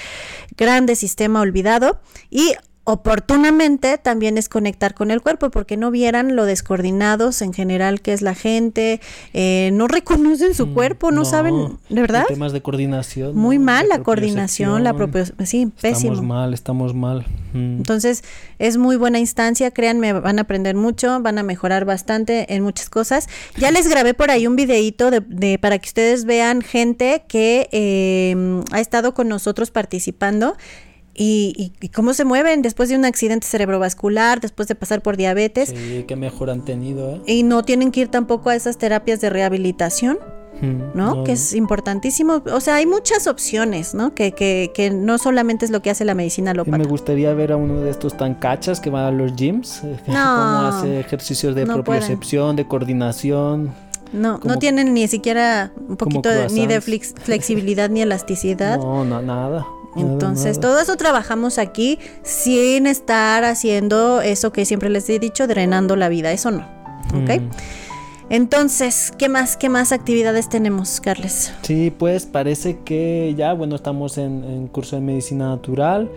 grande 0.57 0.95
sistema 0.95 1.41
olvidado 1.41 1.99
y 2.29 2.53
oportunamente 2.89 3.99
también 3.99 4.39
es 4.39 4.49
conectar 4.49 4.95
con 4.95 5.11
el 5.11 5.21
cuerpo, 5.21 5.51
porque 5.51 5.77
no 5.77 5.91
vieran 5.91 6.35
lo 6.35 6.45
descoordinados 6.45 7.43
en 7.43 7.53
general 7.53 8.01
que 8.01 8.13
es 8.13 8.23
la 8.23 8.33
gente, 8.33 8.99
eh, 9.33 9.69
no 9.73 9.87
reconocen 9.87 10.55
su 10.55 10.65
mm, 10.65 10.73
cuerpo, 10.73 11.11
no, 11.11 11.23
saben, 11.23 11.77
¿de 11.89 12.01
verdad? 12.01 12.25
Temas 12.27 12.51
de 12.51 12.61
coordinación. 12.63 13.35
Muy 13.35 13.59
mal 13.59 13.87
la 13.89 14.01
coordinación, 14.01 14.83
la 14.83 14.95
propia, 14.95 15.25
sí, 15.45 15.71
pésimo. 15.79 16.13
Estamos 16.13 16.27
mal, 16.27 16.53
estamos 16.55 16.95
mal. 16.95 17.25
Mm. 17.53 17.77
Entonces, 17.77 18.23
es 18.57 18.77
muy 18.77 18.95
buena 18.95 19.19
instancia, 19.19 19.69
créanme, 19.69 20.13
van 20.13 20.39
a 20.39 20.41
aprender 20.41 20.75
mucho, 20.75 21.21
van 21.21 21.37
a 21.37 21.43
mejorar 21.43 21.85
bastante 21.85 22.55
en 22.55 22.63
muchas 22.63 22.89
cosas. 22.89 23.27
Ya 23.55 23.69
les 23.69 23.87
grabé 23.87 24.15
por 24.15 24.31
ahí 24.31 24.47
un 24.47 24.55
videito 24.55 25.11
de, 25.11 25.59
para 25.59 25.77
que 25.77 25.87
ustedes 25.87 26.25
vean 26.25 26.63
gente 26.63 27.23
que 27.27 27.69
eh, 27.71 28.63
ha 28.71 28.79
estado 28.79 29.13
con 29.13 29.27
nosotros 29.27 29.69
participando 29.69 30.57
y, 31.21 31.89
cómo 31.93 32.13
se 32.13 32.23
mueven 32.23 32.61
después 32.61 32.87
de 32.87 32.95
un 32.95 33.03
accidente 33.03 33.45
cerebrovascular, 33.45 34.39
después 34.39 34.69
de 34.69 34.75
pasar 34.75 35.01
por 35.01 35.17
diabetes. 35.17 35.69
Sí, 35.69 36.05
qué 36.07 36.15
mejor 36.15 36.49
han 36.49 36.63
tenido. 36.63 37.15
¿eh? 37.15 37.21
Y 37.27 37.43
no 37.43 37.63
tienen 37.63 37.91
que 37.91 38.01
ir 38.01 38.07
tampoco 38.07 38.49
a 38.49 38.55
esas 38.55 38.77
terapias 38.77 39.19
de 39.19 39.29
rehabilitación. 39.29 40.17
¿no? 40.93 41.23
Que 41.23 41.33
es 41.33 41.53
importantísimo. 41.53 42.43
O 42.51 42.59
sea, 42.59 42.75
hay 42.75 42.85
muchas 42.85 43.27
opciones, 43.27 43.93
¿no? 43.93 44.13
Que, 44.13 44.33
que, 44.33 44.71
que 44.73 44.89
no 44.89 45.17
solamente 45.17 45.63
es 45.63 45.71
lo 45.71 45.81
que 45.81 45.89
hace 45.89 46.03
la 46.03 46.15
medicina 46.15 46.51
alópata. 46.51 46.77
Me 46.77 46.83
gustaría 46.83 47.33
ver 47.33 47.53
a 47.53 47.55
uno 47.55 47.79
de 47.79 47.89
estos 47.89 48.17
tan 48.17 48.35
cachas 48.35 48.81
que 48.81 48.89
va 48.89 49.07
a 49.07 49.11
los 49.11 49.37
gyms, 49.37 49.85
eh, 49.85 49.95
no, 50.07 50.13
cómo 50.13 50.67
hace 50.67 50.99
ejercicios 50.99 51.55
de 51.55 51.65
propiocepción, 51.65 52.57
de 52.57 52.67
coordinación. 52.67 53.73
No, 54.11 54.41
no 54.43 54.57
tienen 54.57 54.93
ni 54.93 55.07
siquiera 55.07 55.71
un 55.87 55.95
poquito 55.95 56.29
ni 56.51 56.67
de 56.67 56.81
flexibilidad 56.81 57.89
ni 57.89 58.01
elasticidad. 58.01 58.79
No, 58.79 59.05
no, 59.05 59.21
nada. 59.21 59.65
Entonces, 59.95 60.59
todo 60.59 60.79
eso 60.79 60.95
trabajamos 60.97 61.57
aquí 61.57 61.99
sin 62.23 62.87
estar 62.87 63.43
haciendo 63.43 64.21
eso 64.21 64.51
que 64.51 64.65
siempre 64.65 64.89
les 64.89 65.09
he 65.09 65.19
dicho, 65.19 65.47
drenando 65.47 65.95
la 65.95 66.09
vida. 66.09 66.31
Eso 66.31 66.51
no. 66.51 66.67
¿Ok? 67.13 67.41
Mm. 67.41 67.49
Entonces, 68.29 69.11
¿qué 69.17 69.27
más, 69.27 69.57
qué 69.57 69.69
más 69.69 69.91
actividades 69.91 70.49
tenemos, 70.49 71.01
Carles? 71.01 71.51
Sí, 71.63 71.91
pues 71.97 72.27
parece 72.27 72.77
que 72.85 73.33
ya, 73.35 73.53
bueno, 73.53 73.75
estamos 73.75 74.19
en, 74.19 74.43
en 74.43 74.67
curso 74.67 74.95
de 74.95 75.01
medicina 75.01 75.47
natural. 75.49 76.11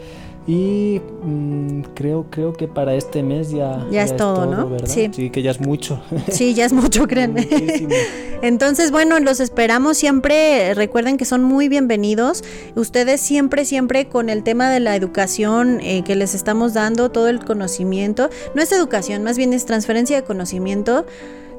Y 0.47 1.01
mm, 1.23 1.83
creo, 1.95 2.27
creo 2.29 2.53
que 2.53 2.67
para 2.67 2.95
este 2.95 3.23
mes 3.23 3.51
ya, 3.51 3.87
ya, 3.91 4.03
es, 4.03 4.17
todo, 4.17 4.47
¿no? 4.47 4.77
Sí. 4.87 5.09
sí. 5.13 5.31
que 5.31 5.43
ya 5.43 5.53
es 5.53 5.61
mucho. 5.61 6.03
Sí, 6.31 6.55
ya 6.55 6.65
es 6.65 6.73
mucho, 6.73 7.07
créanme. 7.07 7.49
Entonces, 8.43 8.91
bueno, 8.91 9.21
los 9.21 9.39
esperamos 9.39 9.97
siempre. 9.97 10.75
Recuerden 10.75 11.17
que 11.17 11.25
son 11.25 11.45
muy 11.45 11.69
bienvenidos. 11.69 12.43
Ustedes 12.75 13.21
siempre, 13.21 13.65
siempre 13.65 14.09
con 14.09 14.29
el 14.29 14.43
tema 14.43 14.69
de 14.71 14.81
la 14.81 14.97
educación 14.97 15.81
eh, 15.81 16.03
que 16.05 16.17
les 16.17 16.35
estamos 16.35 16.75
dando, 16.75 17.11
todo 17.11 17.29
el 17.29 17.45
conocimiento. 17.45 18.29
No 18.57 18.63
es 18.63 18.73
educación, 18.73 19.23
más 19.23 19.37
bien 19.37 19.53
es 19.53 19.65
transferencia 19.65 20.17
de 20.17 20.25
conocimiento 20.25 21.07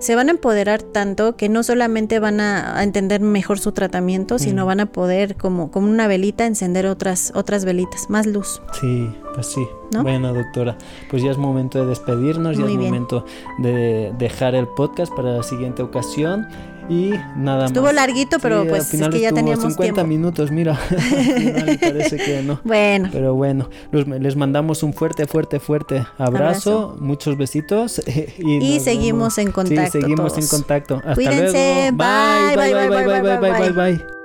se 0.03 0.15
van 0.15 0.27
a 0.27 0.31
empoderar 0.31 0.83
tanto 0.83 1.37
que 1.37 1.47
no 1.47 1.63
solamente 1.63 2.19
van 2.19 2.41
a, 2.41 2.83
entender 2.83 3.21
mejor 3.21 3.57
su 3.57 3.71
tratamiento, 3.71 4.37
sino 4.37 4.65
mm. 4.65 4.67
van 4.67 4.79
a 4.81 4.85
poder 4.87 5.37
como, 5.37 5.71
como 5.71 5.89
una 5.89 6.07
velita 6.07 6.45
encender 6.45 6.87
otras, 6.87 7.31
otras 7.35 7.63
velitas, 7.63 8.09
más 8.09 8.27
luz. 8.27 8.61
Sí, 8.81 9.09
pues 9.33 9.47
sí. 9.47 9.65
Bueno, 10.01 10.33
doctora, 10.33 10.77
pues 11.09 11.23
ya 11.23 11.31
es 11.31 11.37
momento 11.37 11.79
de 11.79 11.85
despedirnos, 11.85 12.57
ya 12.57 12.65
es 12.65 12.71
momento 12.71 13.25
de 13.59 14.11
dejar 14.17 14.55
el 14.55 14.67
podcast 14.67 15.13
para 15.13 15.37
la 15.37 15.43
siguiente 15.43 15.81
ocasión. 15.83 16.47
Y 16.89 17.13
nada 17.37 17.65
Estuvo 17.65 17.91
larguito, 17.91 18.39
pero 18.39 18.65
pues 18.67 18.93
es 18.93 19.09
que 19.09 19.19
ya 19.19 19.31
teníamos 19.31 19.73
50 19.73 20.03
minutos, 20.03 20.51
mira. 20.51 20.75
final 20.75 21.79
parece 21.79 22.17
que 22.17 22.43
no. 22.43 22.59
Bueno. 22.63 23.09
Pero 23.11 23.35
bueno, 23.35 23.69
les 23.91 24.35
mandamos 24.35 24.83
un 24.83 24.93
fuerte, 24.93 25.25
fuerte, 25.27 25.59
fuerte 25.59 26.05
abrazo, 26.17 26.95
muchos 26.99 27.37
besitos. 27.37 28.01
Y, 28.37 28.79
seguimos 28.79 29.37
en 29.37 29.51
contacto. 29.51 29.91
Sí, 29.91 30.01
seguimos 30.01 30.37
en 30.37 30.47
contacto. 30.47 31.01
Hasta 31.05 31.31
luego. 31.31 31.53
bye, 31.53 32.55
bye, 32.55 32.73
bye, 32.73 32.89
bye, 32.89 33.21
bye, 33.21 33.37
bye, 33.37 33.71
bye. 33.71 33.71
bye. 33.71 34.22